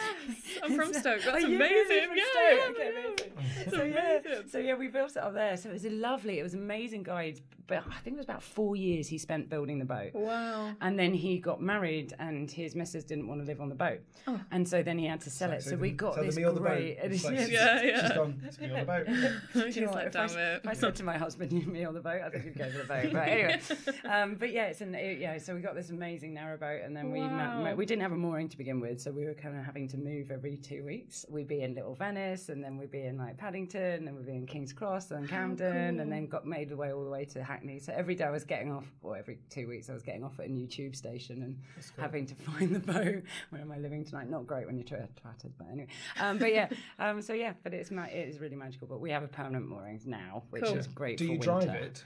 I'm 0.63 0.77
from 0.77 0.93
Stoke. 0.93 1.23
That's 1.25 1.43
amazing. 1.43 2.09
yeah, 2.15 2.25
yeah, 2.37 2.67
okay, 2.69 2.91
amazing. 2.91 3.71
So 3.71 3.83
yeah 3.85 4.10
amazing. 4.11 4.49
So 4.49 4.59
yeah, 4.59 4.75
we 4.75 4.89
built 4.89 5.13
it 5.13 5.19
up 5.19 5.35
there. 5.35 5.57
So 5.57 5.71
it 5.71 5.73
was 5.75 5.85
a 5.85 5.91
lovely, 5.91 6.39
it 6.39 6.43
was 6.43 6.55
amazing 6.55 7.03
guide. 7.03 7.41
But 7.67 7.85
I 7.89 7.99
think 8.01 8.15
it 8.15 8.17
was 8.17 8.27
about 8.27 8.43
four 8.43 8.75
years 8.75 9.07
he 9.07 9.17
spent 9.17 9.49
building 9.49 9.79
the 9.79 9.85
boat. 9.85 10.13
Wow. 10.13 10.73
And 10.81 10.99
then 10.99 11.15
he 11.15 11.39
got 11.39 11.63
married, 11.63 12.13
and 12.19 12.51
his 12.51 12.75
missus 12.75 13.05
didn't 13.05 13.29
want 13.29 13.41
to 13.43 13.47
live 13.47 13.61
on 13.61 13.69
the 13.69 13.77
boat, 13.77 14.01
oh. 14.27 14.41
and 14.51 14.67
so 14.67 14.83
then 14.83 14.99
he 14.99 15.07
had 15.07 15.21
to 15.21 15.31
sell 15.31 15.53
it. 15.53 15.63
So, 15.63 15.77
we 15.77 15.93
got 15.93 16.17
so 16.17 16.23
this 16.25 16.35
the 16.35 16.41
meal 16.41 16.49
on 16.49 16.57
the 16.57 16.61
boat. 16.63 16.69
great. 16.79 16.99
It's 17.01 17.25
like, 17.25 17.39
Yeah, 17.49 17.81
yeah. 17.83 18.01
She's 18.09 18.17
gone. 18.17 18.43
It's 18.45 18.59
me 18.59 18.71
on 18.73 18.81
the 18.81 18.85
boat. 18.85 19.07
He's 19.07 19.53
Do 19.75 19.81
you 19.81 19.87
know 19.87 19.93
what, 19.93 19.97
like, 19.99 20.07
if, 20.09 20.17
I, 20.17 20.25
it. 20.25 20.61
if 20.65 20.69
I 20.69 20.73
said 20.73 20.97
to 20.97 21.05
my 21.05 21.17
husband, 21.17 21.53
"You 21.53 21.65
me 21.71 21.85
on 21.85 21.95
the 21.95 22.01
boat," 22.01 22.21
I 22.25 22.31
think 22.31 22.43
he'd 22.43 22.59
go 22.59 22.69
for 22.71 22.79
the 22.79 22.85
boat. 22.85 23.13
But 23.13 23.29
anyway, 23.29 23.61
um, 24.11 24.35
but 24.35 24.51
yeah, 24.51 24.65
it's 24.65 24.81
an 24.81 24.97
it, 24.97 25.19
yeah. 25.21 25.39
So 25.39 25.55
we 25.55 25.61
got 25.61 25.77
this 25.77 25.91
amazing 25.91 26.35
narrow 26.35 26.57
boat, 26.57 26.81
and 26.85 26.97
then 26.97 27.13
we 27.13 27.21
ma- 27.21 27.61
Wow. 27.63 27.75
we 27.77 27.87
didn't 27.87 28.03
have 28.03 28.11
a 28.13 28.17
mooring 28.17 28.49
to 28.49 28.59
begin 28.59 28.81
with, 28.81 29.01
so 29.01 29.13
we 29.13 29.25
were 29.27 29.35
kind 29.35 29.57
of 29.57 29.65
having 29.65 29.87
to 29.89 29.97
move 29.97 30.33
every 30.33 30.57
two 30.57 30.85
weeks. 30.85 31.25
We'd 31.29 31.47
be 31.47 31.63
in 31.63 31.77
Little 31.77 31.95
Venice, 31.95 32.49
and 32.49 32.65
then 32.65 32.79
we'd 32.79 32.91
be 32.91 33.03
in 33.05 33.17
like 33.17 33.37
Paddington, 33.37 34.00
and 34.07 34.17
we'd 34.17 34.27
be 34.27 34.33
in 34.33 34.47
King's 34.47 34.73
Cross, 34.73 35.11
and 35.11 35.29
Camden, 35.29 36.01
and 36.01 36.11
then 36.13 36.27
got 36.27 36.47
made 36.47 36.69
the 36.69 36.77
way 36.77 36.93
all 36.93 37.05
the 37.05 37.11
way 37.11 37.25
to 37.27 37.43
Hackney. 37.43 37.79
So 37.79 37.93
every 37.97 38.15
day 38.15 38.25
I 38.25 38.31
was 38.31 38.45
getting 38.45 38.73
off, 38.73 38.85
or 39.03 39.17
every 39.17 39.39
two 39.51 39.69
weeks 39.69 39.89
I 39.91 39.93
was 39.93 40.03
getting 40.03 40.25
off 40.25 40.39
at 40.41 40.47
a 40.47 40.53
new 40.53 40.67
tube 40.67 40.95
station 40.97 41.43
and 41.43 41.59
having 41.99 42.27
to 42.27 42.35
find 42.51 42.75
the 42.75 42.81
boat. 42.81 43.23
Where 43.51 43.61
am 43.63 43.73
I 43.73 43.79
living 43.79 44.05
tonight? 44.05 44.29
Not 44.31 44.47
great 44.47 44.67
when 44.67 44.77
you're 44.77 44.87
tra- 44.87 45.09
twatted, 45.25 45.53
but 45.59 45.69
anyway. 45.71 45.89
Um, 46.21 46.39
but 46.39 46.53
yeah, 46.53 46.69
um, 46.99 47.23
so 47.23 47.33
yeah, 47.33 47.53
but 47.63 47.75
it's 47.75 47.91
ma- 47.91 48.05
it 48.05 48.29
is 48.29 48.39
really 48.41 48.57
magical. 48.57 48.87
But 48.87 49.01
we 49.01 49.11
have 49.11 49.23
a 49.23 49.29
permanent 49.29 49.69
moorings 49.69 50.07
now, 50.07 50.43
which 50.51 50.65
Cool. 50.65 50.77
is 50.77 50.87
great. 50.87 51.19
Do 51.19 51.27
for 51.27 51.33
you 51.33 51.39
winter. 51.39 51.45
drive 51.67 51.69
it? 51.83 52.05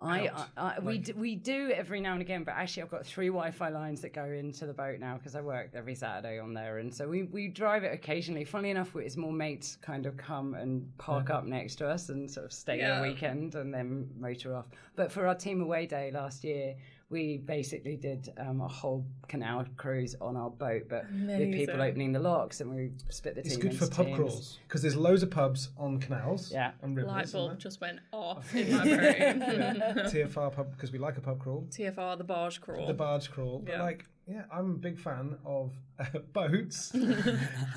I? 0.00 0.28
I, 0.28 0.46
I 0.56 0.78
we 0.80 0.98
d- 0.98 1.12
we 1.12 1.34
do 1.34 1.72
every 1.74 2.00
now 2.00 2.12
and 2.12 2.22
again, 2.22 2.44
but 2.44 2.52
actually 2.52 2.84
I've 2.84 2.90
got 2.90 3.04
three 3.04 3.28
Wi-Fi 3.28 3.68
lines 3.70 4.00
that 4.02 4.12
go 4.12 4.24
into 4.24 4.66
the 4.66 4.72
boat 4.72 5.00
now 5.00 5.16
because 5.16 5.34
I 5.34 5.40
work 5.40 5.70
every 5.74 5.94
Saturday 5.94 6.38
on 6.38 6.54
there, 6.54 6.78
and 6.78 6.94
so 6.94 7.08
we, 7.08 7.24
we 7.24 7.48
drive 7.48 7.82
it 7.82 7.92
occasionally. 7.92 8.44
Funnily 8.44 8.70
enough, 8.70 8.94
it's 8.94 9.16
more 9.16 9.32
mates 9.32 9.76
kind 9.80 10.06
of 10.06 10.16
come 10.16 10.54
and 10.54 10.96
park 10.98 11.24
mm-hmm. 11.26 11.36
up 11.36 11.44
next 11.46 11.76
to 11.76 11.88
us 11.88 12.10
and 12.10 12.30
sort 12.30 12.46
of 12.46 12.52
stay 12.52 12.78
Yeah. 12.78 13.00
a 13.00 13.02
weekend 13.02 13.54
and 13.56 13.74
then 13.74 14.08
motor 14.18 14.54
off. 14.54 14.66
But 14.94 15.10
for 15.10 15.26
our 15.26 15.34
team 15.34 15.60
away 15.60 15.86
day 15.86 16.10
last 16.12 16.44
year, 16.44 16.76
we 17.10 17.38
basically 17.38 17.96
did 17.96 18.30
um, 18.38 18.60
a 18.60 18.68
whole 18.68 19.04
canal 19.28 19.64
cruise 19.76 20.14
on 20.20 20.36
our 20.36 20.50
boat, 20.50 20.82
but 20.90 21.06
with 21.10 21.52
people 21.52 21.80
opening 21.80 22.12
the 22.12 22.18
locks, 22.18 22.60
and 22.60 22.74
we 22.74 22.90
split 23.08 23.34
the 23.34 23.42
team. 23.42 23.52
It's 23.52 23.56
team. 23.60 23.70
good 23.70 23.78
for 23.78 23.86
pub 23.88 24.06
teams. 24.06 24.16
crawls 24.18 24.58
because 24.68 24.82
there's 24.82 24.96
loads 24.96 25.22
of 25.22 25.30
pubs 25.30 25.70
on 25.78 26.00
canals 26.00 26.52
Yeah. 26.52 26.72
and 26.82 26.94
rivers. 26.96 27.10
Light 27.10 27.32
bulb 27.32 27.58
just 27.58 27.80
went 27.80 28.00
off 28.12 28.54
in 28.54 28.70
my 28.76 28.82
brain. 28.84 29.42
Yeah. 29.48 29.82
TFR 30.06 30.52
pub 30.54 30.70
because 30.72 30.92
we 30.92 30.98
like 30.98 31.16
a 31.16 31.20
pub 31.22 31.38
crawl. 31.38 31.66
TFR, 31.70 32.18
the 32.18 32.24
barge 32.24 32.60
crawl. 32.60 32.86
The 32.86 32.92
barge 32.94 33.30
crawl. 33.30 33.60
But 33.64 33.72
Yeah. 33.72 33.82
like, 33.82 34.04
yeah, 34.30 34.42
I'm 34.52 34.72
a 34.72 34.74
big 34.74 34.98
fan 34.98 35.36
of 35.44 35.72
uh, 35.98 36.04
boats 36.32 36.92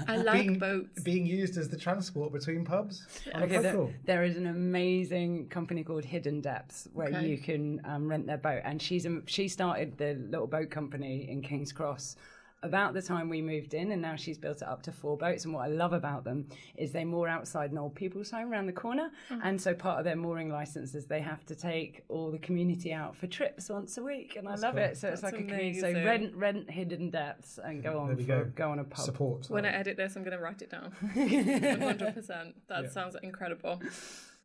I 0.07 0.17
like 0.17 0.45
being, 0.47 0.59
boats. 0.59 1.01
being 1.03 1.25
used 1.25 1.57
as 1.57 1.69
the 1.69 1.77
transport 1.77 2.33
between 2.33 2.65
pubs 2.65 3.07
on 3.33 3.43
Okay, 3.43 3.55
a 3.55 3.61
there, 3.61 3.87
there 4.05 4.23
is 4.23 4.35
an 4.37 4.47
amazing 4.47 5.47
company 5.49 5.83
called 5.83 6.03
Hidden 6.03 6.41
Depths 6.41 6.87
where 6.93 7.07
Okay. 7.07 7.27
you 7.29 7.37
can 7.37 7.81
um, 7.85 8.07
rent 8.09 8.27
their 8.27 8.37
boat, 8.37 8.61
and 8.65 8.81
she's 8.81 9.05
um, 9.05 9.23
she 9.27 9.47
started 9.47 9.97
the 9.97 10.13
little 10.29 10.47
boat 10.47 10.69
company 10.69 11.29
in 11.29 11.41
King's 11.41 11.71
Cross 11.71 12.15
about 12.63 12.93
the 12.93 13.01
time 13.01 13.29
we 13.29 13.41
moved 13.41 13.73
in, 13.73 13.91
and 13.91 14.01
now 14.01 14.15
she's 14.15 14.37
built 14.37 14.57
it 14.61 14.67
up 14.67 14.83
to 14.83 14.91
four 14.91 15.17
boats. 15.17 15.45
And 15.45 15.53
what 15.53 15.65
I 15.65 15.67
love 15.67 15.93
about 15.93 16.23
them 16.23 16.47
is 16.77 16.91
they 16.91 17.05
moor 17.05 17.27
outside 17.27 17.71
an 17.71 17.77
old 17.77 17.95
people's 17.95 18.31
home 18.31 18.51
around 18.51 18.67
the 18.67 18.73
corner, 18.73 19.09
mm. 19.29 19.39
and 19.43 19.59
so 19.59 19.73
part 19.73 19.99
of 19.99 20.05
their 20.05 20.15
mooring 20.15 20.49
license 20.49 20.93
is 20.95 21.05
they 21.05 21.21
have 21.21 21.45
to 21.47 21.55
take 21.55 22.03
all 22.09 22.31
the 22.31 22.37
community 22.37 22.93
out 22.93 23.15
for 23.15 23.27
trips 23.27 23.69
once 23.69 23.97
a 23.97 24.03
week, 24.03 24.35
and 24.35 24.47
I 24.47 24.55
love 24.55 24.75
cool. 24.75 24.83
it. 24.83 24.97
So 24.97 25.07
it's 25.09 25.21
That's 25.21 25.33
like 25.33 25.41
a 25.41 25.47
community. 25.47 25.79
So 25.79 25.91
rent 25.93 26.35
rent 26.35 26.69
Hidden 26.69 27.09
Depths 27.09 27.59
and 27.63 27.81
go 27.83 27.99
on 27.99 28.15
we 28.15 28.23
for, 28.23 28.27
go. 28.27 28.51
go 28.55 28.69
on 28.71 28.79
a 28.79 28.83
pub. 28.83 29.05
Support. 29.05 29.49
When 29.49 29.65
I 29.65 29.69
edit 29.73 29.97
this, 29.97 30.15
I'm 30.15 30.23
going 30.23 30.37
to 30.37 30.43
write 30.43 30.61
it 30.61 30.69
down. 30.69 30.93
100%. 31.15 32.53
That 32.67 32.83
Yeah. 32.83 32.89
sounds 32.89 33.15
incredible. 33.21 33.81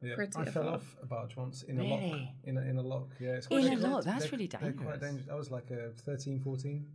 Yeah. 0.02 0.14
pretty 0.14 0.36
I 0.38 0.44
fell 0.44 0.64
far. 0.64 0.72
off 0.74 0.96
a 1.02 1.06
barge 1.06 1.36
once 1.36 1.62
in 1.62 1.80
a 1.80 1.84
lock. 1.84 2.02
In 2.44 2.58
a, 2.58 2.60
in 2.60 2.76
a 2.76 2.82
lock, 2.82 3.08
yeah. 3.18 3.30
It's 3.36 3.46
In 3.46 3.58
a 3.72 3.76
lock? 3.76 4.04
That's 4.04 4.24
they're- 4.24 4.32
really 4.32 4.46
They're 4.46 4.60
quite 4.72 4.72
dangerous. 4.72 5.00
dangerous. 5.00 5.28
I 5.30 5.34
was 5.34 5.50
like 5.50 5.70
a 5.70 5.90
13, 6.04 6.40
14. 6.40 6.86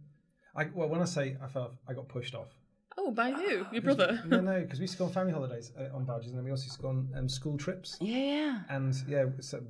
I, 0.56 0.66
well, 0.74 0.90
when 0.90 1.02
I 1.02 1.06
say 1.06 1.38
I 1.44 1.48
fell 1.48 1.64
off, 1.64 1.72
I 1.88 1.94
got 1.94 2.08
pushed 2.08 2.36
off. 2.36 2.48
Oh, 2.98 3.12
by 3.12 3.32
who? 3.32 3.66
Your 3.72 3.82
brother? 3.82 4.22
No, 4.28 4.42
no, 4.42 4.60
because 4.62 4.80
we 4.80 4.84
used 4.84 4.94
to 4.94 5.00
go 5.00 5.06
on 5.06 5.12
family 5.12 5.32
holidays 5.34 5.72
uh, 5.80 5.96
on 5.96 6.04
barges, 6.04 6.30
and 6.32 6.38
then 6.38 6.44
we 6.46 6.52
also 6.52 6.64
used 6.66 6.76
to 6.76 6.82
go 6.82 6.90
on 6.90 7.08
um, 7.16 7.30
school 7.30 7.58
trips. 7.58 7.98
Yeah, 8.02 8.18
yeah. 8.18 8.60
And 8.70 8.94
yeah, 9.08 9.26
so 9.40 9.62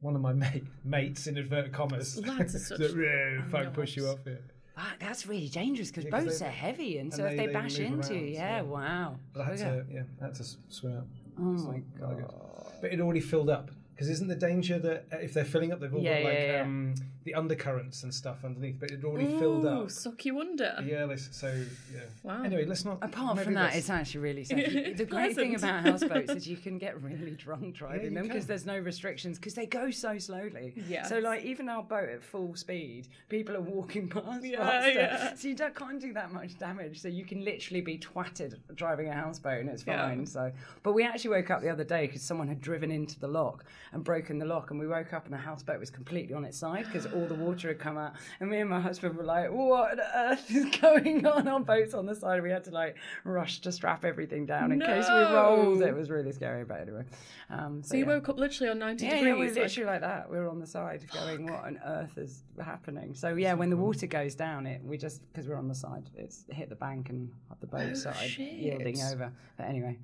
one 0.00 0.16
of 0.16 0.20
my 0.22 0.32
mate, 0.44 0.64
mates 0.84 1.26
in 1.28 1.36
inverted 1.38 1.72
commas, 1.72 2.18
Lads 2.26 2.54
are 2.54 2.58
such 2.70 2.78
that 2.78 2.92
really 2.94 3.42
fucking 3.48 3.70
push 3.70 3.96
you 3.96 4.08
off. 4.08 4.18
Yeah. 4.26 4.34
Wow, 4.76 4.82
that's 4.98 5.24
really 5.24 5.48
dangerous 5.48 5.90
because 5.90 6.04
Yeah, 6.06 6.10
boats 6.10 6.40
they- 6.40 6.46
are 6.46 6.50
heavy, 6.50 6.98
and, 6.98 7.12
and 7.12 7.14
so 7.14 7.24
if 7.26 7.30
they- 7.30 7.36
they, 7.36 7.46
they 7.46 7.52
bash 7.52 7.78
into 7.78 8.14
you, 8.16 8.26
yeah, 8.26 8.56
yeah. 8.56 8.62
wow. 8.62 9.16
But 9.32 9.42
I 9.42 9.44
had 9.50 9.58
to, 9.58 9.86
yeah, 9.88 10.02
I 10.20 10.24
had 10.24 10.34
to 10.34 10.44
swim 10.68 10.96
out. 10.96 11.06
Oh 11.38 11.42
my 11.42 11.70
like, 11.74 11.98
kinda 11.98 12.14
good. 12.16 12.26
god. 12.26 12.72
But 12.80 12.92
it 12.92 13.00
already 13.00 13.20
filled 13.20 13.50
up. 13.50 13.70
Because 13.94 14.08
isn't 14.08 14.26
the 14.26 14.34
danger 14.34 14.80
that 14.80 15.06
uh, 15.12 15.16
if 15.18 15.32
they're 15.32 15.44
filling 15.44 15.70
up, 15.70 15.78
they've 15.78 15.94
all 15.94 16.00
Yeah, 16.02 16.22
got 16.22 16.28
like. 16.28 16.64
Um, 16.66 16.94
the 17.24 17.34
undercurrents 17.34 18.02
and 18.02 18.12
stuff 18.14 18.44
underneath, 18.44 18.76
but 18.78 18.90
it 18.90 19.02
already 19.04 19.26
filled 19.38 19.64
Ooh, 19.64 19.84
up. 19.84 19.90
suck 19.90 20.24
you 20.24 20.40
under. 20.40 20.76
Yeah, 20.84 21.04
let's, 21.04 21.34
so 21.36 21.48
yeah. 21.92 22.00
Wow. 22.22 22.42
Anyway, 22.42 22.64
let's 22.66 22.84
not. 22.84 22.98
Apart 23.02 23.40
from 23.40 23.54
that, 23.54 23.64
let's- 23.64 23.76
it's 23.76 23.90
actually 23.90 24.20
really 24.20 24.44
safe. 24.44 24.96
the 24.96 25.04
great 25.04 25.34
thing 25.34 25.54
about 25.54 25.82
houseboats 25.84 26.30
is 26.32 26.46
you 26.46 26.56
can 26.56 26.78
get 26.78 27.00
really 27.02 27.32
drunk 27.32 27.74
driving 27.76 28.04
you 28.10 28.10
them 28.10 28.22
because 28.24 28.46
there's 28.46 28.66
no 28.66 28.78
restrictions 28.78 29.38
because 29.38 29.54
they 29.54 29.66
go 29.66 29.90
so 29.90 30.18
slowly. 30.18 30.74
Yeah. 30.88 31.04
So 31.06 31.18
like 31.18 31.44
even 31.44 31.68
our 31.68 31.82
boat 31.82 32.08
at 32.10 32.22
full 32.22 32.54
speed, 32.54 33.08
people 33.28 33.56
are 33.56 33.60
walking 33.62 34.08
past 34.10 34.44
Yeah, 34.44 34.58
faster. 34.58 34.92
yeah. 34.92 35.34
So 35.34 35.48
you 35.48 35.54
don't, 35.54 35.74
can't 35.74 36.00
do 36.00 36.12
that 36.12 36.32
much 36.32 36.58
damage. 36.58 37.00
So 37.00 37.08
you 37.08 37.24
can 37.24 37.44
literally 37.44 37.80
be 37.80 37.98
twatted 37.98 38.58
driving 38.74 39.08
a 39.08 39.12
houseboat 39.14 39.60
and 39.60 39.68
it's 39.70 39.84
Yeah. 39.86 40.06
fine. 40.08 40.26
So, 40.26 40.52
but 40.82 40.92
we 40.92 41.04
actually 41.04 41.30
woke 41.30 41.50
up 41.50 41.62
the 41.62 41.70
other 41.70 41.84
day 41.84 42.06
because 42.06 42.22
someone 42.22 42.48
had 42.48 42.60
driven 42.60 42.90
into 42.90 43.18
the 43.18 43.28
lock 43.28 43.64
and 43.92 44.04
broken 44.04 44.38
the 44.38 44.44
lock, 44.44 44.70
and 44.70 44.78
we 44.80 44.86
woke 44.86 45.12
up 45.12 45.24
and 45.24 45.32
the 45.32 45.38
houseboat 45.38 45.78
was 45.80 45.88
completely 45.90 46.34
on 46.34 46.44
its 46.44 46.58
side 46.58 46.84
because 46.86 47.06
all 47.14 47.26
the 47.26 47.34
water 47.34 47.68
had 47.68 47.78
come 47.78 47.96
out. 47.96 48.12
And 48.40 48.50
me 48.50 48.58
and 48.60 48.68
my 48.70 48.80
husband 48.80 49.16
were 49.16 49.24
like, 49.24 49.50
"What 49.50 49.92
on 49.92 50.00
earth 50.14 50.50
is 50.50 50.64
going 50.80 51.26
on? 51.26 51.46
Our 51.48 51.60
boat's 51.60 51.94
on 51.94 52.06
the 52.06 52.14
side." 52.14 52.42
We 52.42 52.50
had 52.50 52.64
to 52.64 52.70
like 52.70 52.96
rush 53.24 53.60
to 53.60 53.72
strap 53.72 54.04
everything 54.04 54.46
down 54.46 54.72
in 54.72 54.80
case 54.80 55.06
we 55.08 55.14
rolled. 55.14 55.82
It 55.82 55.94
was 55.94 56.10
really 56.10 56.32
scary, 56.32 56.64
but 56.64 56.80
anyway. 56.80 57.04
Um, 57.50 57.82
So 57.82 57.96
you 57.96 58.04
yeah. 58.04 58.10
woke 58.14 58.28
up 58.28 58.38
literally 58.38 58.70
on 58.70 58.78
90 58.78 59.04
Yeah, 59.04 59.10
yeah, 59.12 59.16
degrees. 59.18 59.34
we 59.34 59.40
were 59.40 59.46
like- 59.46 59.56
literally 59.56 59.86
like 59.90 60.00
that. 60.00 60.30
We 60.30 60.36
were 60.38 60.48
on 60.48 60.58
the 60.60 60.66
side 60.66 61.04
going, 61.12 61.46
"What 61.46 61.64
on 61.64 61.78
earth 61.84 62.18
is 62.18 62.44
happening?" 62.62 63.14
So 63.14 63.34
yeah, 63.34 63.54
when 63.54 63.70
the 63.70 63.76
water 63.76 64.06
goes 64.06 64.34
down, 64.34 64.66
it 64.66 64.82
we 64.84 64.96
just 64.98 65.22
because 65.32 65.48
we're 65.48 65.56
on 65.56 65.68
the 65.68 65.74
side, 65.74 66.10
it's 66.16 66.44
hit 66.50 66.68
the 66.68 66.76
bank 66.76 67.10
and 67.10 67.30
the 67.60 67.66
boat 67.66 67.88
Oh, 67.90 67.94
started 67.94 68.28
shit. 68.28 68.52
yielding 68.52 69.00
over. 69.02 69.32
But 69.56 69.64
anyway, 69.66 69.98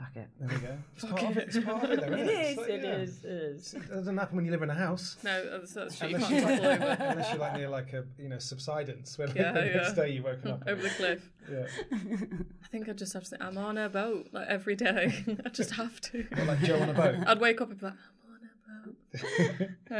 fuck 0.00 0.16
it. 0.16 0.28
There 0.40 0.48
we 0.48 0.66
go. 0.66 0.76
It's 0.96 1.04
part 1.04 1.22
of 1.22 1.36
it. 1.36 1.48
It's 1.48 1.64
part 1.64 1.84
of 1.84 1.90
it, 1.90 2.00
though, 2.00 2.06
isn't 2.06 2.18
It 2.18 2.28
it? 2.28 2.46
It's 2.48 2.58
like, 2.58 2.68
It 2.70 2.82
yeah. 2.82 2.90
is. 2.96 3.24
It 3.24 3.30
is. 3.30 3.74
It 3.74 3.88
doesn't 3.90 4.16
happen 4.16 4.36
when 4.36 4.44
you 4.44 4.50
live 4.50 4.62
in 4.62 4.70
a 4.70 4.74
house. 4.74 5.16
no, 5.22 5.50
that's, 5.58 5.74
that's 5.74 5.96
shit. 5.96 6.10
You 6.10 6.16
Unless 6.16 6.30
can't 6.30 6.44
you- 6.44 6.58
topple 6.58 6.66
over. 6.66 6.96
Unless 7.10 7.30
you're 7.30 7.38
like 7.40 7.56
near 7.56 7.68
like 7.68 7.92
a 7.92 8.04
you 8.18 8.28
know 8.28 8.38
subsidence 8.38 9.18
where 9.18 9.28
Yeah, 9.28 9.52
the 9.52 9.60
next 9.64 9.92
day 9.94 10.10
you've 10.10 10.24
woken 10.24 10.50
up. 10.52 10.62
Over 10.66 10.82
the 10.82 10.88
cliff. 10.90 11.30
Yeah. 11.50 11.66
I 11.92 12.66
think 12.70 12.88
I 12.88 12.92
just 12.92 13.12
have 13.12 13.22
to 13.24 13.28
say, 13.30 13.36
I'm 13.40 13.58
on 13.58 13.76
a 13.78 13.88
boat 13.88 14.28
like 14.32 14.48
every 14.48 14.76
day. 14.76 15.24
I 15.44 15.48
just 15.50 15.72
have 15.72 16.00
to. 16.02 16.26
Or 16.38 16.44
like 16.44 16.60
Joe 16.60 16.80
on 16.80 16.88
a 16.90 16.94
boat. 16.94 17.16
I'd 17.26 17.40
wake 17.40 17.60
up 17.60 17.70
and 17.70 17.78
be 17.80 17.86
like, 17.86 17.94
I'm 17.94 18.34
on 18.34 18.40
a 18.82 18.86
boat. 18.86 18.96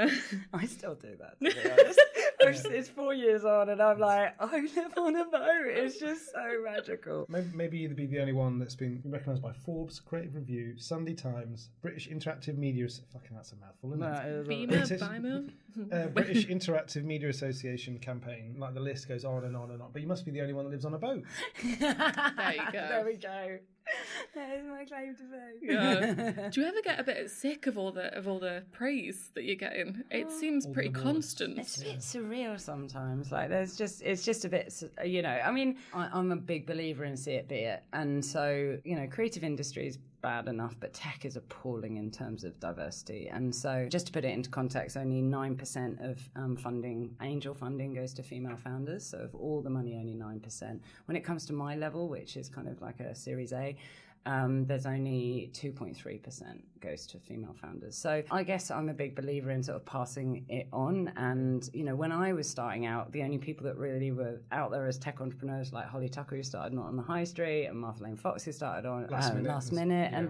I 0.53 0.67
still 0.67 0.95
do 0.95 1.17
that. 1.19 1.39
To 1.41 1.55
be 1.63 1.71
honest. 1.83 2.01
it's, 2.41 2.65
it's 2.65 2.89
four 2.89 3.13
years 3.13 3.45
on, 3.45 3.69
and 3.69 3.81
I'm 3.83 3.99
like, 3.99 4.35
I 4.41 4.61
live 4.61 4.93
on 4.97 5.17
a 5.17 5.25
boat. 5.25 5.67
It's 5.67 5.99
just 5.99 6.33
so 6.33 6.63
magical. 6.65 7.27
Maybe, 7.29 7.47
maybe 7.55 7.79
you'd 7.79 7.97
be 7.97 8.07
the 8.07 8.21
only 8.21 8.33
one 8.33 8.59
that's 8.59 8.75
been 8.77 9.03
recognised 9.05 9.43
by 9.43 9.53
Forbes, 9.53 10.01
Creative 10.01 10.35
Review, 10.35 10.75
Sunday 10.79 11.15
Times, 11.15 11.71
British 11.83 12.09
Interactive 12.09 12.57
Media. 12.57 12.87
Fucking 13.13 13.37
that's 13.37 13.53
a 13.53 13.57
mouthful, 13.57 13.91
isn't 13.93 14.01
No, 14.01 14.13
it? 14.13 14.27
it 14.27 14.41
is- 14.41 14.49
Beamer, 14.49 14.77
British- 14.79 15.01
Bimer. 15.01 15.51
Uh, 15.93 16.09
British 16.09 16.49
Interactive 16.49 17.05
Media 17.05 17.29
Association 17.29 17.97
campaign. 18.01 18.57
Like 18.59 18.75
the 18.75 18.81
list 18.81 19.07
goes 19.09 19.25
on 19.25 19.45
and 19.45 19.57
on 19.57 19.71
and 19.71 19.81
on. 19.81 19.91
But 19.93 20.03
you 20.03 20.09
must 20.09 20.25
be 20.25 20.33
the 20.33 20.41
only 20.41 20.53
one 20.53 20.65
that 20.65 20.71
lives 20.73 20.85
on 20.85 20.95
a 20.95 20.99
boat. 20.99 21.23
There 21.63 21.73
you 21.79 22.73
go. 22.73 22.89
There 22.89 23.05
we 23.07 23.15
go. 23.15 23.59
There's 24.35 24.67
my 24.67 24.85
claim 24.85 25.15
to 25.15 25.23
fame. 25.23 25.59
Yeah. 25.63 26.49
Do 26.53 26.61
you 26.61 26.67
ever 26.67 26.83
get 26.83 27.01
a 27.01 27.05
bit 27.05 27.31
sick 27.31 27.67
of 27.67 27.79
all 27.79 27.93
the 27.93 28.17
of 28.17 28.29
all 28.29 28.39
the 28.39 28.63
praise 28.73 29.31
that 29.35 29.45
you're 29.45 29.57
getting? 29.57 30.03
It 30.11 30.31
seems 30.41 30.67
oh, 30.67 30.73
pretty 30.73 30.91
constant. 30.91 31.59
It's 31.59 31.81
a 31.81 31.85
bit 31.85 31.99
surreal 31.99 32.59
sometimes. 32.61 33.33
Like 33.33 33.49
there's 33.49 33.77
just, 33.77 34.03
it's 34.03 34.25
just 34.25 34.45
a 34.45 34.49
bit, 34.49 34.83
you 35.05 35.23
know. 35.23 35.41
I 35.45 35.51
mean, 35.51 35.79
I, 35.93 36.09
I'm 36.13 36.33
a 36.33 36.37
big 36.37 36.67
believer 36.67 37.05
in 37.05 37.17
see 37.17 37.33
it, 37.33 37.49
be 37.49 37.57
it, 37.57 37.83
and 37.93 38.25
so 38.25 38.79
you 38.85 38.97
know, 38.97 39.07
creative 39.07 39.45
industry 39.45 39.87
is 39.87 39.99
bad 40.23 40.49
enough, 40.49 40.77
but 40.81 40.93
tech 40.93 41.25
is 41.25 41.37
appalling 41.37 41.97
in 41.97 42.11
terms 42.11 42.45
of 42.45 42.59
diversity. 42.61 43.29
And 43.29 43.55
so, 43.55 43.89
just 43.91 44.07
to 44.07 44.13
put 44.13 44.25
it 44.25 44.33
into 44.33 44.51
context, 44.51 44.97
only 44.97 45.23
nine 45.23 45.57
percent 45.57 45.99
of 46.01 46.19
um, 46.37 46.57
funding, 46.57 47.15
angel 47.23 47.55
funding, 47.55 47.95
goes 47.95 48.13
to 48.15 48.23
female 48.23 48.57
founders. 48.57 49.05
So 49.05 49.19
of 49.19 49.35
all 49.35 49.63
the 49.63 49.71
money, 49.71 49.97
only 49.97 50.15
nine 50.15 50.41
percent. 50.41 50.83
When 51.07 51.17
it 51.17 51.25
comes 51.25 51.47
to 51.47 51.53
my 51.53 51.77
level, 51.77 52.09
which 52.09 52.37
is 52.37 52.49
kind 52.49 52.69
of 52.69 52.81
like 52.81 53.01
a 53.01 53.15
Series 53.15 53.53
A. 53.53 53.77
Um, 54.27 54.67
there's 54.67 54.87
only 54.87 55.51
2.3% 55.55 56.61
goes 56.81 57.07
to 57.07 57.19
female 57.19 57.55
founders. 57.61 57.97
So 57.97 58.23
I 58.31 58.43
guess 58.43 58.71
I'm 58.71 58.89
a 58.89 58.95
big 58.95 59.15
believer 59.15 59.51
in 59.51 59.63
sort 59.63 59.77
of 59.77 59.87
passing 59.87 60.45
it 60.49 60.69
on. 60.73 61.13
And, 61.17 61.69
you 61.73 61.85
know, 61.85 61.95
when 61.95 62.13
I 62.13 62.33
was 62.33 62.49
starting 62.49 62.87
out, 62.87 63.13
the 63.13 63.23
only 63.23 63.39
people 63.39 63.65
that 63.67 63.77
really 63.77 64.13
were 64.13 64.41
out 64.53 64.71
there 64.71 64.87
as 64.87 64.99
tech 64.99 65.21
entrepreneurs 65.21 65.73
like 65.73 65.87
Holly 65.87 66.09
Tucker, 66.09 66.37
who 66.37 66.43
started 66.43 66.75
not 66.75 66.87
on 66.87 66.97
the 66.97 67.03
high 67.03 67.25
street, 67.25 67.67
and 67.67 67.79
Martha 67.79 68.03
Lane 68.03 68.17
Fox, 68.17 68.45
who 68.45 68.53
started 68.53 68.87
on 68.87 69.07
Last 69.09 69.31
uh, 69.31 69.35
Minute 69.35 69.49
last 69.49 69.73
minute. 69.73 70.11
yeah. 70.13 70.27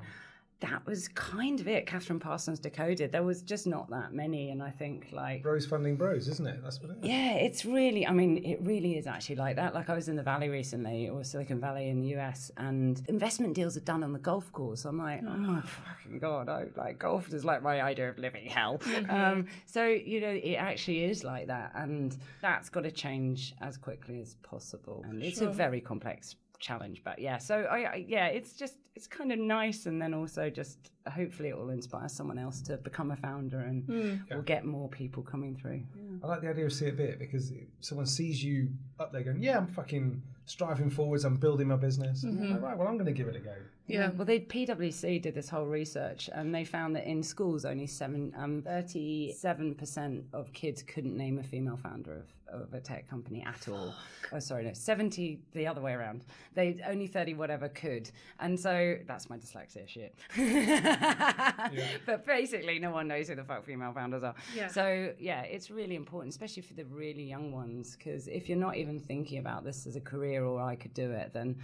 And 0.62 0.70
that 0.70 0.86
was 0.86 1.08
kind 1.08 1.60
of 1.60 1.68
it. 1.68 1.86
Kathryn 1.86 2.20
Parsons 2.20 2.58
Decoded. 2.58 3.12
There 3.12 3.22
was 3.22 3.42
just 3.42 3.66
not 3.66 3.88
that 3.90 4.12
many, 4.12 4.50
and 4.50 4.62
I 4.62 4.70
think 4.70 5.08
like 5.12 5.42
Bros 5.42 5.66
funding 5.66 5.96
bros, 5.96 6.28
isn't 6.28 6.46
it? 6.46 6.60
That's 6.62 6.80
what 6.80 6.90
it 6.90 6.98
is. 7.02 7.08
yeah, 7.10 7.34
it's 7.34 7.64
really, 7.64 8.06
I 8.06 8.12
mean, 8.12 8.44
it 8.44 8.60
really 8.62 8.96
is 8.96 9.06
actually 9.06 9.36
like 9.36 9.56
that. 9.56 9.74
Like, 9.74 9.88
I 9.90 9.94
was 9.94 10.08
in 10.08 10.16
the 10.16 10.22
Valley 10.22 10.48
recently, 10.48 11.08
or 11.08 11.24
Silicon 11.24 11.60
Valley 11.60 11.88
in 11.88 12.00
the 12.00 12.16
US, 12.18 12.50
and 12.56 13.02
investment 13.08 13.54
deals 13.54 13.76
are 13.76 13.80
done 13.80 14.02
on 14.02 14.12
the 14.12 14.18
golf 14.18 14.52
course. 14.52 14.84
I'm 14.84 14.98
like, 14.98 15.22
oh 15.26 15.30
my 15.36 15.60
fucking 15.62 16.18
God, 16.18 16.48
I, 16.48 16.66
like, 16.76 16.98
golf 16.98 17.32
is 17.32 17.44
like 17.44 17.62
my 17.62 17.82
idea 17.82 18.08
of 18.10 18.18
living 18.18 18.46
hell. 18.46 18.80
Um, 19.10 19.46
so, 19.66 19.86
you 19.86 20.20
know, 20.20 20.28
it 20.30 20.54
actually 20.54 21.04
is 21.04 21.24
like 21.24 21.46
that. 21.48 21.72
And 21.74 22.16
that's 22.42 22.68
got 22.68 22.84
to 22.84 22.90
change 22.90 23.54
as 23.60 23.76
quickly 23.76 24.20
as 24.20 24.34
possible. 24.42 25.04
And 25.08 25.22
it's 25.22 25.40
a 25.40 25.48
very 25.48 25.80
complex 25.80 26.36
challenge 26.60 27.02
but 27.04 27.18
yeah 27.18 27.38
so 27.38 27.62
I, 27.62 27.76
I 27.78 28.04
yeah 28.06 28.26
it's 28.26 28.52
just 28.52 28.76
it's 28.94 29.06
kind 29.06 29.32
of 29.32 29.38
nice 29.38 29.86
and 29.86 30.00
then 30.00 30.14
also 30.14 30.50
just 30.50 30.90
hopefully 31.10 31.48
it 31.48 31.56
will 31.56 31.70
inspire 31.70 32.08
someone 32.08 32.38
else 32.38 32.60
to 32.62 32.76
become 32.76 33.10
a 33.10 33.16
founder 33.16 33.60
and 33.60 34.22
we'll 34.30 34.42
get 34.42 34.64
more 34.64 34.88
people 34.88 35.22
coming 35.22 35.56
through 35.56 35.82
I 36.22 36.26
like 36.26 36.42
the 36.42 36.48
idea 36.48 36.66
of 36.66 36.72
see 36.72 36.86
it 36.86 36.96
bit 36.96 37.18
because 37.18 37.52
someone 37.80 38.06
sees 38.06 38.44
you 38.44 38.68
up 38.98 39.12
there 39.12 39.22
going, 39.22 39.42
yeah, 39.42 39.56
I'm 39.56 39.66
fucking 39.66 40.22
striving 40.44 40.90
forwards, 40.90 41.24
I'm 41.24 41.36
building 41.36 41.68
my 41.68 41.76
business. 41.76 42.24
Like, 42.24 42.60
right, 42.60 42.76
well, 42.76 42.88
I'm 42.88 42.94
going 42.94 43.06
to 43.06 43.12
give 43.12 43.28
it 43.28 43.36
a 43.36 43.40
go. 43.40 43.54
Yeah. 43.86 44.10
Well, 44.10 44.26
they 44.26 44.40
PwC 44.40 45.22
did 45.22 45.34
this 45.34 45.48
whole 45.48 45.66
research, 45.66 46.28
and 46.32 46.54
they 46.54 46.64
found 46.64 46.94
that 46.96 47.06
in 47.06 47.22
schools, 47.22 47.64
only 47.64 47.86
seven, 47.86 48.32
um, 48.36 48.62
thirty-seven 48.62 49.74
percent 49.76 50.24
of 50.32 50.52
kids 50.52 50.82
couldn't 50.82 51.16
name 51.16 51.38
a 51.38 51.42
female 51.42 51.76
founder 51.76 52.18
of, 52.18 52.24
of 52.50 52.72
a 52.74 52.80
tech 52.80 53.08
company 53.08 53.44
at 53.46 53.68
all. 53.68 53.94
oh, 54.32 54.38
sorry, 54.38 54.64
no, 54.64 54.72
seventy 54.72 55.40
the 55.52 55.66
other 55.66 55.80
way 55.80 55.92
around. 55.92 56.24
They 56.54 56.80
only 56.86 57.06
thirty 57.06 57.34
whatever 57.34 57.68
could, 57.68 58.10
and 58.38 58.58
so 58.58 58.96
that's 59.06 59.28
my 59.30 59.38
dyslexia 59.38 59.88
shit. 59.88 60.14
But 62.06 62.26
basically, 62.26 62.78
no 62.78 62.90
one 62.90 63.08
knows 63.08 63.28
who 63.28 63.34
the 63.34 63.44
fuck 63.44 63.64
female 63.64 63.92
founders 63.92 64.22
are. 64.22 64.34
Yeah. 64.54 64.68
So 64.68 65.12
yeah, 65.18 65.42
it's 65.42 65.70
really 65.70 65.94
important, 65.94 66.32
especially 66.32 66.62
for 66.62 66.74
the 66.74 66.84
really 66.84 67.22
young 67.22 67.52
ones, 67.52 67.96
because 67.96 68.28
if 68.28 68.48
you're 68.48 68.58
not 68.58 68.76
even 68.76 68.98
thinking 68.98 69.38
about 69.38 69.64
this 69.64 69.86
as 69.86 69.96
a 69.96 70.00
career 70.00 70.44
or 70.44 70.60
I 70.60 70.76
could 70.76 70.94
do 70.94 71.10
it, 71.12 71.32
then 71.32 71.56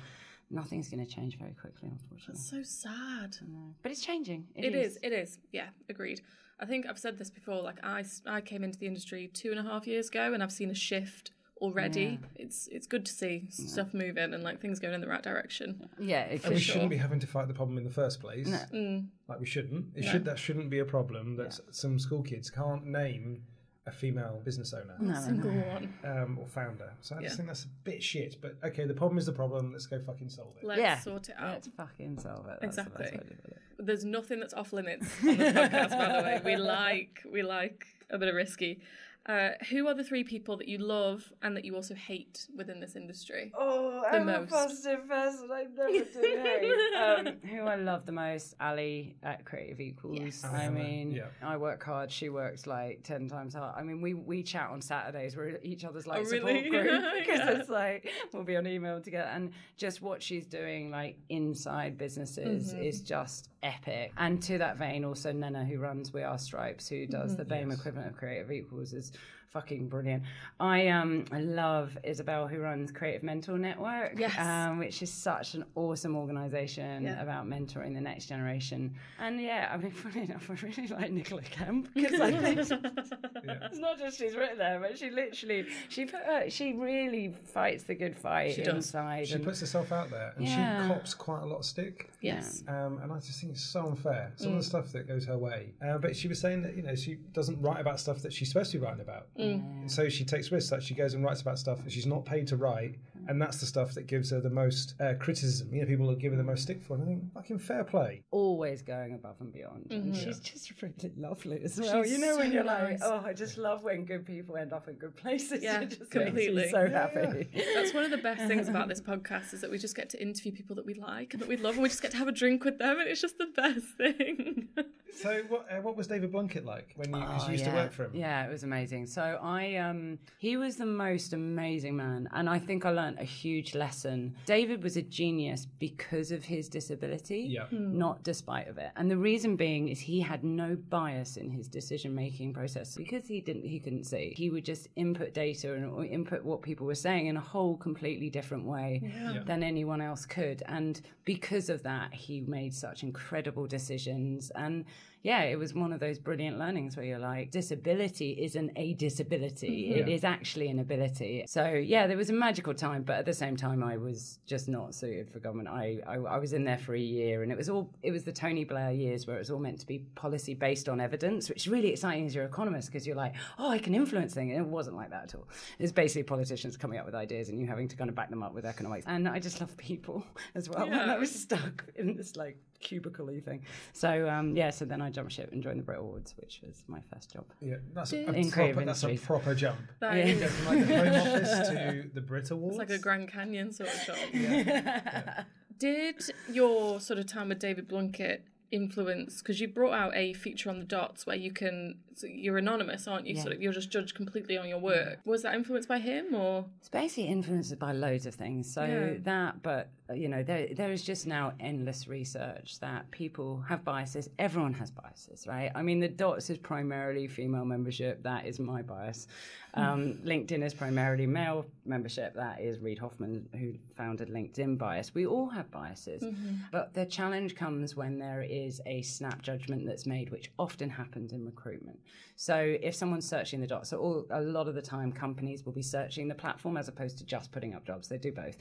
nothing's 0.51 0.89
going 0.89 1.05
to 1.05 1.11
change 1.13 1.39
very 1.39 1.53
quickly, 1.53 1.89
unfortunately. 1.91 2.41
So 2.41 2.63
sad. 2.63 3.37
But 3.83 3.93
it's 3.93 4.01
changing. 4.05 4.47
It 4.55 4.75
is. 4.75 4.99
It 5.03 5.13
is. 5.13 5.39
Yeah, 5.53 5.69
agreed. 5.89 6.21
I 6.59 6.67
think 6.67 6.87
I've 6.87 6.99
said 6.99 7.19
this 7.19 7.31
before. 7.31 7.63
Like 7.63 7.79
I, 7.85 8.05
I 8.27 8.41
came 8.41 8.65
into 8.65 8.79
the 8.79 8.87
industry 8.87 9.29
two 9.33 9.51
and 9.51 9.61
a 9.61 9.63
half 9.63 9.87
years 9.87 10.09
ago, 10.09 10.33
and 10.33 10.43
I've 10.43 10.53
seen 10.53 10.71
a 10.71 10.75
shift 10.75 11.33
already. 11.61 12.19
It's 12.35 12.69
it's 12.71 12.87
good 12.87 13.07
to 13.07 13.13
see 13.13 13.47
stuff 13.51 13.95
moving 13.95 14.35
and 14.35 14.43
like 14.43 14.61
things 14.61 14.79
going 14.79 14.95
in 14.95 15.01
the 15.01 15.09
right 15.09 15.23
direction. 15.23 15.89
Yeah, 15.99 16.23
it 16.25 16.43
And 16.45 16.51
we 16.55 16.57
could- 16.57 16.63
shouldn't 16.63 16.91
be 16.91 16.97
having 16.97 17.21
to 17.21 17.27
fight 17.27 17.49
the 17.49 17.55
problem 17.55 17.79
in 17.79 17.85
the 17.85 17.91
first 17.91 18.21
place. 18.21 18.49
Mm. 18.73 19.07
Like 19.29 19.41
we 19.41 19.47
shouldn't. 19.47 19.87
It 19.97 20.05
should 20.05 20.25
that 20.27 20.39
shouldn't 20.39 20.71
be 20.71 20.79
a 20.81 20.85
problem 20.85 21.37
that 21.37 21.47
s- 21.49 21.61
some 21.71 21.99
school 21.99 22.23
kids 22.23 22.51
can't 22.51 22.87
name 22.87 23.43
a 23.89 23.93
female 23.93 24.41
business 24.45 24.75
owner 24.75 25.15
Single 25.21 25.51
one. 25.53 25.95
um, 26.05 26.39
or 26.41 26.47
founder. 26.49 26.93
So 27.03 27.15
I 27.17 27.23
just 27.23 27.33
Yeah. 27.33 27.37
think 27.37 27.47
that's 27.49 27.65
a 27.65 27.69
bit 27.85 28.03
shit. 28.03 28.37
But 28.41 28.57
okay, 28.65 28.85
the 28.85 28.95
problem 28.95 29.17
is 29.19 29.27
the 29.27 29.33
problem. 29.33 29.73
Let's 29.73 29.87
go 29.87 30.01
fucking 30.01 30.29
solve 30.29 30.55
it. 30.61 30.67
Let's 30.67 30.81
yeah, 30.81 30.99
sort 30.99 31.29
it 31.29 31.37
out. 31.39 31.53
Let's 31.53 31.69
fucking 31.69 32.19
solve 32.19 32.47
it. 32.49 32.59
That's 32.61 32.77
the 32.77 32.83
best 32.83 32.97
Exactly. 33.01 33.19
way 33.19 33.27
to 33.37 33.43
put 33.43 33.51
it. 33.53 33.59
There's 33.79 34.05
nothing 34.05 34.41
that's 34.41 34.55
off 34.55 34.73
limits 34.73 35.07
on 35.23 35.37
this 35.37 35.53
podcast, 35.57 35.91
by 35.91 36.09
the 36.17 36.23
way. 36.25 36.41
We 36.45 36.57
like 36.57 37.23
we 37.31 37.43
like 37.43 37.87
a 38.11 38.19
bit 38.19 38.29
of 38.29 38.35
risky. 38.35 38.81
Uh, 39.29 39.51
who 39.71 39.89
are 39.89 39.95
the 39.95 40.05
three 40.05 40.23
people 40.23 40.57
that 40.57 40.69
you 40.69 40.79
love 40.79 41.33
and 41.43 41.57
that 41.57 41.65
you 41.65 41.75
also 41.75 41.95
hate 41.95 42.47
within 42.57 42.79
this 42.79 42.95
industry? 42.95 43.51
Oh, 43.59 44.03
The 44.03 44.19
I'm 44.19 44.27
most. 44.27 44.51
a 44.51 44.55
positive 44.55 45.09
person. 45.09 45.49
I 45.53 45.65
never 45.75 45.89
do 46.05 46.05
hate. 46.23 46.97
um, 47.27 47.35
who 47.49 47.63
I 47.63 47.75
love 47.75 48.07
the 48.07 48.13
most, 48.13 48.55
Ali 48.61 49.17
at 49.25 49.45
Creative 49.45 49.81
Equals. 49.81 50.19
Yes. 50.21 50.45
I 50.45 50.69
mean, 50.69 51.11
Yeah. 51.11 51.25
I 51.43 51.57
work 51.57 51.83
hard. 51.83 52.13
She 52.13 52.29
works 52.29 52.69
like 52.69 53.03
ten 53.03 53.29
times 53.29 53.55
hard. 53.55 53.75
I 53.77 53.83
mean, 53.83 54.01
we 54.01 54.15
we 54.15 54.45
chat 54.45 54.71
on 54.71 54.81
Saturdays. 54.81 55.37
We're 55.37 55.59
each 55.63 55.85
other's 55.85 56.07
like 56.07 56.21
Oh, 56.21 56.25
support 56.25 56.45
really? 56.55 56.71
group 56.71 57.03
because 57.19 57.41
Yeah. 57.41 57.51
it's 57.59 57.69
like 57.69 58.09
we'll 58.33 58.45
be 58.45 58.57
on 58.57 58.67
email 58.69 59.01
together. 59.01 59.29
And 59.29 59.51
just 59.77 60.03
what 60.03 60.23
she's 60.23 60.47
doing, 60.47 60.93
like 60.93 61.17
inside 61.31 61.99
businesses, 61.99 62.73
Mm-hmm. 62.73 62.83
is 62.83 63.01
just 63.01 63.49
epic. 63.65 64.13
And 64.19 64.41
to 64.45 64.59
that 64.59 64.77
vein, 64.77 65.05
also 65.05 65.33
Nena, 65.33 65.65
who 65.65 65.79
runs 65.79 66.13
We 66.13 66.23
Are 66.23 66.39
Stripes, 66.39 66.89
who 66.89 67.07
does 67.07 67.33
Mm-hmm. 67.33 67.37
the 67.39 67.45
BAME 67.45 67.73
equivalent 67.73 68.09
of 68.09 68.17
Creative 68.17 68.53
Equals, 68.53 68.93
is 68.93 69.11
fucking 69.51 69.89
brilliant. 69.89 70.23
I 70.61 70.89
um 70.89 71.25
I 71.33 71.41
love 71.41 71.97
Isabel 72.05 72.47
who 72.47 72.59
runs 72.59 72.91
Creative 72.93 73.23
Mentor 73.23 73.57
Network, 73.59 74.19
Yes. 74.19 74.37
um, 74.39 74.79
which 74.79 75.01
is 75.03 75.11
such 75.11 75.55
an 75.55 75.65
awesome 75.75 76.15
organisation 76.15 77.05
Yeah. 77.05 77.23
about 77.23 77.47
mentoring 77.47 77.95
the 77.95 78.01
next 78.03 78.27
generation. 78.27 78.95
And 79.19 79.41
yeah, 79.41 79.71
I 79.73 79.79
mean, 79.79 79.91
funny 80.05 80.25
enough, 80.27 80.51
I 80.51 80.55
really 80.63 80.89
like 80.89 81.11
Nicola 81.11 81.41
Kemp 81.43 81.89
because 81.95 82.21
I 82.21 82.33
think 82.33 82.59
it's 82.59 83.79
not 83.79 83.99
just 83.99 84.19
she's 84.19 84.35
written 84.37 84.59
there, 84.59 84.79
but 84.81 84.99
she 84.99 85.11
literally 85.11 85.67
she 85.89 86.05
put 86.05 86.21
her, 86.21 86.51
she 86.51 86.75
really 86.75 87.33
fights 87.45 87.85
the 87.85 87.95
good 87.95 88.17
fight 88.17 88.55
She 88.57 88.63
does. 88.63 88.75
inside. 88.75 89.29
She 89.29 89.35
and- 89.37 89.45
puts 89.45 89.61
herself 89.61 89.91
out 89.91 90.11
there 90.11 90.35
and 90.37 90.47
Yeah. 90.47 90.83
she 90.83 90.89
cops 90.93 91.15
quite 91.15 91.43
a 91.43 91.47
lot 91.47 91.59
of 91.61 91.65
stick. 91.65 92.11
Yes. 92.21 92.63
Um, 92.69 92.99
and 93.03 93.11
I 93.13 93.17
just 93.21 93.41
think 93.41 93.53
it's 93.53 93.63
so 93.65 93.87
unfair. 93.87 94.33
Some 94.37 94.49
Mm. 94.49 94.53
of 94.57 94.59
the 94.59 94.65
stuff 94.65 94.93
that 94.93 95.07
goes 95.09 95.25
her 95.27 95.39
way. 95.39 95.73
Uh, 95.83 95.97
but 95.99 96.15
she 96.17 96.29
was 96.29 96.41
saying 96.41 96.61
that, 96.63 96.77
you 96.77 96.83
know, 96.83 96.95
she 96.95 97.15
doesn't 97.33 97.59
write 97.63 97.81
about 97.81 98.01
stuff 98.01 98.19
that 98.23 98.33
she's 98.35 98.49
supposed 98.49 98.73
to 98.73 98.79
be 98.79 98.85
writing 98.85 99.01
about. 99.01 99.06
Mm. 99.39 99.91
So 99.91 100.09
she 100.09 100.25
takes 100.25 100.51
risks. 100.53 100.73
Like 100.73 100.83
she 100.83 100.95
goes 100.95 101.15
and 101.15 101.25
writes 101.25 101.41
about 101.43 101.59
stuff 101.59 101.83
that 101.85 101.93
she's 101.93 102.07
not 102.07 102.25
paid 102.25 102.47
to 102.49 102.57
write. 102.57 102.97
And 103.29 103.43
that's 103.43 103.59
the 103.59 103.67
stuff 103.67 103.93
that 103.95 104.07
gives 104.07 104.31
her 104.31 104.41
the 104.41 104.51
most 104.51 104.95
uh, 105.01 105.15
criticism. 105.19 105.75
You 105.75 105.81
know, 105.81 105.87
people 105.87 106.07
will 106.07 106.15
give 106.15 106.31
her 106.33 106.37
the 106.39 106.45
most 106.45 106.63
stick 106.63 106.81
for. 106.83 106.95
And 106.95 107.03
I 107.03 107.07
think, 107.07 107.33
fucking 107.35 107.59
fair 107.59 107.83
play. 107.83 108.23
always 108.31 108.83
going 108.83 109.15
above 109.15 109.37
and 109.41 109.53
beyond. 109.53 109.87
Mm-hmm. 109.91 110.13
she's 110.15 110.39
just 110.39 110.71
really 110.81 111.13
lovely 111.17 111.61
as 111.65 111.81
well. 111.81 112.05
She's 112.05 112.13
you 112.13 112.19
know, 112.19 112.37
when 112.37 112.53
you're 112.53 112.63
like, 112.63 112.99
oh, 113.03 113.23
I 113.25 113.33
just 113.33 113.59
love 113.59 113.83
when 113.83 114.05
good 114.05 114.25
people 114.27 114.57
end 114.57 114.73
up 114.73 114.87
in 114.89 114.95
good 114.95 115.17
places. 115.17 115.63
Yeah, 115.67 115.81
it 115.81 115.89
just 115.99 116.11
completely. 116.11 116.55
makes 116.55 116.67
me 116.67 116.71
so 116.71 116.89
happy. 116.89 117.49
That's 117.75 117.93
one 117.93 118.05
of 118.05 118.11
the 118.13 118.19
best 118.19 118.47
things 118.47 118.69
about 118.69 118.87
this 118.89 119.01
podcast 119.13 119.53
is 119.55 119.61
that 119.63 119.71
we 119.71 119.79
just 119.79 119.97
get 119.97 120.09
to 120.11 120.23
interview 120.23 120.53
people 120.53 120.77
that 120.77 120.87
we 120.87 120.95
like 120.95 121.33
and 121.35 121.43
that 121.43 121.49
we 121.49 121.57
love, 121.57 121.75
and 121.75 121.83
we 121.83 121.89
just 121.89 122.03
get 122.03 122.13
to 122.13 122.17
have 122.19 122.29
a 122.29 122.33
drink 122.33 122.65
with 122.65 122.79
them, 122.79 123.01
and 123.01 123.09
it's 123.09 123.21
just 123.21 123.39
the 123.39 123.49
best 123.57 123.87
thing. 123.97 124.69
So 125.23 125.41
what 125.49 125.67
uh, 125.73 125.81
what 125.81 125.97
was 125.97 126.09
David 126.09 126.31
Blunkett 126.31 126.65
like 126.67 126.93
when 126.97 127.09
you 127.15 127.17
Oh, 127.25 127.49
used 127.51 127.65
yeah. 127.65 127.71
to 127.71 127.77
work 127.77 127.93
for 127.93 128.05
him? 128.05 128.11
Yeah, 128.13 128.45
it 128.45 128.51
was 128.53 128.65
amazing. 128.65 128.86
So 128.87 129.39
I, 129.43 129.77
um, 129.77 130.19
he 130.39 130.57
was 130.57 130.77
the 130.77 130.87
most 130.87 131.33
amazing 131.33 131.97
man, 131.97 132.29
and 132.33 132.49
I 132.49 132.59
think 132.59 132.85
I 132.87 132.91
learned 132.91 133.19
a 133.19 133.25
huge 133.25 133.75
lesson. 133.75 134.35
David 134.47 134.83
was 134.83 134.97
a 134.97 135.03
genius 135.03 135.67
because 135.67 136.31
of 136.31 136.45
his 136.45 136.69
disability, 136.69 137.41
Yeah. 137.51 137.67
not 137.71 138.23
despite 138.23 138.69
of 138.69 138.79
it. 138.79 138.91
And 138.97 139.11
the 139.11 139.17
reason 139.17 139.57
being 139.57 139.89
is 139.89 139.99
he 139.99 140.21
had 140.21 140.45
no 140.45 140.77
bias 140.89 141.37
in 141.37 141.51
his 141.51 141.69
decision 141.69 142.15
making 142.15 142.53
process 142.55 142.95
because 142.97 143.27
he 143.27 143.41
didn't, 143.41 143.65
he 143.67 143.81
couldn't 143.81 144.05
see. 144.05 144.35
He 144.37 144.51
would 144.51 144.65
just 144.65 144.89
input 144.97 145.35
data 145.35 145.75
and 145.75 145.85
or 145.87 146.05
input 146.05 146.45
what 146.45 146.63
people 146.63 146.87
were 146.87 146.95
saying 146.95 147.27
in 147.27 147.37
a 147.37 147.41
whole 147.41 147.77
completely 147.77 148.31
different 148.31 148.65
way 148.65 149.01
than 149.47 149.63
anyone 149.63 150.01
else 150.01 150.25
could. 150.27 150.63
And 150.67 151.01
because 151.25 151.69
of 151.69 151.83
that, 151.83 152.13
he 152.15 152.41
made 152.43 152.75
such 152.75 153.03
incredible 153.03 153.67
decisions 153.67 154.51
and 154.55 154.85
yeah, 155.27 155.43
it 155.43 155.59
was 155.59 155.75
one 155.75 155.93
of 155.93 155.99
those 155.99 156.21
brilliant 156.21 156.57
learnings 156.57 156.97
where 156.97 157.05
you're 157.05 157.19
like, 157.19 157.51
disability 157.51 158.31
isn't 158.45 158.71
a 158.77 158.95
disability. 158.95 159.91
It 159.91 160.03
mm-hmm. 160.03 160.09
is 160.09 160.23
actually 160.23 160.69
an 160.69 160.79
ability. 160.79 161.45
So 161.49 161.67
yeah, 161.67 162.07
there 162.07 162.17
was 162.17 162.31
a 162.31 162.33
magical 162.33 162.73
time, 162.75 163.03
but 163.03 163.17
at 163.17 163.27
the 163.27 163.35
same 163.35 163.57
time, 163.57 163.83
I 163.83 163.97
was 163.97 164.39
just 164.47 164.69
not 164.69 164.95
suited 164.95 165.29
for 165.29 165.41
government. 165.41 165.69
I, 165.69 165.99
I, 166.07 166.15
I 166.15 166.39
was 166.39 166.53
in 166.53 166.63
there 166.63 166.79
for 166.79 166.95
a 166.95 167.01
year 167.01 167.43
and 167.43 167.51
it 167.51 167.59
was 167.59 167.69
all, 167.69 167.91
it 168.05 168.13
was 168.13 168.23
the 168.23 168.31
Tony 168.31 168.63
Blair 168.63 168.93
years 168.93 169.27
where 169.27 169.35
it 169.35 169.41
was 169.41 169.51
all 169.51 169.59
meant 169.59 169.81
to 169.81 169.87
be 169.87 169.99
policy 170.15 170.55
based 170.55 170.89
on 170.89 171.01
evidence, 171.01 171.49
which 171.49 171.67
is 171.67 171.69
really 171.69 171.89
exciting 171.89 172.27
as 172.27 172.33
your 172.33 172.45
economist 172.45 172.93
because 172.93 173.05
you're 173.05 173.17
like, 173.17 173.35
oh, 173.59 173.69
I 173.69 173.81
can 173.81 173.97
influence 173.97 174.33
things. 174.33 174.53
And 174.53 174.61
it 174.65 174.69
wasn't 174.69 174.95
like 174.95 175.11
that 175.11 175.25
at 175.25 175.35
all. 175.35 175.49
It's 175.81 175.91
basically 175.91 176.23
politicians 176.23 176.77
coming 176.77 177.01
up 177.01 177.05
with 177.05 177.17
ideas 177.17 177.49
and 177.49 177.59
you 177.59 177.67
having 177.67 177.89
to 177.89 177.97
kind 177.97 178.09
of 178.09 178.15
back 178.15 178.31
them 178.31 178.45
up 178.45 178.55
with 178.55 178.65
economics. 178.65 179.07
And 179.09 179.29
I 179.29 179.41
just 179.41 179.61
love 179.61 179.77
people 179.77 180.25
as 180.55 180.71
well. 180.71 180.85
And 180.85 181.11
I 181.11 181.19
was 181.19 181.35
stuck 181.35 181.85
in 181.97 182.17
this 182.17 182.37
like 182.37 182.59
cubicle 182.87 183.27
thing. 183.45 183.63
So 183.93 184.29
um, 184.29 184.57
yeah, 184.57 184.71
so 184.71 184.85
then 184.85 185.03
I 185.03 185.11
jumped 185.11 185.33
ship 185.33 185.51
and 185.53 185.63
joined 185.63 185.79
the 185.81 185.83
Brit 185.83 185.99
Awards, 185.99 186.35
which 186.39 186.61
was 186.67 186.85
my 186.89 187.01
first 187.13 187.33
job. 187.33 187.45
Yeah, 187.61 187.77
that's 187.93 188.13
a, 188.13 188.19
a 188.29 188.33
In 188.33 188.51
proper, 188.51 188.85
that's 188.85 189.05
a 189.05 189.17
proper 189.17 189.55
jump. 189.55 189.79
That 190.01 190.15
Yeah. 190.17 190.25
is- 190.27 190.41
Go 190.41 190.47
from 190.49 190.67
like 190.79 190.87
the 190.87 190.97
Home 190.97 191.09
Office 191.35 191.69
to 191.69 192.11
the 192.15 192.21
Brit 192.21 192.51
Awards. 192.51 192.77
It's 192.79 192.91
like 192.91 192.99
a 192.99 193.03
Grand 193.03 193.29
Canyon 193.31 193.73
sort 193.73 193.91
of 193.91 194.01
shot. 194.01 194.19
Did 195.79 196.23
your 196.51 197.01
sort 197.01 197.19
of 197.19 197.27
time 197.27 197.49
with 197.51 197.59
David 197.59 197.89
Blunkett 197.89 198.41
influence 198.73 199.41
because 199.43 199.61
you 199.61 199.69
brought 199.69 199.93
out 199.93 200.13
a 200.17 200.33
feature 200.35 200.69
on 200.69 200.79
the 200.81 200.85
dots 200.85 201.25
where 201.25 201.37
you 201.37 201.53
can 201.53 201.95
so 202.17 202.27
you're 202.27 202.59
anonymous 202.59 203.07
aren't 203.07 203.25
you 203.25 203.35
Yeah. 203.37 203.43
sort 203.43 203.55
of 203.55 203.63
you're 203.63 203.73
just 203.73 203.91
judged 203.91 204.17
completely 204.17 204.59
on 204.59 204.69
your 204.69 204.81
work 204.81 205.21
was 205.25 205.43
that 205.43 205.55
influenced 205.55 205.89
by 205.89 205.99
him 206.01 206.35
or 206.35 206.65
It's 206.81 206.89
basically 206.89 207.29
influenced 207.31 207.79
by 207.79 207.93
loads 207.93 208.27
of 208.27 208.35
things. 208.35 208.73
So 208.73 208.85
Yeah. 208.85 209.19
that, 209.23 209.63
but 209.63 209.89
you 210.15 210.29
know, 210.29 210.43
there 210.43 210.69
there 210.75 210.93
is 210.93 211.03
just 211.03 211.27
now 211.27 211.53
endless 211.59 212.07
research 212.07 212.79
that 212.81 213.11
people 213.11 213.61
have 213.69 213.85
biases. 213.85 214.29
Everyone 214.39 214.73
has 214.75 214.91
biases, 214.91 215.47
right? 215.47 215.71
I 215.75 215.83
mean, 215.83 216.01
the 216.01 216.09
dots 216.09 216.49
is 216.51 216.59
primarily 216.59 217.27
female 217.27 217.65
membership. 217.65 218.23
That 218.23 218.47
is 218.47 218.59
my 218.61 218.83
bias. 218.83 219.27
Um, 219.75 220.15
LinkedIn 220.25 220.65
is 220.65 220.73
primarily 220.73 221.27
male 221.27 221.67
membership. 221.85 222.35
That 222.35 222.61
is 222.61 222.79
Reid 222.79 222.99
Hoffman, 222.99 223.47
who 223.53 223.75
founded 223.95 224.31
LinkedIn 224.31 224.79
bias. 224.79 225.15
We 225.15 225.27
all 225.27 225.51
have 225.51 225.71
biases, 225.71 226.25
but 226.73 226.95
the 226.95 227.05
challenge 227.05 227.55
comes 227.55 227.95
when 227.95 228.19
there 228.19 228.43
is 228.43 228.81
a 228.87 229.03
snap 229.03 229.43
judgment 229.43 229.85
that's 229.85 230.07
made, 230.07 230.31
which 230.31 230.51
often 230.59 230.89
happens 230.89 231.33
in 231.33 231.45
recruitment. 231.45 231.99
So 232.37 232.77
if 232.83 232.95
someone's 232.95 233.29
searching 233.29 233.61
the 233.61 233.67
dots, 233.67 233.91
so 233.91 233.99
all, 233.99 234.27
a 234.31 234.41
lot 234.41 234.69
of 234.69 234.75
the 234.75 234.83
time 234.83 235.13
companies 235.13 235.65
will 235.65 235.73
be 235.73 235.83
searching 235.83 236.29
the 236.29 236.35
platform 236.35 236.77
as 236.77 236.89
opposed 236.89 237.19
to 237.19 237.25
just 237.25 237.53
putting 237.53 237.75
up 237.75 237.85
jobs. 237.87 238.09
They 238.09 238.19
do 238.19 238.33
both. 238.33 238.57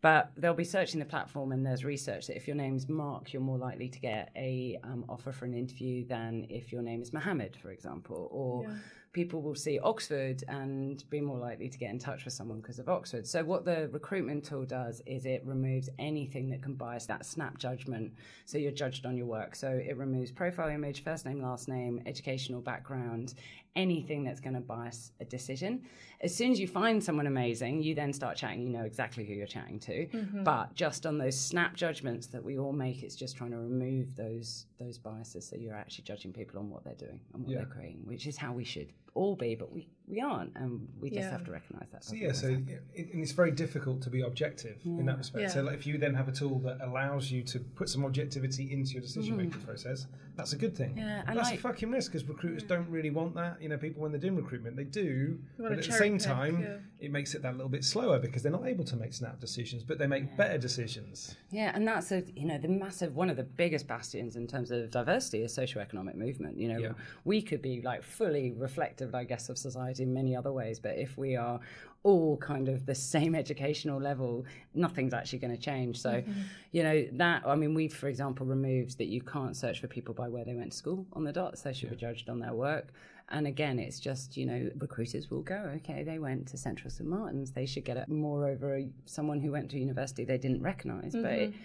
But 0.00 0.30
they'll 0.36 0.54
be 0.54 0.64
searching 0.64 1.00
the 1.00 1.06
platform, 1.06 1.50
and 1.50 1.66
there's 1.66 1.84
research 1.84 2.28
that 2.28 2.36
if 2.36 2.46
your 2.46 2.54
name's 2.56 2.88
Mark, 2.88 3.32
you're 3.32 3.42
more 3.42 3.58
likely 3.58 3.88
to 3.88 3.98
get 3.98 4.30
a 4.36 4.78
um, 4.84 5.04
offer 5.08 5.32
for 5.32 5.44
an 5.44 5.54
interview 5.54 6.06
than 6.06 6.46
if 6.48 6.70
your 6.72 6.82
name 6.82 7.02
is 7.02 7.12
Mohammed, 7.12 7.56
for 7.60 7.70
example, 7.72 8.28
or 8.30 8.62
Yeah. 8.62 8.74
people 9.12 9.42
will 9.42 9.56
see 9.56 9.80
Oxford 9.80 10.44
and 10.46 11.02
be 11.10 11.20
more 11.20 11.38
likely 11.38 11.68
to 11.68 11.78
get 11.78 11.90
in 11.90 11.98
touch 11.98 12.24
with 12.24 12.32
someone 12.34 12.60
because 12.60 12.78
of 12.78 12.88
Oxford. 12.88 13.26
So, 13.26 13.42
what 13.42 13.64
the 13.64 13.88
recruitment 13.88 14.44
tool 14.44 14.64
does 14.64 15.02
is 15.04 15.26
it 15.26 15.42
removes 15.44 15.88
anything 15.98 16.48
that 16.50 16.62
can 16.62 16.74
bias 16.74 17.06
that 17.06 17.26
snap 17.26 17.58
judgment. 17.58 18.12
So, 18.44 18.56
you're 18.56 18.70
judged 18.70 19.04
on 19.04 19.16
your 19.16 19.26
work. 19.26 19.56
So, 19.56 19.68
it 19.68 19.96
removes 19.96 20.30
profile 20.30 20.68
image, 20.68 21.02
first 21.02 21.26
name, 21.26 21.42
last 21.42 21.66
name, 21.66 22.00
educational 22.06 22.60
background, 22.60 23.34
anything 23.78 24.24
that's 24.24 24.40
going 24.40 24.54
to 24.54 24.60
bias 24.60 25.12
a 25.20 25.24
decision. 25.24 25.82
As 26.20 26.34
soon 26.34 26.50
as 26.50 26.58
you 26.58 26.66
find 26.66 27.02
someone 27.02 27.28
amazing, 27.28 27.80
you 27.80 27.94
then 27.94 28.12
start 28.12 28.36
chatting, 28.36 28.60
you 28.60 28.70
know 28.70 28.82
exactly 28.84 29.24
who 29.24 29.32
you're 29.32 29.46
chatting 29.46 29.78
to. 29.80 30.06
Mm-hmm. 30.06 30.42
But 30.42 30.74
just 30.74 31.06
on 31.06 31.16
those 31.16 31.38
snap 31.38 31.76
judgments 31.76 32.26
that 32.28 32.42
we 32.42 32.58
all 32.58 32.72
make, 32.72 33.04
it's 33.04 33.14
just 33.14 33.36
trying 33.36 33.52
to 33.52 33.58
remove 33.58 34.16
those 34.16 34.66
those 34.78 34.98
biases 34.98 35.46
so 35.48 35.56
you're 35.56 35.74
actually 35.76 36.04
judging 36.04 36.32
people 36.32 36.58
on 36.58 36.68
what 36.70 36.82
they're 36.84 36.94
doing 36.94 37.20
and 37.32 37.44
what 37.44 37.52
Yeah. 37.52 37.58
they're 37.58 37.66
creating, 37.66 38.02
which 38.04 38.26
is 38.26 38.36
how 38.36 38.52
we 38.52 38.64
should 38.64 38.92
all 39.14 39.36
be, 39.36 39.54
but 39.54 39.72
we, 39.72 39.88
we 40.06 40.20
aren't, 40.20 40.56
and 40.56 40.88
we 41.00 41.10
just 41.10 41.20
Yeah. 41.22 41.30
have 41.30 41.44
to 41.44 41.50
recognise 41.50 41.88
that. 41.92 42.04
So 42.04 42.14
yeah, 42.14 42.32
so 42.32 42.48
it, 42.94 43.12
and 43.12 43.22
it's 43.22 43.32
very 43.32 43.50
difficult 43.50 44.00
to 44.02 44.10
be 44.10 44.22
objective 44.22 44.78
in 44.84 45.04
that 45.06 45.18
respect. 45.18 45.50
So 45.52 45.62
like, 45.62 45.74
if 45.74 45.86
you 45.86 45.98
then 45.98 46.14
have 46.14 46.28
a 46.28 46.32
tool 46.32 46.58
that 46.60 46.78
allows 46.80 47.30
you 47.30 47.42
to 47.44 47.58
put 47.60 47.88
some 47.88 48.04
objectivity 48.04 48.72
into 48.72 48.92
your 48.92 49.02
decision 49.02 49.36
making 49.36 49.60
process, 49.62 50.06
that's 50.36 50.52
a 50.52 50.56
good 50.56 50.76
thing. 50.76 50.90
Mm-hmm. 50.90 50.98
Yeah, 50.98 51.22
and 51.26 51.36
that's 51.36 51.50
like- 51.50 51.58
a 51.58 51.62
fucking 51.62 51.90
risk 51.90 52.12
because 52.12 52.26
recruiters 52.28 52.62
don't 52.62 52.88
really 52.88 53.10
want 53.10 53.34
that. 53.34 53.60
You 53.60 53.68
know, 53.68 53.76
people 53.76 54.02
when 54.02 54.12
they're 54.12 54.20
doing 54.20 54.36
recruitment, 54.36 54.76
they 54.76 54.84
do, 54.84 55.38
but 55.58 55.72
at 55.72 55.82
the 55.84 55.92
same 55.92 56.18
pick, 56.18 56.26
time, 56.26 56.62
yeah. 56.62 56.76
it 57.00 57.10
makes 57.10 57.34
it 57.34 57.42
that 57.42 57.54
little 57.56 57.68
bit 57.68 57.84
slower 57.84 58.18
because 58.18 58.42
they're 58.42 58.52
not 58.52 58.66
able 58.66 58.84
to 58.84 58.96
make 58.96 59.12
snap 59.12 59.40
decisions, 59.40 59.82
but 59.82 59.98
they 59.98 60.06
make 60.06 60.36
better 60.36 60.56
decisions. 60.58 61.36
Yeah, 61.50 61.72
and 61.74 61.86
that's 61.86 62.12
a 62.12 62.22
you 62.34 62.46
know 62.46 62.56
the 62.58 62.68
massive 62.68 63.14
one 63.16 63.28
of 63.30 63.36
the 63.36 63.42
biggest 63.44 63.86
bastions 63.88 64.36
in 64.36 64.46
terms 64.46 64.70
of 64.70 64.90
diversity 64.90 65.42
is 65.42 65.56
socioeconomic 65.56 66.14
movement. 66.14 66.56
You 66.58 66.68
know, 66.68 66.78
Yeah. 66.78 66.92
we 67.24 67.42
could 67.42 67.60
be 67.60 67.82
like 67.82 68.02
fully 68.02 68.52
reflective, 69.00 69.14
I 69.14 69.24
guess, 69.24 69.48
of 69.48 69.58
society 69.58 70.02
in 70.02 70.12
many 70.12 70.36
other 70.36 70.52
ways, 70.52 70.78
but 70.78 70.96
if 70.96 71.16
we 71.16 71.36
are 71.36 71.60
all 72.02 72.36
kind 72.36 72.68
of 72.68 72.86
the 72.86 72.94
same 72.94 73.34
educational 73.44 74.00
level, 74.00 74.44
nothing's 74.74 75.14
actually 75.14 75.40
going 75.40 75.56
to 75.56 75.62
change. 75.62 76.00
So, 76.00 76.10
mm-hmm. 76.10 76.42
you 76.72 76.82
know, 76.82 77.06
that 77.12 77.42
I 77.46 77.54
mean, 77.54 77.74
we've 77.74 77.94
for 77.94 78.08
example 78.08 78.46
removed 78.46 78.98
that 78.98 79.08
you 79.08 79.20
can't 79.20 79.56
search 79.56 79.80
for 79.80 79.88
people 79.88 80.14
by 80.14 80.28
where 80.28 80.44
they 80.44 80.54
went 80.54 80.72
to 80.72 80.78
school 80.78 81.06
on 81.12 81.24
the 81.24 81.32
dots. 81.32 81.62
They 81.62 81.72
should 81.72 81.90
be 81.90 81.96
judged 81.96 82.28
on 82.28 82.40
their 82.40 82.54
work. 82.54 82.88
And 83.30 83.46
again, 83.46 83.78
it's 83.78 84.00
just, 84.00 84.38
you 84.38 84.46
know, 84.46 84.70
recruiters 84.78 85.30
will 85.30 85.42
go, 85.42 85.70
okay, 85.76 86.02
they 86.02 86.18
went 86.18 86.48
to 86.48 86.56
Central 86.56 86.90
St. 86.90 87.06
Martin's. 87.06 87.50
They 87.50 87.66
should 87.66 87.84
get 87.84 87.98
it 87.98 88.08
more 88.08 88.48
over 88.48 88.74
a, 88.78 88.88
someone 89.04 89.38
who 89.38 89.52
went 89.52 89.70
to 89.72 89.78
university 89.78 90.24
they 90.24 90.38
didn't 90.38 90.62
recognize. 90.62 91.12
But 91.12 91.32
it, 91.32 91.50
mm-hmm. 91.50 91.60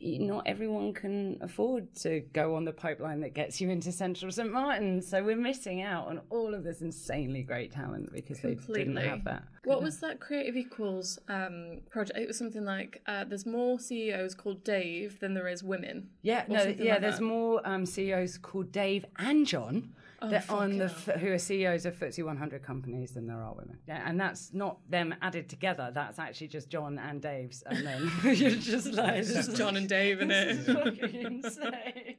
Not 0.00 0.42
everyone 0.46 0.92
can 0.92 1.38
afford 1.40 1.94
to 1.94 2.20
go 2.32 2.54
on 2.54 2.64
the 2.64 2.72
pipeline 2.72 3.20
that 3.20 3.34
gets 3.34 3.60
you 3.60 3.70
into 3.70 3.90
Central 3.90 4.30
St. 4.30 4.52
Martin. 4.52 5.00
So 5.00 5.22
we're 5.24 5.36
missing 5.36 5.82
out 5.82 6.08
on 6.08 6.20
all 6.28 6.54
of 6.54 6.64
this 6.64 6.82
insanely 6.82 7.42
great 7.42 7.72
talent 7.72 8.12
because 8.12 8.40
they 8.40 8.54
didn't 8.54 8.96
have 8.96 9.24
that. 9.24 9.44
What 9.64 9.82
was 9.82 9.98
that 10.00 10.20
Creative 10.20 10.56
Equals 10.56 11.18
um, 11.28 11.80
project? 11.90 12.18
It 12.18 12.28
was 12.28 12.36
something 12.38 12.64
like 12.64 13.02
uh, 13.06 13.24
there's 13.24 13.46
more 13.46 13.80
CEOs 13.80 14.34
called 14.34 14.62
Dave 14.64 15.18
than 15.20 15.34
there 15.34 15.48
is 15.48 15.62
women. 15.62 16.10
Yeah, 16.22 16.44
no, 16.46 16.62
yeah. 16.62 16.92
like 16.94 17.00
there's 17.00 17.20
more 17.20 17.60
um, 17.64 17.86
CEOs 17.86 18.38
called 18.38 18.70
Dave 18.72 19.06
and 19.18 19.46
John 19.46 19.94
that 20.22 20.48
on 20.50 20.78
the 20.78 20.86
f- 20.86 21.20
who 21.20 21.32
are 21.32 21.38
CEOs 21.38 21.84
of 21.86 21.94
FTSE 21.98 22.24
100 22.24 22.62
companies 22.62 23.12
than 23.12 23.26
there 23.26 23.42
are 23.42 23.54
women. 23.54 23.78
Yeah, 23.86 24.02
and 24.06 24.20
that's 24.20 24.52
not 24.54 24.78
them 24.90 25.14
added 25.20 25.48
together. 25.48 25.90
That's 25.92 26.18
actually 26.18 26.48
just 26.48 26.68
John 26.70 26.98
and 26.98 27.20
Dave's, 27.20 27.62
and 27.66 27.86
then 27.86 28.10
you're 28.24 28.50
just 28.50 28.92
like 28.92 29.24
this 29.24 29.32
Just 29.34 29.56
John 29.56 29.76
and 29.76 29.88
Dave 29.88 30.20
in 30.20 30.30
it. 30.30 30.56
fucking 30.66 31.22
insane. 31.22 32.16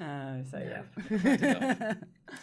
Uh, 0.00 0.42
so 0.50 0.58
yeah. 0.58 1.94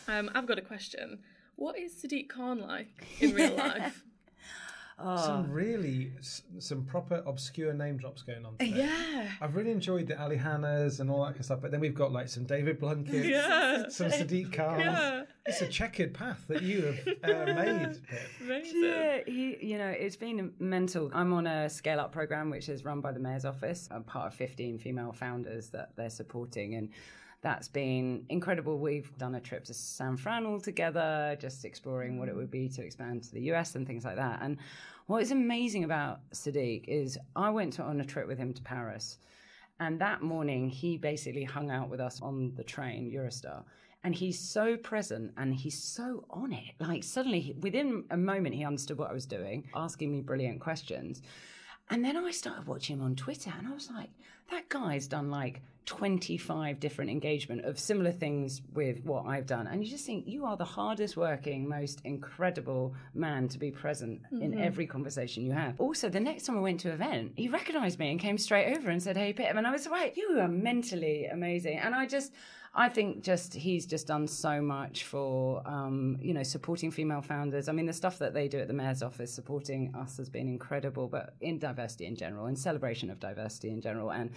Um, 0.07 0.29
I've 0.33 0.47
got 0.47 0.57
a 0.57 0.61
question. 0.61 1.19
What 1.55 1.77
is 1.77 1.93
Sadiq 1.93 2.29
Khan 2.29 2.59
like 2.59 2.87
in 3.19 3.33
real 3.35 3.55
life? 3.55 4.03
Some 4.97 5.49
really 5.51 6.11
some 6.59 6.85
proper 6.85 7.23
obscure 7.25 7.73
name 7.73 7.97
drops 7.97 8.21
going 8.21 8.45
on. 8.45 8.57
Today. 8.57 8.77
yeah. 8.77 9.29
I've 9.41 9.55
really 9.55 9.71
enjoyed 9.71 10.07
the 10.07 10.21
Ali 10.21 10.37
Hanans 10.37 10.99
and 10.99 11.09
all 11.09 11.19
that 11.23 11.29
kind 11.31 11.39
of 11.39 11.45
stuff, 11.45 11.59
but 11.61 11.71
then 11.71 11.79
we've 11.79 11.95
got 11.95 12.11
like 12.11 12.27
some 12.29 12.45
David 12.45 12.79
Blunkett, 12.79 13.25
Yeah. 13.27 13.89
some 13.89 14.07
Sadiq 14.11 14.53
Khan. 14.53 14.79
Yeah. 14.79 15.23
It's 15.45 15.61
a 15.61 15.67
checkered 15.67 16.13
path 16.13 16.45
that 16.47 16.61
you 16.61 16.81
have 16.83 17.07
uh, 17.23 17.53
made. 17.53 17.97
Amazing. 18.41 18.81
Yeah, 18.83 19.17
he, 19.25 19.57
you 19.61 19.77
know, 19.77 19.89
it's 19.89 20.15
been 20.15 20.53
mental. 20.59 21.09
I'm 21.13 21.33
on 21.33 21.47
a 21.47 21.69
scale 21.69 21.99
up 21.99 22.11
program 22.13 22.49
which 22.49 22.69
is 22.69 22.85
run 22.85 23.01
by 23.01 23.11
the 23.11 23.19
mayor's 23.19 23.43
office. 23.45 23.89
I'm 23.91 24.03
part 24.03 24.27
of 24.27 24.35
15 24.35 24.77
female 24.77 25.11
founders 25.11 25.69
that 25.71 25.89
they're 25.97 26.09
supporting, 26.09 26.75
and 26.75 26.89
that's 27.43 27.67
been 27.67 28.25
incredible. 28.29 28.79
We've 28.79 29.15
done 29.17 29.35
a 29.35 29.41
trip 29.41 29.65
to 29.65 29.73
San 29.73 30.15
Fran 30.15 30.45
all 30.45 30.61
together, 30.61 31.37
just 31.39 31.65
exploring 31.65 32.17
what 32.17 32.29
it 32.29 32.35
would 32.35 32.49
be 32.49 32.69
to 32.69 32.81
expand 32.81 33.23
to 33.23 33.33
the 33.33 33.41
US 33.51 33.75
and 33.75 33.85
things 33.85 34.05
like 34.05 34.15
that. 34.15 34.39
And 34.41 34.57
what 35.07 35.21
is 35.21 35.31
amazing 35.31 35.83
about 35.83 36.21
Sadiq 36.33 36.85
is 36.87 37.19
I 37.35 37.49
went 37.49 37.81
on 37.81 37.99
a 37.99 38.05
trip 38.05 38.27
with 38.27 38.37
him 38.37 38.53
to 38.53 38.61
Paris. 38.61 39.17
And 39.81 39.99
that 39.99 40.21
morning, 40.21 40.69
he 40.69 40.97
basically 40.97 41.43
hung 41.43 41.69
out 41.69 41.89
with 41.89 41.99
us 41.99 42.21
on 42.21 42.53
the 42.55 42.63
train, 42.63 43.11
Eurostar. 43.13 43.63
And 44.05 44.15
he's 44.15 44.39
so 44.39 44.77
present 44.77 45.33
and 45.35 45.53
he's 45.53 45.81
so 45.81 46.25
on 46.29 46.53
it. 46.53 46.75
Like, 46.79 47.03
suddenly, 47.03 47.55
within 47.59 48.05
a 48.09 48.17
moment, 48.17 48.55
he 48.55 48.63
understood 48.63 48.97
what 48.97 49.09
I 49.09 49.13
was 49.13 49.25
doing, 49.25 49.67
asking 49.75 50.11
me 50.13 50.21
brilliant 50.21 50.61
questions. 50.61 51.21
And 51.89 52.05
then 52.05 52.15
I 52.15 52.31
started 52.31 52.67
watching 52.67 52.97
him 52.97 53.03
on 53.03 53.15
Twitter 53.15 53.51
and 53.57 53.67
I 53.67 53.73
was 53.73 53.89
like, 53.91 54.09
that 54.49 54.69
guy's 54.69 55.07
done 55.07 55.29
like 55.29 55.61
25 55.85 56.79
different 56.79 57.11
engagement 57.11 57.65
of 57.65 57.79
similar 57.79 58.11
things 58.11 58.61
with 58.73 59.03
what 59.03 59.25
I've 59.25 59.45
done. 59.45 59.67
And 59.67 59.83
you 59.83 59.89
just 59.89 60.05
think 60.05 60.27
you 60.27 60.45
are 60.45 60.57
the 60.57 60.65
hardest 60.65 61.17
working, 61.17 61.67
most 61.67 62.01
incredible 62.03 62.95
man 63.13 63.47
to 63.49 63.59
be 63.59 63.71
present 63.71 64.21
in 64.31 64.51
mm-hmm. 64.51 64.61
every 64.61 64.87
conversation 64.87 65.45
you 65.45 65.51
have. 65.51 65.79
Also, 65.79 66.09
the 66.09 66.19
next 66.19 66.45
time 66.45 66.57
I 66.57 66.61
went 66.61 66.79
to 66.81 66.89
an 66.89 66.95
event, 66.95 67.33
he 67.35 67.49
recognized 67.49 67.99
me 67.99 68.11
and 68.11 68.19
came 68.19 68.37
straight 68.37 68.75
over 68.75 68.89
and 68.89 69.01
said, 69.01 69.17
Hey, 69.17 69.33
Pip. 69.33 69.55
And 69.55 69.67
I 69.67 69.71
was 69.71 69.87
like, 69.87 70.17
you 70.17 70.39
are 70.39 70.47
mentally 70.47 71.25
amazing. 71.25 71.79
And 71.79 71.93
I 71.93 72.05
just, 72.05 72.31
I 72.75 72.89
think 72.89 73.23
just 73.23 73.53
he's 73.53 73.85
just 73.85 74.07
done 74.07 74.27
so 74.27 74.59
much 74.59 75.03
for 75.03 75.61
um, 75.67 76.17
you 76.19 76.33
know 76.33 76.41
supporting 76.41 76.89
female 76.89 77.21
founders. 77.21 77.69
I 77.69 77.71
mean, 77.71 77.85
the 77.85 77.93
stuff 77.93 78.17
that 78.19 78.33
they 78.33 78.47
do 78.47 78.59
at 78.59 78.67
the 78.67 78.73
mayor's 78.73 79.03
office 79.03 79.31
supporting 79.31 79.93
us 79.95 80.17
has 80.17 80.27
been 80.27 80.47
incredible, 80.47 81.07
but 81.07 81.35
in 81.41 81.59
diversity 81.59 82.07
in 82.07 82.15
general, 82.15 82.47
in 82.47 82.55
celebration 82.55 83.11
of 83.11 83.19
diversity 83.19 83.69
in 83.69 83.79
general, 83.79 84.11
and 84.11 84.31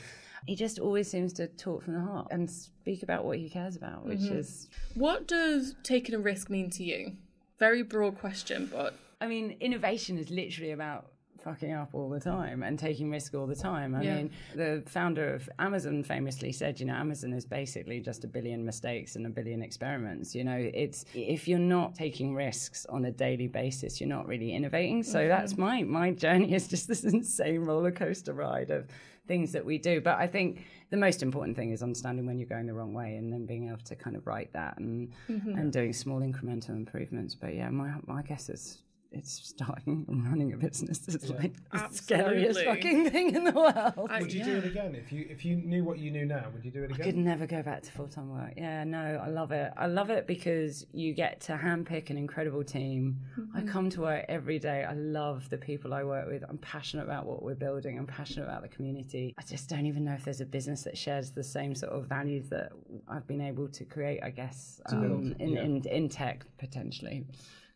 he 0.47 0.55
just 0.55 0.79
always 0.79 1.11
seems 1.11 1.33
to 1.35 1.47
talk 1.49 1.83
from 1.83 1.95
the 1.95 2.01
heart 2.01 2.29
and 2.31 2.51
speak 2.51 3.03
about 3.03 3.25
what 3.25 3.39
he 3.39 3.49
cares 3.49 3.75
about, 3.75 4.05
which 4.05 4.21
is, 4.21 4.69
What 4.95 5.27
does 5.27 5.75
taking 5.83 6.15
a 6.15 6.19
risk 6.19 6.51
mean 6.51 6.69
to 6.71 6.85
you? 6.85 7.13
Very 7.59 7.83
broad 7.83 8.19
question, 8.19 8.69
but 8.71 8.95
I 9.19 9.29
mean, 9.29 9.57
innovation 9.61 10.19
is 10.19 10.29
literally 10.29 10.73
about 10.73 11.07
fucking 11.47 11.73
up 11.73 11.91
all 11.95 12.11
the 12.11 12.19
time 12.19 12.65
and 12.65 12.77
taking 12.77 13.09
risk 13.09 13.33
all 13.33 13.47
the 13.47 13.55
time. 13.55 13.95
I 13.95 14.03
Yeah. 14.03 14.17
mean, 14.17 14.31
the 14.57 14.83
founder 14.87 15.33
of 15.33 15.49
Amazon 15.61 16.03
famously 16.03 16.51
said, 16.51 16.81
you 16.81 16.87
know, 16.87 16.95
Amazon 16.95 17.33
is 17.33 17.47
basically 17.47 18.01
just 18.01 18.25
a 18.25 18.27
billion 18.27 18.65
mistakes 18.65 19.15
and 19.15 19.25
a 19.27 19.31
billion 19.31 19.63
experiments. 19.63 20.35
You 20.35 20.43
know, 20.43 20.57
it's 20.57 21.05
if 21.15 21.47
you're 21.47 21.61
not 21.61 21.95
taking 21.95 22.35
risks 22.35 22.85
on 22.87 23.05
a 23.05 23.13
daily 23.13 23.47
basis, 23.47 24.01
you're 24.01 24.09
not 24.09 24.27
really 24.27 24.53
innovating. 24.53 25.05
So 25.05 25.21
mm-hmm. 25.21 25.29
that's 25.29 25.57
my 25.57 25.85
my 25.85 26.11
journey 26.11 26.53
is 26.53 26.67
just 26.67 26.89
this 26.93 27.05
insane 27.05 27.61
roller 27.61 27.93
coaster 27.93 28.33
ride 28.33 28.71
of 28.71 28.89
things 29.29 29.53
that 29.53 29.65
we 29.65 29.79
do. 29.79 30.01
But 30.01 30.19
I 30.19 30.27
think 30.27 30.65
the 30.91 30.97
most 30.97 31.23
important 31.23 31.57
thing 31.57 31.71
is 31.71 31.81
understanding 31.83 32.27
when 32.27 32.39
you're 32.39 32.49
going 32.49 32.67
the 32.67 32.75
wrong 32.75 32.93
way 32.93 33.17
and 33.17 33.33
then 33.33 33.47
being 33.47 33.69
able 33.69 33.85
to 33.85 33.95
kind 33.95 34.17
of 34.17 34.27
right 34.27 34.53
that 34.53 34.79
and 34.79 35.13
mm-hmm. 35.29 35.57
and 35.59 35.73
doing 35.73 35.93
small 35.93 36.21
incremental 36.21 36.71
improvements. 36.71 37.37
But 37.37 37.55
yeah, 37.55 37.71
my 37.71 37.95
my 38.05 38.23
guess 38.23 38.49
is 38.49 38.83
it's 39.19 39.49
starting 39.49 40.05
and 40.09 40.25
running 40.27 40.53
a 40.53 40.57
business 40.57 41.07
is 41.09 41.31
like 41.31 41.55
the 41.73 41.89
scariest 41.91 42.63
fucking 42.63 43.11
thing 43.11 43.35
in 43.35 43.45
the 43.45 43.53
world. 43.53 44.09
I, 44.11 44.21
Would 44.21 44.33
you 44.33 44.45
do 44.45 44.57
it 44.57 44.65
again 44.65 44.95
if 44.95 45.13
you 45.13 45.27
if 45.29 45.45
you 45.45 45.57
knew 45.57 45.85
what 45.85 45.99
you 45.99 46.11
knew 46.11 46.27
now? 46.27 46.45
Would 46.53 46.65
you 46.65 46.71
do 46.71 46.83
it 46.83 46.87
again? 46.87 46.93
I 46.93 47.03
again? 47.03 47.15
could 47.15 47.17
never 47.17 47.47
go 47.47 47.63
back 47.63 47.83
to 47.83 47.93
full 47.93 48.09
time 48.09 48.31
work. 48.31 48.55
Yeah, 48.57 48.85
no, 48.85 49.23
I 49.25 49.29
love 49.29 49.53
it. 49.53 49.73
I 49.77 49.87
love 49.87 50.11
it 50.11 50.27
because 50.27 50.87
you 50.93 51.15
get 51.15 51.41
to 51.43 51.57
handpick 51.57 52.11
an 52.11 52.19
incredible 52.19 52.65
team. 52.65 53.21
I 53.55 53.63
come 53.63 53.91
to 53.91 54.03
work 54.03 54.25
every 54.29 54.59
day. 54.59 54.85
I 54.85 54.95
love 54.95 55.49
the 55.51 55.59
people 55.59 55.95
I 55.95 56.05
work 56.05 56.29
with. 56.29 56.45
I'm 56.49 56.59
passionate 56.59 57.05
about 57.05 57.27
what 57.27 57.43
we're 57.43 57.55
building. 57.55 57.99
I'm 57.99 58.07
passionate 58.07 58.45
about 58.45 58.63
the 58.63 58.69
community. 58.69 59.35
I 59.39 59.43
just 59.43 59.69
don't 59.69 59.87
even 59.87 60.05
know 60.05 60.13
if 60.13 60.25
there's 60.25 60.41
a 60.41 60.47
business 60.47 60.83
that 60.83 60.97
shares 60.97 61.33
the 61.33 61.45
same 61.45 61.75
sort 61.75 61.93
of 61.93 62.07
values 62.07 62.49
that 62.51 62.73
I've 63.09 63.27
been 63.27 63.41
able 63.41 63.69
to 63.69 63.85
create, 63.85 64.21
I 64.23 64.31
guess, 64.31 64.81
um, 64.87 65.35
in, 65.39 65.51
yeah. 65.51 65.63
in, 65.63 65.87
in 65.87 66.09
tech 66.09 66.45
potentially. 66.59 67.25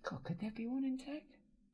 God, 0.09 0.25
could 0.25 0.39
there 0.41 0.51
be 0.51 0.67
one 0.67 0.85
in 0.85 0.99
tech? 0.99 1.23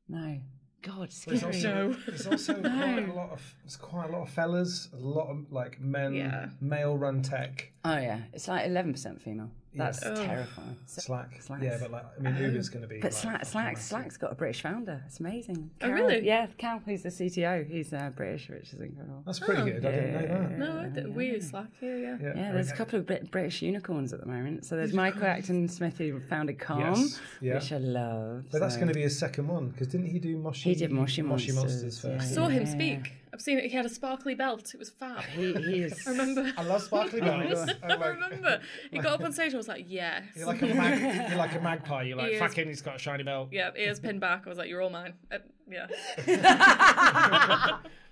No. 0.09 0.39
God, 0.83 1.09
There's 1.25 1.43
also, 1.43 1.87
No. 1.89 1.93
there's 2.07 2.27
also 2.27 2.53
quite 2.61 3.09
a 3.09 3.13
lot 3.13 3.31
of 3.31 3.55
there's 3.63 3.75
quite 3.77 4.09
a 4.09 4.11
lot 4.13 4.21
of 4.21 4.29
fellas, 4.29 4.89
a 4.93 4.97
lot 4.97 5.27
of 5.29 5.51
like 5.51 5.79
men, 5.81 6.13
Yeah. 6.13 6.49
male 6.61 6.97
run 6.97 7.21
tech, 7.21 7.71
Oh 7.83 7.97
yeah, 7.97 8.21
it's 8.31 8.47
like 8.47 8.65
eleven 8.67 8.93
percent 8.93 9.21
female. 9.21 9.49
That's 9.77 10.03
Yeah. 10.03 10.09
Oh. 10.11 10.15
terrifying. 10.25 10.75
So- 10.85 11.01
Slack. 11.01 11.41
Slacks. 11.41 11.63
Yeah, 11.63 11.77
but 11.79 11.91
like 11.91 12.05
I 12.19 12.21
mean, 12.21 12.37
Uber's 12.37 12.69
going 12.69 12.81
to 12.81 12.87
be. 12.87 12.95
But 12.97 13.05
like, 13.05 13.13
Slack, 13.13 13.33
fucking 13.33 13.45
Slack, 13.47 13.77
Slack's 13.77 14.17
got 14.17 14.31
a 14.31 14.35
British 14.35 14.61
founder. 14.61 15.03
It's 15.07 15.19
amazing. 15.19 15.69
Oh, 15.81 15.85
Cal- 15.87 15.91
really? 15.95 16.25
Yeah, 16.25 16.47
Cal, 16.57 16.81
who's 16.85 17.03
the 17.03 17.09
CTO. 17.09 17.67
He's 17.69 17.93
uh, 17.93 18.09
British, 18.15 18.49
which 18.49 18.73
is 18.73 18.79
incredible. 18.79 19.23
That's 19.25 19.39
pretty 19.39 19.61
Oh. 19.61 19.65
good. 19.65 19.85
I 19.85 19.91
didn't 19.91 20.13
know 20.13 20.27
that. 20.27 20.57
No, 20.57 20.79
I 20.79 20.85
didn't. 20.87 21.13
we 21.15 21.27
use 21.27 21.49
Slack 21.49 21.67
here, 21.79 21.97
yeah. 21.97 22.17
Yeah, 22.21 22.33
Yeah, 22.35 22.51
there's 22.53 22.71
a 22.71 22.75
couple 22.75 22.99
of 22.99 23.05
British 23.31 23.61
unicorns 23.61 24.13
at 24.13 24.19
the 24.19 24.25
moment. 24.27 24.65
So 24.65 24.75
there's 24.75 24.93
Michael 24.93 25.23
Acton 25.25 25.67
Smith 25.69 25.97
who 25.97 26.19
founded 26.21 26.59
Calm, 26.59 26.79
Yes, 26.95 27.19
yeah. 27.41 27.53
which 27.55 27.71
I 27.71 27.77
love. 27.77 28.45
But 28.51 28.59
that's 28.61 28.75
going 28.75 28.87
to 28.89 28.93
be 28.93 29.01
his 29.01 29.17
second 29.17 29.47
one 29.47 29.69
because 29.69 29.87
didn't 29.87 30.07
he 30.07 30.19
do 30.19 30.37
Moshi? 30.37 30.69
He 30.69 30.75
did 30.75 30.91
Moshi 30.91 31.21
Moshi 31.21 31.51
Monsters, 31.51 31.83
Monsters 31.83 32.03
yeah. 32.03 32.17
first. 32.19 32.33
Saw 32.33 32.47
him 32.47 32.63
Yeah. 32.63 32.69
speak. 32.71 33.11
I've 33.37 33.41
seen 33.43 33.59
it. 33.59 33.65
He 33.69 33.77
had 33.77 33.85
a 33.85 33.89
sparkly 33.89 34.33
belt. 34.33 34.73
It 34.73 34.79
was 34.79 34.89
fab. 34.89 35.21
He, 35.25 35.53
he 35.53 35.83
is. 35.83 36.07
I 36.07 36.09
remember. 36.09 36.51
I 36.57 36.63
love 36.63 36.81
sparkly 36.81 37.21
belts. 37.21 37.71
I 37.83 37.93
remember. 37.93 38.61
He 38.89 38.97
got 38.97 39.13
up 39.13 39.21
on 39.23 39.31
stage 39.31 39.49
and 39.49 39.57
was 39.57 39.67
like, 39.67 39.85
yes. 39.87 40.23
You're 40.35 40.47
like 40.47 40.59
a 40.63 40.65
mag, 40.65 41.29
you're 41.29 41.37
like 41.37 41.53
a 41.53 41.61
magpie. 41.61 42.01
You're 42.01 42.17
like 42.17 42.29
He 42.29 42.33
is- 42.33 42.39
fucking. 42.39 42.67
He's 42.67 42.81
got 42.81 42.95
a 42.95 42.97
shiny 42.97 43.21
belt. 43.21 43.49
Yeah, 43.51 43.69
ears 43.77 43.99
pinned 43.99 44.21
back. 44.21 44.47
I 44.47 44.49
was 44.49 44.57
like, 44.57 44.69
you're 44.69 44.81
all 44.81 44.89
mine. 44.89 45.13
Uh, 45.31 45.37
yeah. 45.69 45.85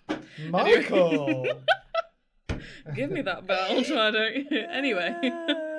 Michael. 0.52 1.48
Give 2.96 3.10
me 3.10 3.24
that 3.24 3.48
belt, 3.48 3.90
why 3.90 4.12
don't 4.12 4.52
you? 4.52 5.75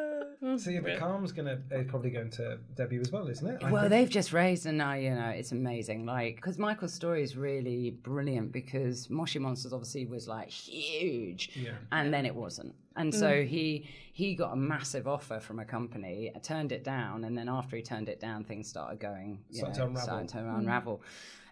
Anyway. 0.57 0.81
so 0.83 0.89
yeah, 0.91 0.97
but 0.99 0.99
Calm's 0.99 1.33
gonna 1.33 1.59
uh, 1.75 1.83
probably 1.89 2.11
going 2.11 2.31
to 2.31 2.59
debut 2.77 3.01
as 3.01 3.11
well, 3.13 3.29
isn't 3.29 3.47
it? 3.47 3.63
I 3.63 3.71
Well, 3.71 3.83
think. 3.83 3.91
they've 3.91 4.11
just 4.11 4.33
raised, 4.33 4.67
and 4.67 4.79
now 4.79 4.95
you 4.95 5.11
know 5.15 5.29
it's 5.29 5.53
amazing. 5.53 6.07
Like, 6.07 6.37
because 6.37 6.59
Michael's 6.59 6.95
story 6.95 7.23
is 7.23 7.37
really 7.37 7.91
brilliant. 7.91 8.53
Because 8.53 9.09
Moshi 9.11 9.39
Monsters 9.39 9.73
obviously 9.73 10.07
was 10.07 10.29
like 10.29 10.49
huge, 10.51 11.51
Yeah. 11.57 11.73
and 11.93 12.13
then 12.13 12.27
it 12.27 12.35
wasn't. 12.35 12.75
And 12.97 13.15
so 13.15 13.43
he 13.43 13.87
he 14.13 14.35
got 14.35 14.53
a 14.53 14.57
massive 14.57 15.07
offer 15.07 15.39
from 15.41 15.59
a 15.59 15.65
company, 15.65 16.33
turned 16.43 16.73
it 16.73 16.83
down, 16.85 17.25
and 17.25 17.37
then 17.37 17.49
after 17.49 17.77
he 17.77 17.83
turned 17.83 18.09
it 18.09 18.21
down, 18.21 18.45
things 18.45 18.69
started 18.69 18.99
going, 18.99 19.41
you 19.51 19.59
Started 19.59 19.75
to 19.75 19.81
know, 19.81 19.87
unravel. 19.89 20.03
started 20.03 20.29
to 20.31 20.39
unravel. 20.39 21.03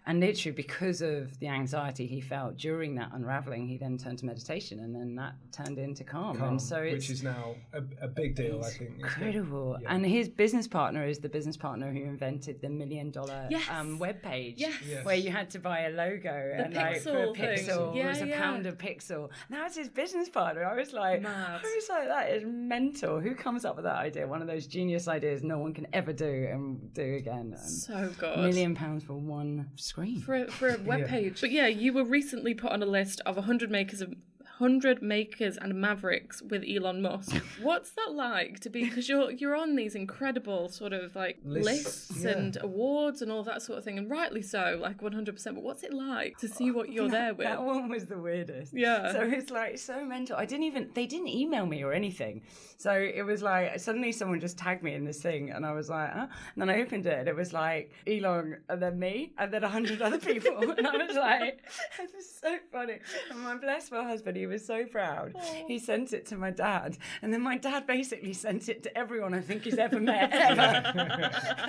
And 0.07 0.21
literally, 0.21 0.55
because 0.55 1.01
of 1.01 1.39
the 1.41 1.49
anxiety 1.49 2.07
he 2.07 2.21
felt 2.21 2.59
during 2.59 2.95
that 2.97 3.11
unraveling, 3.15 3.67
he 3.67 3.79
then 3.79 3.97
turned 3.97 4.19
to 4.19 4.27
meditation, 4.27 4.81
and 4.81 4.95
then 4.95 5.15
that 5.17 5.33
turned 5.51 5.79
into 5.79 6.05
calm. 6.05 6.37
Calm, 6.37 6.49
and 6.51 6.63
so 6.63 6.77
it's 6.77 6.93
which 7.09 7.11
is 7.11 7.23
now 7.23 7.55
a, 7.73 7.79
a 8.05 8.09
big 8.09 8.35
deal, 8.35 8.63
I 8.63 8.69
think. 8.69 8.99
incredible. 8.99 9.79
Yeah. 9.81 9.95
And 9.95 10.05
his 10.05 10.29
business 10.29 10.69
partner 10.69 11.07
is 11.07 11.21
the 11.21 11.31
business 11.31 11.57
partner 11.57 11.91
who 11.91 12.01
invented 12.05 12.61
the 12.61 12.69
million 12.69 13.11
dollar 13.13 13.47
Yes. 13.51 13.63
um, 13.71 13.99
web 13.99 14.21
page 14.23 14.57
Yes. 14.59 14.75
Yes. 14.87 15.07
where 15.07 15.17
you 15.17 15.31
had 15.31 15.49
to 15.51 15.59
buy 15.59 15.85
a 15.85 15.91
logo 15.91 16.53
and 16.55 16.75
like 16.75 17.01
for 17.01 17.09
a 17.11 17.27
pixel 17.29 17.37
thing. 17.37 17.67
pixel 17.67 17.97
Yeah, 17.97 18.09
was 18.11 18.21
a 18.21 18.27
yeah. 18.27 18.41
pound 18.43 18.67
of 18.67 18.77
pixel. 18.77 19.31
And 19.49 19.57
that 19.59 19.65
was 19.65 19.75
his 19.75 19.89
business 19.89 20.29
partner. 20.29 20.65
I 20.67 20.77
was 20.77 20.93
like, 20.93 21.23
Mad. 21.23 21.61
I 21.65 21.75
was 21.77 21.89
like, 21.89 22.09
that 22.09 22.31
is 22.31 22.45
mental. 22.47 23.21
Who 23.21 23.35
comes 23.35 23.65
up 23.65 23.77
with 23.77 23.87
that 23.87 23.97
idea? 23.97 24.27
One 24.27 24.43
of 24.43 24.49
those 24.49 24.67
genius 24.67 25.09
ideas 25.09 25.43
no 25.43 25.59
one 25.59 25.73
can 25.73 25.87
ever 25.95 26.13
do 26.13 26.49
and 26.53 26.93
do 26.93 27.15
again. 27.15 27.55
And 27.59 27.59
So 27.59 28.11
good. 28.19 28.39
million 28.41 28.75
pounds 28.75 29.03
for 29.05 29.15
one 29.15 29.71
screen. 29.77 29.94
For 30.21 30.35
a, 30.35 30.51
for 30.51 30.69
a 30.69 30.79
web 30.79 31.07
page. 31.09 31.41
But 31.41 31.51
yeah, 31.51 31.67
you 31.67 31.93
were 31.93 32.05
recently 32.05 32.55
put 32.55 32.73
on 32.73 32.83
a 32.83 32.87
list 32.87 33.21
of 33.25 33.37
100 33.37 33.71
makers 33.71 34.01
of 34.01 34.15
100 34.59 35.03
makers 35.03 35.57
and 35.57 35.75
mavericks 35.75 36.41
with 36.43 36.65
Elon 36.69 37.03
Musk. 37.03 37.35
What's 37.63 37.91
that 37.93 38.13
like 38.13 38.61
to 38.61 38.71
be 38.71 38.85
because 38.85 39.09
you're 39.09 39.31
you're 39.33 39.57
on 39.57 39.75
these 39.75 39.95
incredible 39.95 40.69
sort 40.69 40.93
of 40.93 41.17
like 41.17 41.39
Lists, 41.45 42.11
lists 42.11 42.25
yeah. 42.25 42.31
and 42.31 42.59
awards 42.61 43.21
and 43.21 43.33
all 43.33 43.43
that 43.43 43.63
sort 43.63 43.79
of 43.79 43.85
thing 43.85 43.99
and 43.99 44.09
rightly 44.09 44.43
so, 44.43 44.79
like 44.81 45.01
100%, 45.01 45.45
but 45.55 45.63
what's 45.63 45.83
it 45.83 45.93
like 45.93 46.39
to 46.39 46.49
see 46.49 46.71
what 46.71 46.91
you're 46.91 47.09
there 47.21 47.35
with? 47.35 47.47
That 47.47 47.63
one 47.63 47.89
was 47.89 48.07
the 48.07 48.19
weirdest. 48.19 48.73
Yeah. 48.75 49.13
So 49.13 49.23
it's 49.23 49.51
like 49.51 49.79
so 49.79 50.05
mental. 50.05 50.37
I 50.37 50.45
didn't 50.45 50.65
even 50.65 50.91
they 50.95 51.07
didn't 51.07 51.29
email 51.29 51.67
me 51.67 51.83
or 51.83 51.93
anything. 51.93 52.43
So 52.77 52.93
it 52.93 53.23
was 53.23 53.43
like 53.43 53.81
suddenly 53.81 54.13
someone 54.13 54.41
just 54.41 54.57
tagged 54.57 54.83
me 54.85 54.95
in 54.95 55.05
this 55.05 55.21
thing 55.21 55.51
and 55.51 55.67
I 55.67 55.73
was 55.73 55.89
like, 55.89 56.13
huh? 56.13 56.27
And 56.55 56.63
then 56.63 56.71
I 56.71 56.81
opened 56.81 57.07
it 57.07 57.19
and 57.19 57.29
it 57.29 57.35
was 57.35 57.53
like 57.53 57.93
Elon 58.07 58.59
and 58.69 58.81
then 58.81 58.99
me 58.99 59.33
and 59.37 59.53
then 59.53 59.65
a 59.65 59.69
hundred 59.69 60.01
other 60.01 60.19
people. 60.19 60.59
and 60.79 60.87
I 60.87 60.97
was 60.97 61.17
like, 61.17 61.65
it 62.01 62.11
was 62.15 62.29
so 62.41 62.59
funny. 62.71 62.99
And 63.31 63.41
my 63.41 63.57
blessed 63.57 63.91
my 63.91 64.05
husband, 64.05 64.37
he 64.37 64.47
was 64.47 64.54
so 64.59 64.85
proud. 64.85 65.35
He 65.67 65.79
sent 65.79 66.13
it 66.13 66.27
to 66.27 66.37
my 66.37 66.51
dad. 66.51 66.99
And 67.23 67.33
then 67.33 67.41
my 67.43 67.57
dad 67.57 67.87
basically 67.87 68.33
sent 68.33 68.69
it 68.69 68.83
to 68.83 68.99
everyone 68.99 69.35
I 69.35 69.41
think 69.41 69.63
he's 69.63 69.79
ever 69.79 70.01
met 70.13 70.33
ever. 70.33 70.61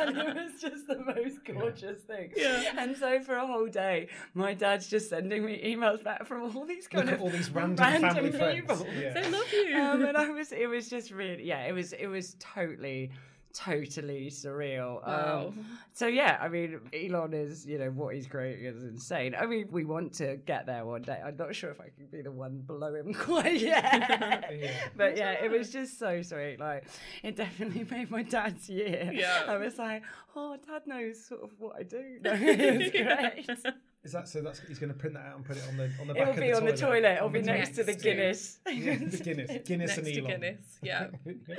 and 0.02 0.18
it 0.18 0.36
was 0.36 0.62
just 0.62 0.88
the 0.88 1.00
most 1.00 1.44
gorgeous 1.46 2.02
thing. 2.02 2.32
Yeah. 2.36 2.74
And 2.78 2.96
so 2.98 3.22
for 3.22 3.36
a 3.36 3.46
whole 3.48 3.68
day, 3.68 4.10
my 4.34 4.54
dad's 4.54 4.88
just 4.88 5.10
sending 5.10 5.46
me 5.46 5.62
emails 5.66 6.04
back 6.04 6.26
from 6.26 6.44
all 6.56 6.66
these 6.66 6.88
kind 6.88 7.06
Look 7.06 7.16
of 7.16 7.22
all 7.22 7.30
these 7.30 7.50
random, 7.52 7.78
family 8.02 8.32
friends. 8.32 8.56
people. 8.62 8.88
Yeah. 9.00 9.14
They 9.14 9.30
love 9.30 9.52
you. 9.54 9.76
Um, 9.78 10.04
and 10.06 10.18
I 10.18 10.30
was, 10.30 10.52
it 10.52 10.68
was 10.70 10.90
just 10.90 11.12
really, 11.12 11.44
yeah, 11.44 11.66
it 11.66 11.72
was, 11.74 11.94
it 11.94 12.08
was 12.08 12.36
totally, 12.40 13.12
totally 13.56 14.28
surreal. 14.30 15.06
Wow. 15.06 15.48
Um, 15.48 15.66
so 15.94 16.08
yeah, 16.08 16.38
I 16.42 16.48
mean, 16.50 16.80
Elon 16.94 17.34
is, 17.34 17.66
you 17.66 17.78
know, 17.80 17.90
what 17.90 18.14
he's 18.16 18.28
creating 18.28 18.66
is 18.66 18.84
insane. 18.84 19.36
I 19.40 19.46
mean, 19.46 19.68
we 19.72 19.86
want 19.86 20.14
to 20.16 20.38
get 20.46 20.66
there 20.66 20.86
one 20.86 21.02
day. 21.04 21.20
I'm 21.26 21.38
not 21.38 21.56
sure 21.56 21.72
if 21.72 21.80
I 21.80 21.90
can 21.96 22.08
be 22.12 22.22
the 22.22 22.32
one 22.32 22.60
below 22.68 22.94
him 22.94 23.14
quite 23.28 23.60
yet. 23.60 24.52
Yeah. 24.56 24.72
But 24.96 25.18
yeah, 25.18 25.32
it 25.44 25.50
was 25.52 25.72
just 25.72 25.98
so 26.00 26.22
sweet. 26.22 26.58
Like, 26.60 26.86
it 27.24 27.36
definitely 27.36 27.84
made 27.92 28.10
my 28.12 28.24
dad's 28.24 28.70
year. 28.70 29.10
Yeah. 29.14 29.44
I 29.48 29.58
was 29.58 29.78
like, 29.78 30.04
oh, 30.36 30.58
dad 30.68 30.84
knows 30.86 31.26
sort 31.26 31.42
of 31.44 31.52
what 31.58 31.76
I 31.78 31.84
do. 31.84 32.20
No, 32.22 32.32
it's 32.34 32.92
great. 32.92 33.60
Is 34.04 34.12
that 34.12 34.28
so? 34.30 34.42
That's 34.42 34.60
he's 34.68 34.78
going 34.78 34.94
to 34.94 34.98
print 35.00 35.16
that 35.16 35.26
out 35.26 35.38
and 35.38 35.46
put 35.46 35.58
it 35.58 35.64
on 35.68 35.78
the 35.78 35.90
on 36.00 36.08
the 36.08 36.14
back 36.14 36.22
It'll 36.22 36.34
of 36.34 36.40
be 36.40 36.52
the 36.52 36.58
on 36.58 36.66
the 36.66 36.78
toilet. 36.78 37.16
It'll 37.18 37.30
be 37.30 37.40
the 37.42 37.48
next 37.48 37.70
to 37.70 37.84
the 37.84 37.92
next 37.94 38.04
to- 38.04 38.10
Guinness. 38.10 38.60
Yeah, 38.68 38.96
the 38.98 39.18
Guinness, 39.18 39.52
Guinness 39.66 39.88
Next 39.90 39.98
and 39.98 40.06
to 40.06 40.22
Guinness. 40.22 40.78
Yeah. 40.84 41.08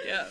yeah. 0.06 0.26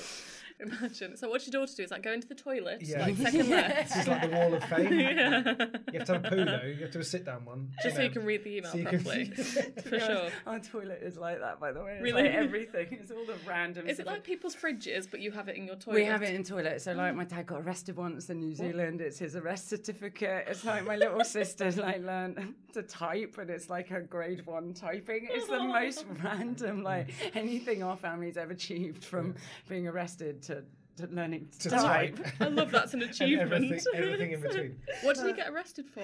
Imagine. 0.59 1.17
So 1.17 1.29
what's 1.29 1.45
your 1.45 1.51
daughter 1.51 1.73
do? 1.75 1.83
Is 1.83 1.91
like 1.91 2.03
go 2.03 2.13
into 2.13 2.27
the 2.27 2.35
toilet, 2.35 2.79
Yeah. 2.81 3.01
like 3.01 3.17
second 3.17 3.49
left. 3.49 3.89
This 3.89 3.97
is 3.97 4.07
like 4.07 4.21
the 4.21 4.27
wall 4.37 4.53
of 4.53 4.63
fame. 4.63 4.93
yeah. 4.99 5.53
You 5.91 5.99
have 5.99 6.07
to 6.07 6.13
have 6.13 6.25
a 6.25 6.29
poo 6.29 6.35
though. 6.45 6.61
You 6.65 6.75
have 6.75 6.77
to 6.77 6.85
have 6.85 6.95
a 6.95 7.03
sit 7.03 7.25
down 7.25 7.43
one. 7.45 7.71
Just 7.83 7.97
so 7.97 8.01
you 8.01 8.09
can 8.09 8.23
read 8.23 8.43
the 8.45 8.57
email 8.57 8.71
So 8.71 8.77
you 8.77 8.85
can- 8.85 9.03
properly. 9.03 9.25
For 9.25 9.99
sure. 9.99 10.29
Our 10.47 10.59
toilet 10.59 10.99
is 11.03 11.17
like 11.17 11.39
that, 11.41 11.59
by 11.59 11.71
the 11.73 11.83
way. 11.83 11.95
It's 11.95 12.03
Really? 12.03 12.23
like 12.23 12.31
everything. 12.33 12.87
It's 12.91 13.11
all 13.11 13.25
the 13.25 13.35
random. 13.45 13.87
Is 13.87 13.99
it 13.99 14.05
like 14.05 14.23
people's 14.23 14.55
fridges, 14.55 15.09
but 15.11 15.19
you 15.19 15.31
have 15.31 15.49
it 15.49 15.57
in 15.57 15.65
your 15.65 15.75
toilet? 15.75 15.95
We 15.95 16.05
have 16.05 16.23
it 16.23 16.33
in 16.33 16.43
toilet. 16.43 16.81
So 16.81 16.93
like 16.93 17.15
my 17.15 17.25
dad 17.25 17.47
got 17.47 17.61
arrested 17.61 17.97
once 17.97 18.29
in 18.29 18.39
New 18.39 18.53
Zealand. 18.55 19.01
It's 19.01 19.19
his 19.19 19.35
arrest 19.35 19.67
certificate. 19.69 20.45
It's 20.47 20.63
like 20.63 20.85
my 20.85 20.95
little 20.95 21.23
sister's 21.25 21.77
like 21.77 22.01
learned 22.01 22.53
to 22.75 22.83
type 22.83 23.37
and 23.37 23.49
it's 23.49 23.69
like 23.69 23.87
her 23.87 24.01
grade 24.01 24.45
one 24.45 24.73
typing. 24.73 25.27
It's 25.31 25.47
the 25.47 25.59
most 25.63 26.05
random 26.23 26.83
like 26.83 27.13
anything 27.33 27.81
our 27.81 27.97
family's 27.97 28.37
ever 28.37 28.51
achieved 28.51 29.03
from 29.03 29.35
being 29.67 29.87
arrested 29.87 30.41
to, 30.43 30.55
to 30.55 30.63
learning 31.11 31.47
to, 31.59 31.69
To 31.69 31.75
type. 31.75 32.15
type. 32.15 32.33
I 32.39 32.47
love 32.47 32.71
that's 32.71 32.93
an 32.93 33.01
And 33.03 33.11
achievement. 33.11 33.51
everything, 33.53 33.81
everything 33.95 34.31
in 34.31 34.41
between. 34.41 34.75
what 35.01 35.15
did 35.15 35.25
he 35.25 35.31
uh, 35.31 35.35
get 35.35 35.49
arrested 35.49 35.85
for? 35.89 36.03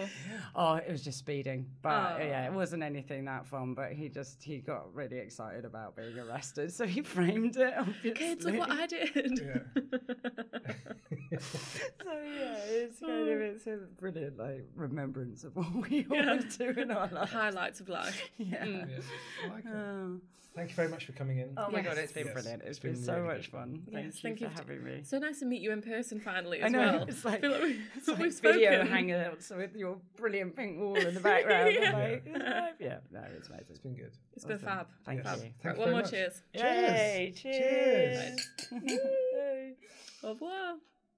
Oh, 0.56 0.76
it 0.76 0.90
was 0.92 1.02
just 1.04 1.20
speeding. 1.20 1.66
But 1.82 2.18
Oh. 2.20 2.24
yeah, 2.24 2.46
it 2.46 2.52
oh. 2.52 2.56
wasn't 2.58 2.84
anything 2.84 3.26
that 3.26 3.46
fun. 3.46 3.74
But 3.74 3.94
he 3.94 4.10
just 4.10 4.44
he 4.44 4.58
got 4.60 4.94
really 4.94 5.18
excited 5.18 5.66
about 5.66 5.96
being 5.96 6.18
arrested, 6.20 6.74
so 6.74 6.86
he 6.86 7.02
framed 7.16 7.58
it. 7.58 7.74
Obviously. 7.78 8.12
Kids, 8.12 8.46
look 8.46 8.58
what 8.58 8.72
I 8.72 8.86
did. 8.88 9.38
So 11.32 12.12
yeah, 12.12 12.56
it's 12.68 13.00
kind 13.00 13.28
of 13.30 13.40
oh. 13.40 13.52
it's 13.56 13.68
a 13.68 13.78
brilliant 14.00 14.38
like 14.38 14.66
remembrance 14.76 15.44
of 15.44 15.56
what 15.56 15.74
we 15.90 16.06
all 16.12 16.40
do 16.58 16.70
in 16.70 16.92
our 16.92 17.08
life. 17.08 17.30
Highlights 17.32 17.80
of 17.80 17.90
life. 17.90 18.22
Yeah. 18.38 18.66
Mm. 18.66 18.90
Yeah. 18.90 18.98
I 19.46 19.54
like 19.54 19.66
it. 19.66 19.72
Oh. 19.74 20.20
Thank 20.54 20.70
you 20.70 20.76
very 20.76 20.90
much 20.90 21.06
for 21.06 21.14
coming 21.14 21.38
in. 21.40 21.54
Oh 21.56 21.72
my 21.72 21.80
Yes. 21.80 21.86
god, 21.88 21.98
it's 21.98 22.12
been 22.12 22.26
Yes, 22.26 22.34
brilliant. 22.34 22.62
it's 22.64 22.70
it's 22.72 22.80
been, 22.80 22.94
been 22.94 23.04
so 23.04 23.14
really 23.16 23.28
much 23.28 23.38
good. 23.44 23.52
fun. 23.52 23.84
Thank 23.92 24.06
Yes, 24.06 24.16
you 24.16 24.22
thank 24.22 24.38
for 24.40 24.44
you 24.44 24.50
for- 24.50 24.56
having 24.58 24.84
me. 24.84 25.02
So 25.04 25.18
nice 25.20 25.40
to 25.40 25.46
meet 25.46 25.62
you 25.62 25.72
in 25.72 25.82
person 25.82 26.20
finally 26.20 26.62
I 26.62 26.68
know 26.68 26.80
well. 26.80 27.04
it's 27.08 27.24
like, 27.24 27.42
like 27.42 27.62
we, 27.62 27.80
it's 27.96 28.08
like 28.10 28.20
we've 28.20 28.34
video 28.40 28.84
spoken. 28.84 29.08
hangouts 29.08 29.56
with 29.58 29.76
your 29.76 29.98
brilliant 30.18 30.56
pink 30.58 30.78
wall 30.80 30.96
in 30.98 31.14
the 31.14 31.22
background. 31.22 31.74
Yeah. 31.82 31.94
Like, 31.98 32.24
it's 32.26 32.82
yeah, 32.82 32.98
no, 33.12 33.22
it's 33.38 33.48
amazing. 33.48 33.66
It's 33.70 33.80
been 33.80 33.96
good. 33.96 34.12
It's 34.34 34.44
been 34.46 34.60
fab. 34.60 34.88
Thank 35.06 35.24
fab. 35.24 35.38
you. 35.38 35.44
Right, 35.44 35.54
you 35.64 35.70
one 35.70 35.78
very 35.78 35.92
more 35.92 36.02
much. 36.02 36.12
cheers. 36.12 36.42
Yay! 36.54 37.34
Cheers. 37.36 38.48
Cheers! 38.70 39.76
Au 40.24 40.30
revoir. 40.34 40.76